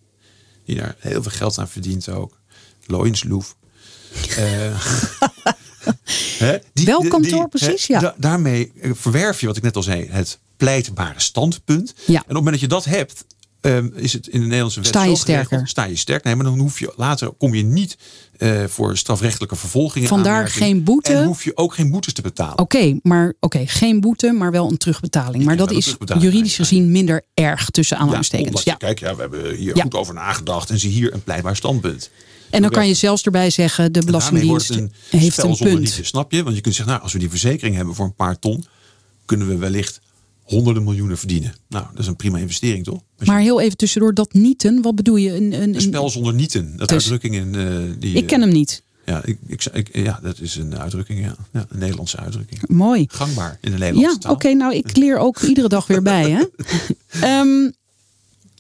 Die 0.66 0.76
daar 0.76 0.96
heel 1.00 1.22
veel 1.22 1.32
geld 1.32 1.58
aan 1.58 1.68
verdient 1.70 2.10
ook. 2.10 2.40
Loyens 2.86 3.24
Loef. 3.24 3.56
Eh, 4.38 4.80
Welk 6.74 7.10
kantoor 7.10 7.50
precies? 7.50 7.88
Ja. 7.88 8.00
da- 8.00 8.16
daarmee 8.18 8.72
verwerf 8.82 9.40
je, 9.42 9.48
wat 9.48 9.58
ik 9.58 9.64
net 9.64 9.76
al 9.76 9.84
zei, 9.84 10.08
het 10.10 10.40
pleitbare 10.58 11.20
standpunt. 11.20 11.94
Ja. 12.06 12.14
En 12.14 12.20
op 12.20 12.26
het 12.26 12.34
moment 12.34 12.52
dat 12.52 12.60
je 12.62 12.68
dat 12.68 12.86
hebt, 12.86 13.26
ehm, 13.64 13.90
is 13.96 14.14
het 14.14 14.28
in 14.28 14.40
de 14.40 14.46
Nederlandse 14.46 14.80
wet 14.80 14.88
Sta 14.88 15.04
je 15.04 15.16
geregeld, 15.16 15.46
sterker. 15.46 15.68
Sta 15.68 15.84
je 15.84 15.96
sterk. 15.96 16.24
Nee, 16.24 16.36
maar 16.36 16.46
dan 16.46 16.60
hoef 16.60 16.80
je 16.80 16.94
later 16.96 17.32
kom 17.32 17.54
je 17.54 17.64
niet 17.64 17.98
eh, 18.38 18.64
voor 18.68 18.98
strafrechtelijke 18.98 19.56
vervolgingen. 19.56 20.08
Vandaar 20.08 20.34
aanmerking. 20.34 20.64
geen 20.64 20.84
boete? 20.84 21.14
En 21.14 21.26
hoef 21.26 21.44
je 21.44 21.58
ook 21.58 21.74
geen 21.74 21.92
boetes 21.92 22.14
te 22.14 22.22
betalen. 22.22 22.60
Oké, 22.60 23.00
maar 23.02 23.34
oké, 23.40 23.68
geen 23.68 24.00
boete, 24.02 24.32
maar 24.32 24.52
wel 24.52 24.70
een 24.70 24.78
terugbetaling. 24.78 25.44
Maar 25.44 25.58
dat 25.58 25.72
is 25.72 25.96
juridisch 26.20 26.56
gezien 26.56 26.92
minder 26.92 27.22
erg 27.34 27.70
tussen 27.70 27.98
aanhalingstekens. 27.98 28.64
Ja, 28.64 28.76
kijk, 28.76 29.00
ja, 29.00 29.16
we 29.16 29.22
hebben 29.22 29.56
hier 29.56 29.76
Ja. 29.76 29.84
goed 29.84 29.96
over 29.96 30.14
nagedacht 30.14 30.70
en 30.70 30.80
zie 30.80 30.92
hier 30.92 31.14
een 31.14 31.24
pleitbaar 31.24 31.56
standpunt. 31.56 32.10
En 32.50 32.62
dan 32.62 32.72
kan 32.72 32.88
je 32.88 32.94
zelfs 32.94 33.24
erbij 33.24 33.50
zeggen, 33.50 33.92
de 33.92 34.06
Belastingdienst 34.06 34.70
een 34.70 34.92
heeft 35.10 35.44
een 35.44 35.58
punt. 35.58 36.00
snap 36.02 36.32
je? 36.32 36.44
Want 36.44 36.56
je 36.56 36.62
kunt 36.62 36.76
zeggen, 36.76 36.94
nou, 36.94 37.04
als 37.04 37.14
we 37.14 37.20
die 37.20 37.30
verzekering 37.30 37.76
hebben 37.76 37.96
voor 37.96 38.06
een 38.06 38.16
paar 38.16 38.40
ton, 38.40 38.66
kunnen 39.26 39.48
we 39.48 39.58
wellicht 39.58 40.02
honderden 40.44 40.84
miljoenen 40.84 41.18
verdienen. 41.18 41.54
Nou, 41.70 41.86
dat 41.92 42.00
is 42.00 42.08
een 42.08 42.16
prima 42.16 42.38
investering, 42.38 42.84
toch? 42.84 43.00
Je- 43.18 43.26
Maar 43.26 43.40
heel 43.40 43.62
even 43.62 43.78
tussendoor, 43.78 44.14
dat 44.14 44.34
nieten, 44.34 44.82
wat 44.82 44.96
bedoel 44.96 45.16
je? 45.16 45.36
Een, 45.36 45.54
een, 45.62 45.76
een 45.76 45.82
spel 45.82 46.10
zonder 46.10 46.34
nieten. 46.34 46.78
Dat 46.78 46.90
Dus- 46.90 46.98
uitdrukking 47.12 47.36
in 47.36 47.56
eh, 47.56 48.00
die. 48.00 48.14
ik 48.16 48.28
ken 48.28 48.42
hem 48.42 48.52
niet. 48.52 48.84
Ja, 49.06 49.22
ik, 49.26 49.38
ik, 49.48 49.66
ik- 49.74 49.90
ja, 49.96 50.20
dat 50.24 50.40
is 50.40 50.56
een 50.56 50.78
uitdrukking, 50.80 51.20
ja. 51.20 51.36
ja. 51.54 51.66
Een 51.70 51.80
Nederlandse 51.80 52.18
uitdrukking. 52.18 52.68
Mooi. 52.68 53.06
Gangbaar 53.08 53.58
in 53.62 53.72
de 53.72 53.78
Nederlandse 53.78 54.12
Ja, 54.14 54.18
taal. 54.18 54.34
oké, 54.34 54.54
nou 54.54 54.74
ik 54.76 54.98
leer 54.98 55.18
ook 55.18 55.40
iedere 55.42 55.68
dag 55.68 55.88
weer 55.88 56.02
bij. 56.02 56.30
Hè? 56.32 56.44
Ehm, 57.40 57.72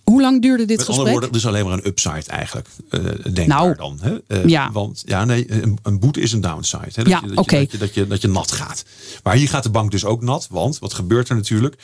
hoe 0.03 0.21
lang 0.21 0.41
duurde 0.41 0.65
dit 0.65 0.77
Met 0.77 0.87
andere 0.87 0.93
gesprek? 0.95 1.11
woorden, 1.11 1.31
dus 1.31 1.47
alleen 1.47 1.65
maar 1.65 1.73
een 1.73 1.87
upside 1.87 2.23
eigenlijk. 2.27 2.67
eh 2.89 2.99
denk 3.33 3.47
Nou, 3.47 3.75
dan. 3.75 3.97
Hè? 4.01 4.17
Eh, 4.27 4.45
ja. 4.45 4.71
Want 4.71 5.03
ja, 5.05 5.25
nee, 5.25 5.51
een, 5.51 5.77
een 5.83 5.99
boete 5.99 6.21
is 6.21 6.31
een 6.31 6.41
downside. 6.41 6.83
Hè? 6.93 7.03
Dat 7.03 7.07
Ja, 7.07 7.21
je, 7.23 7.27
dat, 7.27 7.37
oké. 7.37 7.55
je, 7.57 7.61
dat, 7.61 7.71
je, 7.71 7.77
dat, 7.77 7.93
je, 7.93 8.07
dat 8.07 8.21
je 8.21 8.27
nat 8.27 8.51
gaat. 8.51 8.83
Maar 9.23 9.35
hier 9.35 9.49
gaat 9.49 9.63
de 9.63 9.69
bank 9.69 9.91
dus 9.91 10.05
ook 10.05 10.21
nat. 10.21 10.47
Want 10.49 10.79
wat 10.79 10.93
gebeurt 10.93 11.29
er 11.29 11.35
natuurlijk? 11.35 11.75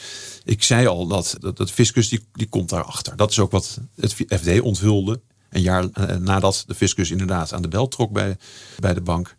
Ik 0.44 0.64
zei 0.64 0.88
al 0.88 1.08
dat, 1.08 1.36
dat, 1.40 1.58
dat 1.58 1.72
fiscus 1.72 2.10
die, 2.10 2.26
die 2.34 2.48
komt 2.48 2.70
daarachter. 2.70 3.16
Dat 3.16 3.32
is 3.32 3.40
ook 3.40 3.52
wat 3.52 3.80
het 3.96 4.14
FD 4.14 4.62
onthulde. 4.62 5.20
Een 5.50 5.62
jaar 5.62 5.88
eh, 5.94 6.16
nadat 6.16 6.64
de 6.68 6.76
fiscus 6.76 7.12
inderdaad 7.12 7.54
aan 7.54 7.62
de 7.62 7.68
bel 7.68 7.88
trok 7.88 8.12
bij, 8.12 8.38
bij 8.80 8.94
de 8.94 9.02
bank. 9.02 9.36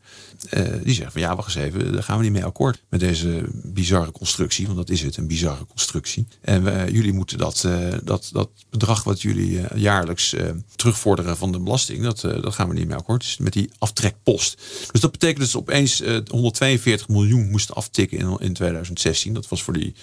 Eh, 0.48 0.64
die 0.82 0.94
zegt 0.94 1.12
van 1.12 1.20
ja, 1.20 1.36
wacht 1.36 1.56
eens 1.56 1.64
even, 1.64 1.92
daar 1.92 2.02
gaan 2.02 2.16
we 2.16 2.22
niet 2.22 2.32
mee 2.32 2.44
akkoord 2.44 2.82
met 2.88 3.00
deze 3.00 3.48
bizarre 3.52 4.12
constructie. 4.12 4.64
Want 4.66 4.78
dat 4.78 4.90
is 4.90 5.02
het, 5.02 5.16
een 5.16 5.26
bizarre 5.26 5.66
constructie. 5.66 6.26
En 6.40 6.92
jullie 6.92 7.12
moeten 7.12 7.38
dat, 7.38 7.64
eh, 7.64 7.88
dat, 8.04 8.28
dat 8.32 8.50
bedrag 8.70 9.04
wat 9.04 9.22
jullie 9.22 9.60
jaarlijks 9.74 10.34
terugvorderen 10.76 11.36
van 11.36 11.52
de 11.52 11.60
belasting, 11.60 12.02
dat, 12.02 12.20
dat 12.20 12.54
gaan 12.54 12.68
we 12.68 12.74
niet 12.74 12.86
mee 12.86 12.96
akkoord. 12.96 13.20
Dus 13.20 13.36
met 13.36 13.52
die 13.52 13.70
aftrekpost. 13.78 14.62
Dus 14.92 15.00
dat 15.00 15.12
betekent 15.12 15.48
ze 15.48 15.58
opeens 15.58 16.00
eh 16.00 16.18
142 16.30 17.08
miljoen 17.08 17.50
moesten 17.50 17.74
aftikken 17.74 18.18
in, 18.18 18.36
in 18.38 18.52
2016. 18.52 19.34
Dat 19.34 19.48
was 19.48 19.62
voor 19.62 19.74
die 19.74 19.94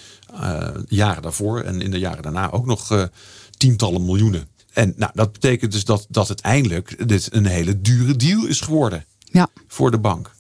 jaren 0.88 1.22
daarvoor 1.22 1.62
en 1.62 1.82
in 1.82 1.91
de 1.91 2.00
jaren 2.00 2.24
daarna 2.24 2.52
ook 2.52 2.65
nog 2.65 3.10
tientallen 3.58 4.06
miljoenen. 4.06 4.48
En 4.78 4.94
nou, 4.96 5.12
dat 5.13 5.32
betekent 5.32 5.72
dus 5.72 5.86
dat, 5.86 6.06
dat 6.10 6.28
uiteindelijk 6.28 7.08
dit 7.08 7.34
een 7.34 7.46
hele 7.46 7.82
dure 7.82 8.16
deal 8.16 8.46
is 8.46 8.62
geworden 8.62 9.06
Ja, 9.20 9.50
voor 9.68 9.92
de 9.92 9.98
bank. 9.98 10.36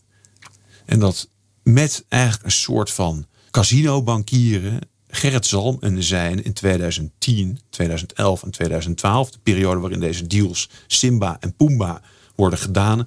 En 0.85 0.99
dat 0.99 1.29
met 1.63 2.05
eigenlijk 2.07 2.43
een 2.45 2.51
soort 2.51 2.91
van 2.91 3.25
casino-bankieren 3.51 4.79
Gerrit 5.07 5.45
Zalm 5.45 5.77
en 5.79 6.03
zijn 6.03 6.43
in 6.43 6.53
2010, 6.53 7.59
2011 7.69 8.43
en 8.43 8.51
2012, 8.51 9.31
de 9.31 9.39
periode 9.43 9.79
waarin 9.79 9.99
deze 9.99 10.27
deals 10.27 10.69
Simba 10.87 11.37
en 11.39 11.55
Pumba 11.55 12.01
worden 12.35 12.59
gedaan, 12.59 13.05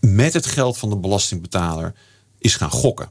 met 0.00 0.32
het 0.32 0.46
geld 0.46 0.78
van 0.78 0.90
de 0.90 0.96
belastingbetaler 0.96 1.94
is 2.38 2.56
gaan 2.56 2.70
gokken. 2.70 3.10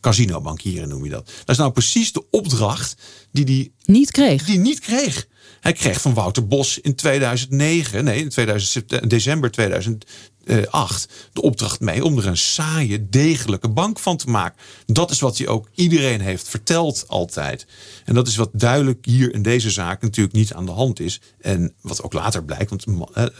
Casino-bankieren 0.00 0.88
noem 0.88 1.04
je 1.04 1.10
dat. 1.10 1.26
Dat 1.26 1.48
is 1.48 1.56
nou 1.56 1.72
precies 1.72 2.12
de 2.12 2.30
opdracht 2.30 2.96
die 3.30 3.44
die 3.44 3.72
niet 3.84 4.10
kreeg. 4.10 4.44
die 4.44 4.58
niet 4.58 4.80
kreeg. 4.80 5.26
Hij 5.66 5.74
kreeg 5.74 6.00
van 6.00 6.14
Wouter 6.14 6.46
Bos 6.46 6.78
in 6.78 6.94
2009, 6.94 8.04
nee, 8.04 8.20
in 8.20 8.28
2000, 8.28 9.10
december 9.10 9.50
2008, 10.46 11.08
de 11.32 11.42
opdracht 11.42 11.80
mee 11.80 12.04
om 12.04 12.18
er 12.18 12.26
een 12.26 12.36
saaie, 12.36 13.08
degelijke 13.08 13.68
bank 13.68 13.98
van 13.98 14.16
te 14.16 14.30
maken. 14.30 14.58
Dat 14.86 15.10
is 15.10 15.20
wat 15.20 15.38
hij 15.38 15.48
ook 15.48 15.68
iedereen 15.74 16.20
heeft 16.20 16.48
verteld 16.48 17.04
altijd. 17.06 17.66
En 18.04 18.14
dat 18.14 18.26
is 18.26 18.36
wat 18.36 18.50
duidelijk 18.52 19.04
hier 19.04 19.34
in 19.34 19.42
deze 19.42 19.70
zaak 19.70 20.02
natuurlijk 20.02 20.36
niet 20.36 20.52
aan 20.52 20.66
de 20.66 20.72
hand 20.72 21.00
is. 21.00 21.20
En 21.40 21.74
wat 21.80 22.02
ook 22.02 22.12
later 22.12 22.44
blijkt, 22.44 22.70
want 22.70 22.84
eh, 23.14 23.24
eh, 23.24 23.30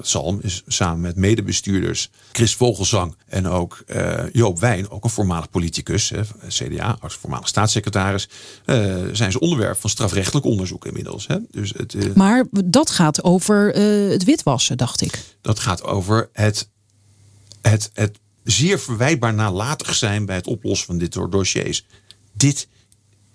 Salm 0.00 0.38
is 0.42 0.62
samen 0.66 1.00
met 1.00 1.16
medebestuurders 1.16 2.10
Chris 2.32 2.54
Vogelzang 2.54 3.16
en 3.26 3.46
ook 3.46 3.82
eh, 3.86 4.22
Joop 4.32 4.60
Wijn, 4.60 4.90
ook 4.90 5.04
een 5.04 5.10
voormalig 5.10 5.50
politicus, 5.50 6.12
CDA, 6.48 6.96
als 7.00 7.14
voormalig 7.14 7.48
staatssecretaris, 7.48 8.28
eh, 8.64 8.94
zijn 9.12 9.32
ze 9.32 9.40
onderwerp 9.40 9.80
van 9.80 9.90
strafrechtelijk 9.90 10.46
onderzoek 10.46 10.86
inmiddels. 10.86 11.26
Hè. 11.26 11.36
Dus 11.50 11.72
het, 11.76 11.94
uh, 11.94 12.14
maar 12.14 12.44
dat 12.64 12.90
gaat 12.90 13.24
over 13.24 13.76
uh, 13.76 14.10
het 14.10 14.24
witwassen, 14.24 14.76
dacht 14.76 15.00
ik. 15.00 15.33
Dat 15.44 15.58
gaat 15.58 15.82
over 15.82 16.28
het, 16.32 16.68
het, 17.62 17.90
het 17.94 18.18
zeer 18.44 18.80
verwijtbaar 18.80 19.34
nalatig 19.34 19.94
zijn 19.94 20.26
bij 20.26 20.36
het 20.36 20.46
oplossen 20.46 20.86
van 20.86 20.98
dit 20.98 21.14
soort 21.14 21.32
dossiers. 21.32 21.86
Dit, 22.32 22.68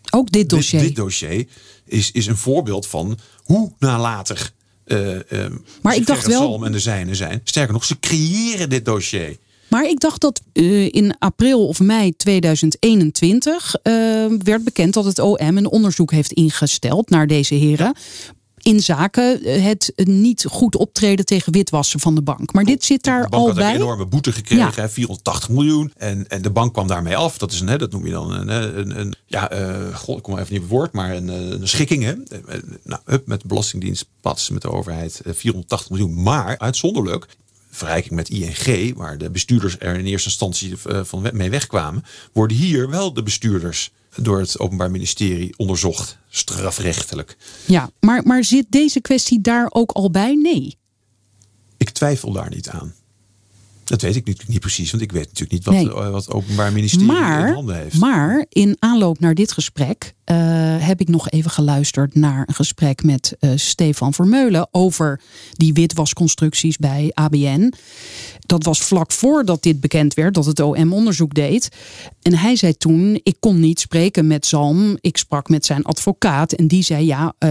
Ook 0.09 0.31
dit 0.31 0.49
dossier. 0.49 0.79
Dit, 0.79 0.87
dit 0.87 0.97
dossier 0.97 1.47
is, 1.85 2.11
is 2.11 2.25
een 2.25 2.37
voorbeeld 2.37 2.87
van 2.87 3.17
hoe 3.43 3.73
nalatig 3.79 4.53
uh, 4.85 5.45
maar 5.81 5.95
ik 5.95 6.05
dacht 6.05 6.27
wel. 6.27 6.41
Salm 6.41 6.63
en 6.63 6.71
de 6.71 6.79
zijnen 6.79 7.15
zijn. 7.15 7.41
Sterker 7.43 7.73
nog, 7.73 7.85
ze 7.85 7.99
creëren 7.99 8.69
dit 8.69 8.85
dossier. 8.85 9.37
Maar 9.67 9.89
ik 9.89 9.99
dacht 9.99 10.21
dat 10.21 10.41
uh, 10.53 10.85
in 10.85 11.15
april 11.19 11.67
of 11.67 11.79
mei 11.79 12.15
2021 12.15 13.75
uh, 13.83 13.93
werd 14.43 14.63
bekend 14.63 14.93
dat 14.93 15.05
het 15.05 15.19
OM 15.19 15.57
een 15.57 15.67
onderzoek 15.67 16.11
heeft 16.11 16.31
ingesteld 16.31 17.09
naar 17.09 17.27
deze 17.27 17.55
heren. 17.55 17.95
In 18.61 18.79
zaken 18.79 19.39
het 19.61 19.91
niet 19.95 20.45
goed 20.49 20.75
optreden 20.75 21.25
tegen 21.25 21.53
witwassen 21.53 21.99
van 21.99 22.15
de 22.15 22.21
bank. 22.21 22.53
Maar 22.53 22.63
dit 22.63 22.83
zit 22.83 23.03
daar 23.03 23.23
de 23.23 23.29
bank 23.29 23.41
al 23.41 23.47
had 23.47 23.55
bij. 23.55 23.69
een 23.69 23.75
enorme 23.75 24.05
boete 24.05 24.31
gekregen, 24.31 24.83
ja. 24.83 24.89
480 24.89 25.49
miljoen. 25.49 25.93
En, 25.97 26.27
en 26.27 26.41
de 26.41 26.49
bank 26.49 26.73
kwam 26.73 26.87
daarmee 26.87 27.17
af. 27.17 27.37
Dat 27.37 27.51
is 27.51 27.59
een, 27.59 27.77
dat 27.77 27.91
noem 27.91 28.05
je 28.05 28.11
dan 28.11 28.31
een, 28.31 28.79
een, 28.79 28.99
een 28.99 29.15
ja, 29.25 29.53
uh, 29.53 29.95
god, 29.95 30.17
ik 30.17 30.23
kom 30.23 30.37
even 30.37 30.53
niet 30.53 30.61
op 30.61 30.67
het 30.69 30.77
woord, 30.77 30.91
maar 30.91 31.15
een, 31.15 31.27
een 31.27 31.67
schikking. 31.67 32.03
Hè. 32.03 32.13
Nou, 32.83 33.01
hup, 33.05 33.27
met 33.27 33.41
de 33.41 33.47
Belastingdienst, 33.47 34.05
pats 34.21 34.49
met 34.49 34.61
de 34.61 34.71
overheid, 34.71 35.21
480 35.25 35.89
miljoen. 35.89 36.23
Maar 36.23 36.57
uitzonderlijk 36.57 37.27
vergelijking 37.69 38.13
met 38.13 38.29
ING, 38.29 38.97
waar 38.97 39.17
de 39.17 39.29
bestuurders 39.29 39.75
er 39.79 39.95
in 39.95 40.05
eerste 40.05 40.29
instantie 40.29 40.73
van 40.77 41.29
mee 41.33 41.49
wegkwamen, 41.49 42.03
worden 42.33 42.57
hier 42.57 42.89
wel 42.89 43.13
de 43.13 43.23
bestuurders 43.23 43.91
door 44.15 44.39
het 44.39 44.59
Openbaar 44.59 44.91
Ministerie 44.91 45.53
onderzocht, 45.57 46.17
strafrechtelijk. 46.29 47.37
Ja, 47.65 47.89
maar, 47.99 48.23
maar 48.23 48.43
zit 48.43 48.65
deze 48.69 49.01
kwestie 49.01 49.41
daar 49.41 49.67
ook 49.69 49.91
al 49.91 50.11
bij? 50.11 50.35
Nee. 50.35 50.77
Ik 51.77 51.89
twijfel 51.89 52.31
daar 52.31 52.49
niet 52.49 52.69
aan. 52.69 52.93
Dat 53.83 54.01
weet 54.01 54.15
ik 54.15 54.25
niet, 54.25 54.47
niet 54.47 54.59
precies, 54.59 54.91
want 54.91 55.03
ik 55.03 55.11
weet 55.11 55.25
natuurlijk 55.25 55.51
niet 55.51 55.65
wat, 55.65 55.73
nee. 55.73 56.11
wat 56.11 56.25
het 56.25 56.33
Openbaar 56.33 56.73
Ministerie 56.73 57.07
maar, 57.07 57.47
in 57.47 57.53
handen 57.53 57.75
heeft. 57.75 57.97
Maar 57.97 58.45
in 58.49 58.75
aanloop 58.79 59.19
naar 59.19 59.33
dit 59.33 59.51
gesprek 59.51 60.13
uh, 60.31 60.37
heb 60.87 61.01
ik 61.01 61.07
nog 61.07 61.29
even 61.29 61.51
geluisterd 61.51 62.15
naar 62.15 62.43
een 62.47 62.53
gesprek 62.53 63.03
met 63.03 63.37
uh, 63.39 63.51
Stefan 63.55 64.13
Vermeulen 64.13 64.67
over 64.71 65.21
die 65.51 65.73
witwasconstructies 65.73 66.77
bij 66.77 67.11
ABN. 67.13 67.73
Dat 68.39 68.63
was 68.63 68.81
vlak 68.81 69.11
voordat 69.11 69.63
dit 69.63 69.79
bekend 69.79 70.13
werd, 70.13 70.33
dat 70.33 70.45
het 70.45 70.59
OM 70.59 70.93
onderzoek 70.93 71.33
deed. 71.33 71.69
En 72.21 72.35
hij 72.35 72.55
zei 72.55 72.77
toen: 72.77 73.19
Ik 73.23 73.35
kon 73.39 73.59
niet 73.59 73.79
spreken 73.79 74.27
met 74.27 74.45
Zalm. 74.45 74.97
Ik 75.01 75.17
sprak 75.17 75.49
met 75.49 75.65
zijn 75.65 75.83
advocaat. 75.83 76.53
En 76.53 76.67
die 76.67 76.83
zei: 76.83 77.05
Ja, 77.05 77.33
uh, 77.39 77.49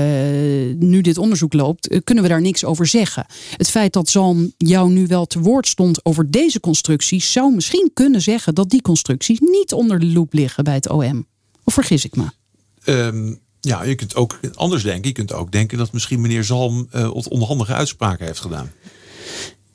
nu 0.78 1.00
dit 1.00 1.18
onderzoek 1.18 1.52
loopt, 1.52 2.00
kunnen 2.04 2.24
we 2.24 2.30
daar 2.30 2.40
niks 2.40 2.64
over 2.64 2.86
zeggen. 2.86 3.26
Het 3.56 3.70
feit 3.70 3.92
dat 3.92 4.08
Zalm 4.08 4.52
jou 4.56 4.90
nu 4.90 5.06
wel 5.06 5.26
te 5.26 5.40
woord 5.40 5.66
stond 5.66 6.04
over 6.04 6.30
deze 6.30 6.60
constructies, 6.60 7.32
zou 7.32 7.54
misschien 7.54 7.90
kunnen 7.94 8.22
zeggen 8.22 8.54
dat 8.54 8.70
die 8.70 8.82
constructies 8.82 9.38
niet 9.40 9.72
onder 9.72 9.98
de 9.98 10.06
loep 10.06 10.32
liggen 10.32 10.64
bij 10.64 10.74
het 10.74 10.88
OM. 10.88 11.26
Of 11.64 11.74
vergis 11.74 12.04
ik 12.04 12.16
me? 12.16 12.24
Um, 12.88 13.40
ja, 13.60 13.82
je 13.82 13.94
kunt 13.94 14.14
ook 14.14 14.40
anders 14.54 14.82
denken. 14.82 15.08
Je 15.08 15.14
kunt 15.14 15.32
ook 15.32 15.52
denken 15.52 15.78
dat 15.78 15.92
misschien 15.92 16.20
meneer 16.20 16.44
Zalm 16.44 16.88
uh, 16.94 17.10
onhandige 17.28 17.74
uitspraken 17.74 18.26
heeft 18.26 18.40
gedaan. 18.40 18.70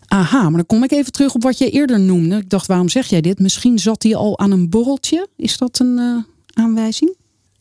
Aha, 0.07 0.41
maar 0.41 0.51
dan 0.51 0.65
kom 0.65 0.83
ik 0.83 0.91
even 0.91 1.11
terug 1.11 1.33
op 1.33 1.43
wat 1.43 1.57
jij 1.57 1.69
eerder 1.69 1.99
noemde. 1.99 2.37
Ik 2.37 2.49
dacht, 2.49 2.67
waarom 2.67 2.89
zeg 2.89 3.07
jij 3.07 3.21
dit? 3.21 3.39
Misschien 3.39 3.79
zat 3.79 4.03
hij 4.03 4.15
al 4.15 4.39
aan 4.39 4.51
een 4.51 4.69
borreltje. 4.69 5.27
Is 5.37 5.57
dat 5.57 5.79
een 5.79 5.97
uh, 5.97 6.23
aanwijzing? 6.53 7.15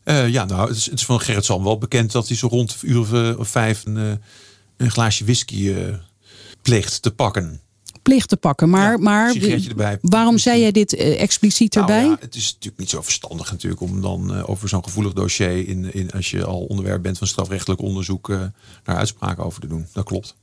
Uh, 0.05 0.29
ja, 0.29 0.45
nou, 0.45 0.69
het 0.69 0.77
is, 0.77 0.85
het 0.85 0.99
is, 0.99 1.05
van 1.05 1.21
Gerrit 1.21 1.45
Zalm 1.45 1.65
wel 1.65 1.79
bekend 1.79 2.13
dat 2.13 2.29
hij 2.29 2.37
zo 2.37 2.47
rond 2.47 2.77
een 2.83 2.91
uur 2.91 2.99
of, 2.99 3.13
uh, 3.13 3.39
of 3.39 3.49
vijf 3.49 3.85
een, 3.85 4.21
een, 4.77 4.91
glaasje 4.91 5.25
whisky 5.25 5.75
pleegt 6.63 7.03
te 7.03 7.11
pakken. 7.11 7.61
Pleegt 8.03 8.29
te 8.29 8.37
pakken, 8.37 8.71
maar, 8.71 8.91
ja, 8.91 8.99
maar 8.99 9.35
erbij. 9.35 9.99
waarom 10.01 10.39
zei 10.39 10.61
jij 10.61 10.73
dit 10.73 10.95
expliciet 10.95 11.75
nou, 11.75 11.87
erbij? 11.87 12.05
Ja, 12.05 12.17
het 12.21 12.35
is 12.35 12.53
natuurlijk 12.53 12.79
niet 12.79 12.91
zo 12.91 13.03
verstandig 13.03 13.51
natuurlijk 13.51 13.81
om 13.81 14.01
dan 14.01 14.45
over 14.47 14.69
zo'n 14.69 14.85
gevoelig 14.85 15.13
dossier, 15.13 15.69
in, 15.69 15.95
in, 15.95 16.11
als 16.11 16.31
je 16.31 16.45
al 16.45 16.61
onderwerp 16.61 17.03
bent 17.03 17.19
van 17.19 17.27
strafrechtelijk 17.27 17.81
onderzoek, 17.81 18.29
naar 18.29 18.97
uitspraken 18.97 19.45
over 19.45 19.61
te 19.61 19.67
doen. 19.67 19.87
Dat 19.93 20.05
klopt. 20.05 20.35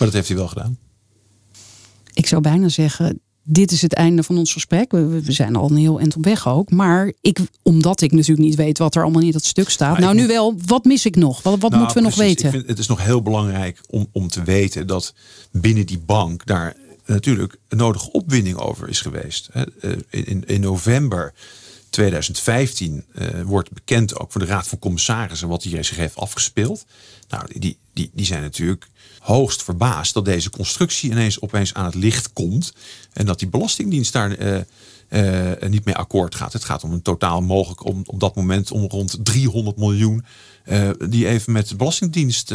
Maar 0.00 0.08
dat 0.08 0.12
heeft 0.12 0.28
hij 0.28 0.36
wel 0.36 0.48
gedaan. 0.48 0.78
Ik 2.12 2.26
zou 2.26 2.42
bijna 2.42 2.68
zeggen, 2.68 3.20
dit 3.42 3.72
is 3.72 3.82
het 3.82 3.94
einde 3.94 4.22
van 4.22 4.38
ons 4.38 4.52
gesprek. 4.52 4.92
We, 4.92 5.06
we 5.06 5.32
zijn 5.32 5.56
al 5.56 5.70
een 5.70 5.76
heel 5.76 5.98
eind 5.98 6.16
op 6.16 6.24
weg 6.24 6.48
ook. 6.48 6.70
Maar 6.70 7.12
ik, 7.20 7.38
omdat 7.62 8.00
ik 8.00 8.12
natuurlijk 8.12 8.48
niet 8.48 8.54
weet 8.54 8.78
wat 8.78 8.94
er 8.94 9.02
allemaal 9.02 9.22
in 9.22 9.30
dat 9.30 9.44
stuk 9.44 9.68
staat. 9.70 9.92
Maar 9.92 10.00
nou, 10.00 10.14
nu 10.14 10.26
wel, 10.26 10.54
wat 10.66 10.84
mis 10.84 11.06
ik 11.06 11.16
nog? 11.16 11.42
Wat, 11.42 11.58
wat 11.58 11.70
Nou, 11.70 11.82
moeten 11.82 12.02
we 12.02 12.08
nog 12.08 12.16
weten? 12.16 12.44
Ik 12.44 12.50
vind, 12.50 12.66
het 12.66 12.78
is 12.78 12.86
nog 12.86 13.02
heel 13.04 13.22
belangrijk 13.22 13.80
om, 13.88 14.06
om 14.12 14.28
te 14.28 14.42
weten 14.42 14.86
dat 14.86 15.14
binnen 15.52 15.86
die 15.86 15.98
bank 15.98 16.46
daar 16.46 16.76
natuurlijk 17.06 17.56
een 17.68 17.78
nodige 17.78 18.12
opwinding 18.12 18.56
over 18.56 18.88
is 18.88 19.00
geweest. 19.00 19.48
Eh, 19.52 19.62
In, 20.10 20.44
in 20.46 20.60
november 20.60 21.34
2015 21.90 23.04
uh, 23.14 23.26
wordt 23.42 23.72
bekend 23.72 24.18
ook 24.18 24.32
voor 24.32 24.40
de 24.40 24.46
Raad 24.46 24.66
van 24.66 24.78
Commissarissen 24.78 25.48
wat 25.48 25.62
hier 25.62 25.84
zich 25.84 25.96
heeft 25.96 26.16
afgespeeld. 26.16 26.84
Nou, 27.28 27.58
die, 27.58 27.78
die, 27.92 28.10
die 28.14 28.26
zijn 28.26 28.42
natuurlijk 28.42 28.88
hoogst 29.20 29.62
verbaasd 29.62 30.14
dat 30.14 30.24
deze 30.24 30.50
constructie 30.50 31.10
ineens 31.10 31.40
opeens 31.40 31.74
aan 31.74 31.84
het 31.84 31.94
licht 31.94 32.32
komt. 32.32 32.72
En 33.12 33.26
dat 33.26 33.38
die 33.38 33.48
Belastingdienst 33.48 34.12
daar 34.12 34.38
uh, 34.38 34.58
uh, 35.10 35.68
niet 35.68 35.84
mee 35.84 35.94
akkoord 35.94 36.34
gaat. 36.34 36.52
Het 36.52 36.64
gaat 36.64 36.84
om 36.84 36.92
een 36.92 37.02
totaal 37.02 37.40
mogelijk 37.40 37.84
om, 37.84 38.02
op 38.06 38.20
dat 38.20 38.34
moment 38.34 38.70
om 38.70 38.86
rond 38.88 39.18
300 39.22 39.76
miljoen. 39.76 40.24
Uh, 40.64 40.90
die 41.08 41.28
even 41.28 41.52
met 41.52 41.68
de 41.68 41.76
Belastingdienst 41.76 42.54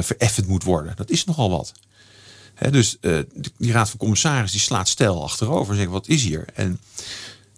vereffend 0.00 0.46
moet 0.46 0.64
worden. 0.64 0.92
Dat 0.96 1.10
is 1.10 1.24
nogal 1.24 1.50
wat. 1.50 1.72
Dus 2.70 2.96
die 3.58 3.72
Raad 3.72 3.90
van 3.90 3.98
Commissarissen 3.98 4.58
die 4.58 4.66
slaat 4.66 4.88
stijl 4.88 5.22
achterover 5.22 5.74
zegt 5.74 5.88
wat 5.88 6.08
is 6.08 6.24
hier? 6.24 6.44
En 6.54 6.80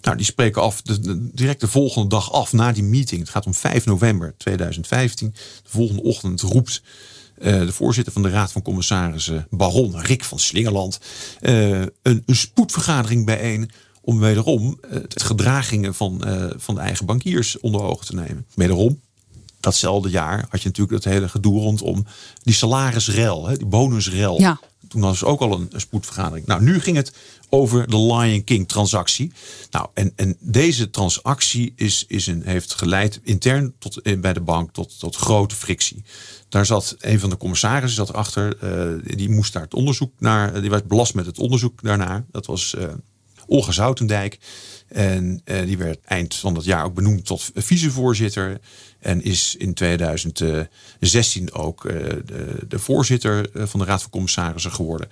nou, 0.01 0.17
die 0.17 0.25
spreken 0.25 0.61
af 0.61 0.81
de, 0.81 1.29
direct 1.33 1.59
de 1.59 1.67
volgende 1.67 2.09
dag 2.09 2.31
af 2.31 2.53
na 2.53 2.71
die 2.71 2.83
meeting. 2.83 3.21
Het 3.21 3.29
gaat 3.29 3.45
om 3.45 3.53
5 3.53 3.85
november 3.85 4.33
2015. 4.37 5.31
De 5.63 5.69
volgende 5.69 6.01
ochtend 6.01 6.41
roept 6.41 6.81
de 7.41 7.71
voorzitter 7.71 8.13
van 8.13 8.21
de 8.21 8.29
Raad 8.29 8.51
van 8.51 8.61
Commissarissen, 8.61 9.47
Baron 9.49 9.99
Rick 9.99 10.23
van 10.23 10.39
Slingerland, 10.39 10.99
uh, 11.41 11.69
een, 11.79 12.23
een, 12.25 12.35
spoedvergadering 12.35 13.25
bijeen 13.25 13.71
om 14.01 14.19
wederom 14.19 14.77
het 14.87 15.23
gedragingen 15.23 15.93
van, 15.93 16.23
van 16.57 16.75
de 16.75 16.81
eigen 16.81 17.05
bankiers 17.05 17.59
onder 17.59 17.81
ogen 17.81 18.05
te 18.05 18.15
nemen. 18.15 18.45
Wederom, 18.55 19.01
datzelfde 19.61 20.09
jaar 20.09 20.45
had 20.49 20.61
je 20.61 20.67
natuurlijk 20.67 21.03
dat 21.03 21.13
hele 21.13 21.29
gedoe 21.29 21.59
rondom 21.59 22.05
die 22.43 22.53
salarisrel, 22.53 23.47
hè, 23.47 23.57
die 23.57 23.65
bonusrel. 23.65 24.39
Ja. 24.39 24.59
Toen 24.87 25.01
was 25.01 25.21
er 25.21 25.27
ook 25.27 25.39
al 25.39 25.53
een, 25.53 25.71
spoedvergadering. 25.75 26.45
Nou, 26.45 26.61
nu 26.61 26.79
ging 26.79 26.97
het 26.97 27.13
over 27.49 27.89
de 27.89 27.99
Lion 27.99 28.43
King 28.43 28.67
transactie. 28.67 29.31
Nou, 29.71 29.87
en, 29.93 30.13
en 30.15 30.37
deze 30.39 30.89
transactie 30.89 31.73
is, 31.75 32.05
is 32.07 32.27
een, 32.27 32.41
heeft 32.45 32.73
geleid 32.73 33.19
intern 33.23 33.73
tot, 33.79 34.21
bij 34.21 34.33
de 34.33 34.41
bank 34.41 34.71
tot, 34.71 34.99
tot 34.99 35.15
grote 35.15 35.55
frictie. 35.55 36.03
Daar 36.49 36.65
zat 36.65 36.95
een 36.99 37.19
van 37.19 37.29
de 37.29 37.37
commissarissen 37.37 38.05
zat 38.05 38.15
achter. 38.15 38.57
Uh, 38.63 39.15
die 39.15 39.29
moest 39.29 39.53
daar 39.53 39.61
het 39.61 39.73
onderzoek 39.73 40.13
naar. 40.19 40.61
Die 40.61 40.69
werd 40.69 40.87
belast 40.87 41.13
met 41.13 41.25
het 41.25 41.39
onderzoek 41.39 41.81
daarnaar. 41.81 42.25
Dat 42.31 42.45
was 42.45 42.75
uh, 42.77 42.83
Olga 43.51 43.71
Zoutendijk. 43.71 44.39
En 44.87 45.41
uh, 45.45 45.61
die 45.65 45.77
werd 45.77 45.99
eind 46.05 46.35
van 46.35 46.53
dat 46.53 46.63
jaar 46.63 46.85
ook 46.85 46.93
benoemd 46.93 47.25
tot 47.25 47.51
vicevoorzitter. 47.55 48.59
En 48.99 49.23
is 49.23 49.55
in 49.57 49.73
2016 49.73 51.53
ook 51.53 51.83
de, 51.83 52.65
de, 52.67 52.79
voorzitter 52.79 53.49
van 53.53 53.79
de 53.79 53.85
Raad 53.85 54.01
van 54.01 54.11
Commissarissen 54.11 54.71
geworden. 54.71 55.07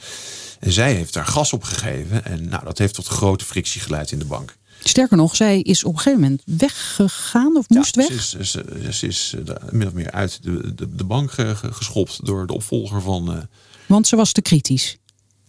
En 0.59 0.71
zij 0.71 0.93
heeft 0.93 1.13
daar 1.13 1.25
gas 1.25 1.53
op 1.53 1.63
gegeven. 1.63 2.25
En 2.25 2.49
nou, 2.49 2.63
dat 2.63 2.77
heeft 2.77 2.93
tot 2.93 3.07
grote 3.07 3.45
frictie 3.45 3.81
geleid 3.81 4.11
in 4.11 4.19
de 4.19 4.25
bank. 4.25 4.57
Sterker 4.83 5.17
nog, 5.17 5.35
zij 5.35 5.59
is 5.59 5.83
op 5.83 5.93
een 5.93 5.99
gegeven 5.99 6.21
moment 6.21 6.41
weggegaan 6.45 7.57
of 7.57 7.69
moest 7.69 7.95
ja, 7.95 8.01
weg. 8.01 8.21
Ze 8.21 8.37
is, 8.37 8.51
ze, 8.51 8.89
ze 8.91 9.07
is 9.07 9.35
min 9.71 9.87
of 9.87 9.93
meer 9.93 10.11
uit 10.11 10.43
de, 10.43 10.75
de, 10.75 10.95
de 10.95 11.03
bank 11.03 11.31
geschopt 11.71 12.25
door 12.25 12.47
de 12.47 12.53
opvolger 12.53 13.01
van. 13.01 13.35
Uh... 13.35 13.37
Want 13.85 14.07
ze 14.07 14.15
was 14.15 14.31
te 14.31 14.41
kritisch. 14.41 14.97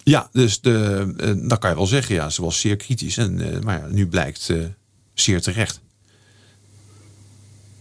Ja, 0.03 0.29
dus 0.31 0.61
de, 0.61 1.07
uh, 1.17 1.49
dat 1.49 1.59
kan 1.59 1.69
je 1.69 1.75
wel 1.75 1.85
zeggen. 1.85 2.15
Ja, 2.15 2.29
ze 2.29 2.41
was 2.41 2.59
zeer 2.59 2.75
kritisch. 2.75 3.17
En, 3.17 3.39
uh, 3.39 3.59
maar 3.59 3.79
ja, 3.79 3.87
nu 3.87 4.07
blijkt 4.07 4.49
zeer 5.13 5.41
terecht. 5.41 5.79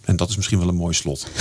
En 0.04 0.16
dat 0.16 0.28
is 0.28 0.36
misschien 0.36 0.58
wel 0.58 0.68
een 0.68 0.74
mooi 0.74 0.94
slot. 0.94 1.26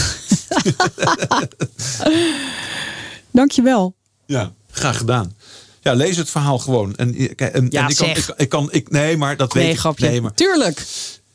Dankjewel. 3.31 3.95
Ja, 4.25 4.53
graag 4.71 4.97
gedaan. 4.97 5.35
Ja, 5.81 5.93
lees 5.93 6.17
het 6.17 6.29
verhaal 6.29 6.59
gewoon. 6.59 6.95
En, 6.95 7.15
en, 7.15 7.67
ja, 7.69 7.83
en 7.83 7.89
ik, 7.89 7.97
kan, 7.97 8.09
ik, 8.09 8.33
ik, 8.37 8.49
kan, 8.49 8.71
ik, 8.71 8.89
nee, 8.89 9.17
maar 9.17 9.37
dat 9.37 9.53
nee, 9.53 9.63
weet 9.63 9.73
ik. 9.73 9.79
Grapje. 9.79 10.07
Nee, 10.07 10.21
maar, 10.21 10.33
Tuurlijk. 10.33 10.85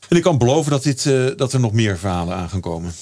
En 0.08 0.16
ik 0.16 0.22
kan 0.22 0.38
beloven 0.38 0.70
dat, 0.70 0.82
dit, 0.82 1.04
uh, 1.04 1.30
dat 1.36 1.52
er 1.52 1.60
nog 1.60 1.72
meer 1.72 1.98
verhalen 1.98 2.36
aan 2.36 2.48
gaan 2.48 2.60
komen. 2.60 2.92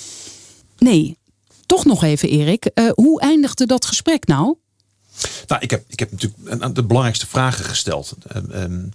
Nee, 0.79 1.19
toch 1.67 1.85
nog 1.85 2.03
even, 2.03 2.29
Erik. 2.29 2.71
Uh, 2.75 2.91
hoe 2.91 3.21
eindigde 3.21 3.67
dat 3.67 3.85
gesprek 3.85 4.27
nou? 4.27 4.57
Nou, 5.47 5.63
ik 5.63 5.71
heb, 5.71 5.85
ik 5.89 5.99
heb 5.99 6.11
natuurlijk 6.11 6.75
de 6.75 6.85
belangrijkste 6.85 7.27
vragen 7.27 7.65
gesteld. 7.65 8.17
Um, 8.37 8.51
um, 8.55 8.91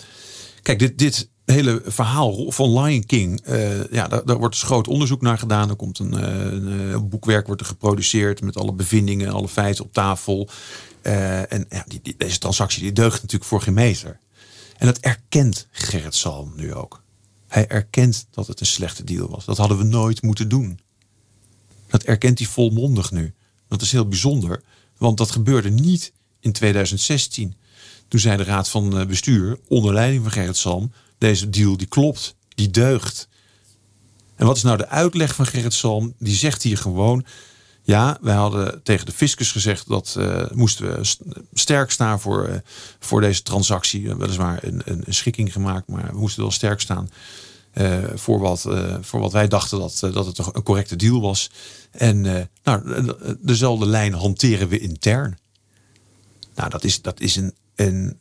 kijk, 0.62 0.80
dit, 0.80 0.98
dit, 0.98 1.30
hele 1.46 1.82
verhaal 1.86 2.52
van 2.52 2.80
Lion 2.80 3.06
King, 3.06 3.48
uh, 3.50 3.92
ja, 3.92 4.08
daar, 4.08 4.26
daar, 4.26 4.38
wordt 4.38 4.54
dus 4.54 4.64
groot 4.64 4.88
onderzoek 4.88 5.22
naar 5.22 5.38
gedaan. 5.38 5.70
Er 5.70 5.76
komt 5.76 6.00
een, 6.00 6.14
een, 6.94 7.10
boekwerk 7.10 7.46
wordt 7.48 7.62
er 7.62 7.68
geproduceerd 7.68 8.42
met 8.42 8.58
alle 8.58 8.74
bevindingen, 8.74 9.34
alle 9.34 9.48
feiten 9.48 9.84
op 9.84 9.94
tafel. 9.94 10.50
en 11.02 11.66
ja, 11.70 11.86
die, 11.88 12.16
deze 12.18 12.38
transactie 12.38 12.82
die 12.82 12.92
deugt 12.92 13.22
natuurlijk 13.22 13.50
voor 13.50 13.62
geen 13.62 13.74
meter. 13.74 14.20
En 14.78 14.86
dat 14.86 14.98
erkent 14.98 15.68
Gerrit 15.72 16.16
Salm 16.16 16.54
nu 16.56 16.74
ook. 16.74 17.04
Hij 17.48 17.68
erkent 17.68 18.28
dat 18.32 18.48
het 18.48 18.60
een 18.60 18.66
slechte 18.66 19.04
deal 19.04 19.30
was. 19.30 19.46
Dat 19.46 19.58
hadden 19.58 19.78
we 19.78 19.84
nooit 19.84 20.22
moeten 20.22 20.50
doen. 20.50 20.80
Dat 21.88 22.04
erkent 22.04 22.40
hij 22.40 22.48
volmondig 22.48 23.12
nu. 23.12 23.34
Dat 23.68 23.82
is 23.82 23.92
heel 23.92 24.08
bijzonder, 24.08 24.64
want 24.98 25.18
dat 25.18 25.32
gebeurde 25.32 25.70
niet 25.70 26.14
in 26.48 26.54
2016. 26.54 27.56
Toen 28.08 28.20
zei 28.20 28.38
de 28.38 28.44
Raad 28.44 28.70
van 28.70 29.00
eh, 29.00 29.06
Bestuur, 29.06 29.60
onder 29.68 29.94
leiding 29.94 30.24
van 30.24 30.32
Gerrit 30.32 30.58
Salm, 30.58 30.92
deze 31.18 31.50
deal 31.50 31.78
die 31.78 31.88
klopt, 31.88 32.36
die 32.56 32.70
deugt. 32.70 33.28
En 34.36 34.46
wat 34.46 34.56
is 34.56 34.64
nou 34.64 34.78
de 34.78 34.88
uitleg 34.88 35.36
van 35.36 35.46
Gerrit 35.46 35.74
Salm? 35.74 36.14
Die 36.20 36.36
zegt 36.36 36.64
hier 36.64 36.78
gewoon, 36.78 37.26
ja, 37.82 38.18
wij 38.22 38.36
hadden 38.36 38.84
tegen 38.84 39.06
de 39.06 39.12
fiscus 39.12 39.52
gezegd 39.52 39.88
dat 39.88 40.16
uh, 40.18 40.50
moesten 40.54 40.86
we 40.86 41.16
sterk 41.54 41.92
staan 41.92 42.20
voor, 42.20 42.50
uh, 42.50 42.56
voor 43.00 43.22
deze 43.22 43.42
transactie. 43.42 44.16
Weliswaar 44.16 44.64
een, 44.64 44.82
een, 44.86 45.02
een, 45.06 45.14
schikking 45.14 45.54
gemaakt, 45.54 45.88
maar 45.88 46.12
we 46.12 46.20
moesten 46.20 46.42
wel 46.42 46.52
sterk 46.52 46.82
staan 46.82 47.10
voor, 48.16 48.40
wat, 48.40 48.66
voor 49.02 49.20
wat 49.20 49.32
wij 49.32 49.48
dachten 49.48 49.80
dat, 49.80 50.00
dat 50.14 50.26
het 50.26 50.38
een 50.38 50.64
correcte 50.64 50.96
deal 50.96 51.22
was. 51.22 51.50
En 51.92 52.50
nou, 52.64 53.14
dezelfde 53.40 53.86
lijn 53.86 54.14
hanteren 54.14 54.68
we 54.68 54.80
intern. 54.80 55.38
Nou, 56.58 56.70
dat 56.70 56.84
is, 56.84 57.02
dat 57.02 57.20
is 57.20 57.36
een, 57.36 57.54
een 57.76 58.20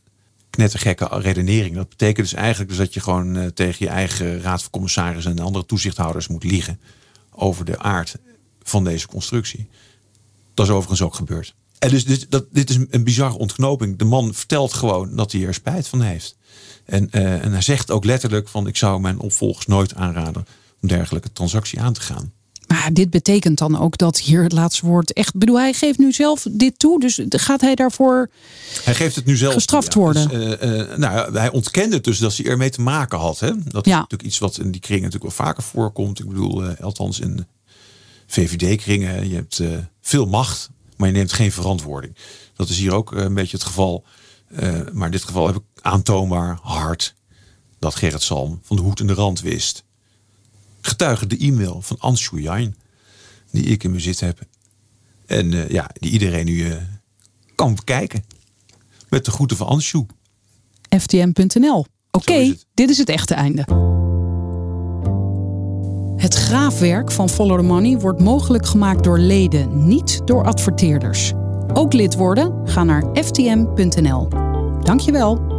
knettergekke 0.51 1.09
redenering. 1.11 1.75
Dat 1.75 1.89
betekent 1.89 2.29
dus 2.29 2.39
eigenlijk 2.39 2.69
dus 2.69 2.79
dat 2.79 2.95
je 2.95 3.01
gewoon 3.01 3.53
tegen 3.55 3.87
je 3.87 3.93
eigen 3.93 4.41
raad 4.41 4.63
van 4.63 4.71
commissarissen 4.71 5.33
en 5.33 5.45
andere 5.45 5.67
toezichthouders 5.67 6.29
moet 6.29 6.45
liegen 6.45 6.81
over 7.31 7.65
de 7.65 7.79
aard 7.79 8.17
van 8.63 8.85
deze 8.85 9.07
constructie. 9.07 9.69
Dat 10.55 10.67
is 10.67 10.73
overigens 10.73 11.03
ook 11.03 11.15
gebeurd. 11.15 11.55
En 11.79 11.91
dus 11.91 12.05
dit, 12.05 12.27
dat, 12.31 12.47
dit 12.53 12.71
is 12.71 12.79
een 12.91 13.05
bizarre 13.05 13.39
ontknoping. 13.39 13.99
De 13.99 14.05
man 14.05 14.35
vertelt 14.35 14.73
gewoon 14.73 15.17
dat 15.17 15.33
hij 15.33 15.47
er 15.47 15.55
spijt 15.55 15.89
van 15.89 16.01
heeft. 16.01 16.37
En, 16.85 17.09
uh, 17.13 17.45
en 17.45 17.53
hij 17.53 17.61
zegt 17.61 17.91
ook 17.91 18.05
letterlijk 18.05 18.49
van 18.49 18.67
ik 18.67 18.77
zou 18.77 19.01
mijn 19.01 19.19
opvolgers 19.19 19.67
nooit 19.67 19.95
aanraden 19.95 20.47
om 20.83 20.89
dergelijke 20.89 21.33
transactie 21.33 21.81
aan 21.81 21.93
te 21.93 22.01
gaan. 22.01 22.33
Maar 22.67 22.91
dit 22.93 23.11
betekent 23.11 23.59
dan 23.59 23.79
ook 23.79 23.99
dat 23.99 24.19
hier 24.19 24.43
het 24.43 24.53
laatste 24.53 24.87
woord 24.87 25.13
echt. 25.13 25.37
bedoel, 25.37 25.59
hij 25.59 25.73
geeft 25.73 25.99
nu 25.99 26.13
zelf 26.13 26.47
dit 26.51 26.79
toe. 26.79 27.01
Dus 27.01 27.21
gaat 27.29 27.61
hij 27.61 27.75
daarvoor. 27.75 28.31
Hij 28.85 28.95
geeft 28.95 29.17
het 29.17 29.25
nu 29.25 29.37
zelf 29.37 29.55
gestraft 29.55 29.95
worden. 29.95 30.29
Dus, 30.29 30.59
uh, 30.63 30.79
uh, 30.79 30.97
nou, 30.97 31.39
hij 31.39 31.51
ontkende 31.51 32.01
dus 32.01 32.19
dat 32.19 32.37
hij 32.37 32.47
ermee 32.47 32.71
te 32.71 32.81
maken 32.81 33.19
had. 33.19 33.41
Hè? 33.41 33.51
Dat 33.65 33.87
is 33.87 33.93
natuurlijk 33.93 34.23
iets 34.23 34.39
wat 34.39 34.59
in 34.59 34.71
die 34.71 34.81
kring 34.81 35.03
natuurlijk 35.03 35.37
wel 35.37 35.47
vaker 35.47 35.63
voorkomt. 35.63 36.19
Ik 36.19 36.29
bedoel, 36.29 36.65
uh, 36.65 36.71
althans 36.81 37.21
in 37.21 37.47
VVD-kringen. 38.27 39.29
Je 39.29 39.35
hebt 39.35 39.63
veel 40.01 40.27
macht, 40.27 40.71
maar 40.97 41.09
je 41.09 41.15
neemt 41.15 41.33
geen 41.33 41.53
verantwoording. 41.53 42.17
Dat 42.55 42.69
is 42.69 42.79
hier 42.79 42.95
ook 42.95 43.13
een 43.13 43.35
beetje 43.35 43.57
het 43.57 43.67
geval. 43.67 44.05
Maar 44.93 45.07
in 45.07 45.11
dit 45.11 45.25
geval 45.25 45.47
heb 45.47 45.57
ik 45.57 45.63
aantoonbaar 45.81 46.59
hard 46.63 47.15
dat 47.79 47.95
Gerrit 47.95 48.23
Salm 48.23 48.61
van 48.63 48.77
de 48.77 48.83
hoed 48.83 49.01
en 49.01 49.07
de 49.07 49.15
rand 49.15 49.41
wist. 49.41 49.85
Getuige 50.87 51.27
de 51.27 51.37
e-mail 51.37 51.83
van 51.83 51.97
Anshu 51.99 52.41
Jain, 52.41 52.77
die 53.51 53.65
ik 53.65 53.85
in 53.85 53.93
bezit 53.93 54.21
heb. 54.21 54.41
En 55.27 55.51
ja, 55.69 55.91
die 55.93 56.11
iedereen 56.11 56.45
nu 56.45 56.77
kan 57.55 57.75
bekijken. 57.75 58.25
Met 59.09 59.25
de 59.25 59.31
groeten 59.31 59.57
van 59.57 59.67
Anshu. 59.67 60.07
ftm.nl. 60.99 61.79
Oké, 62.11 62.31
okay, 62.31 62.59
dit 62.75 62.91
is 62.91 62.99
het 62.99 63.09
echte 63.09 63.35
einde. 63.35 63.65
Het 66.17 66.35
graafwerk 66.35 67.13
van 67.13 67.29
Follow 67.29 67.59
the 67.59 67.65
Money 67.65 67.99
wordt 67.99 68.21
mogelijk 68.21 68.67
gemaakt 68.67 69.05
door 69.05 69.19
leden, 69.19 69.87
niet 69.87 70.21
door 70.25 70.45
adverteerders. 70.45 71.33
Ook 71.73 71.93
lid 71.93 72.15
worden? 72.15 72.69
Ga 72.69 72.85
naar 72.85 73.05
ftm.nl. 73.15 74.29
Dankjewel. 74.83 75.56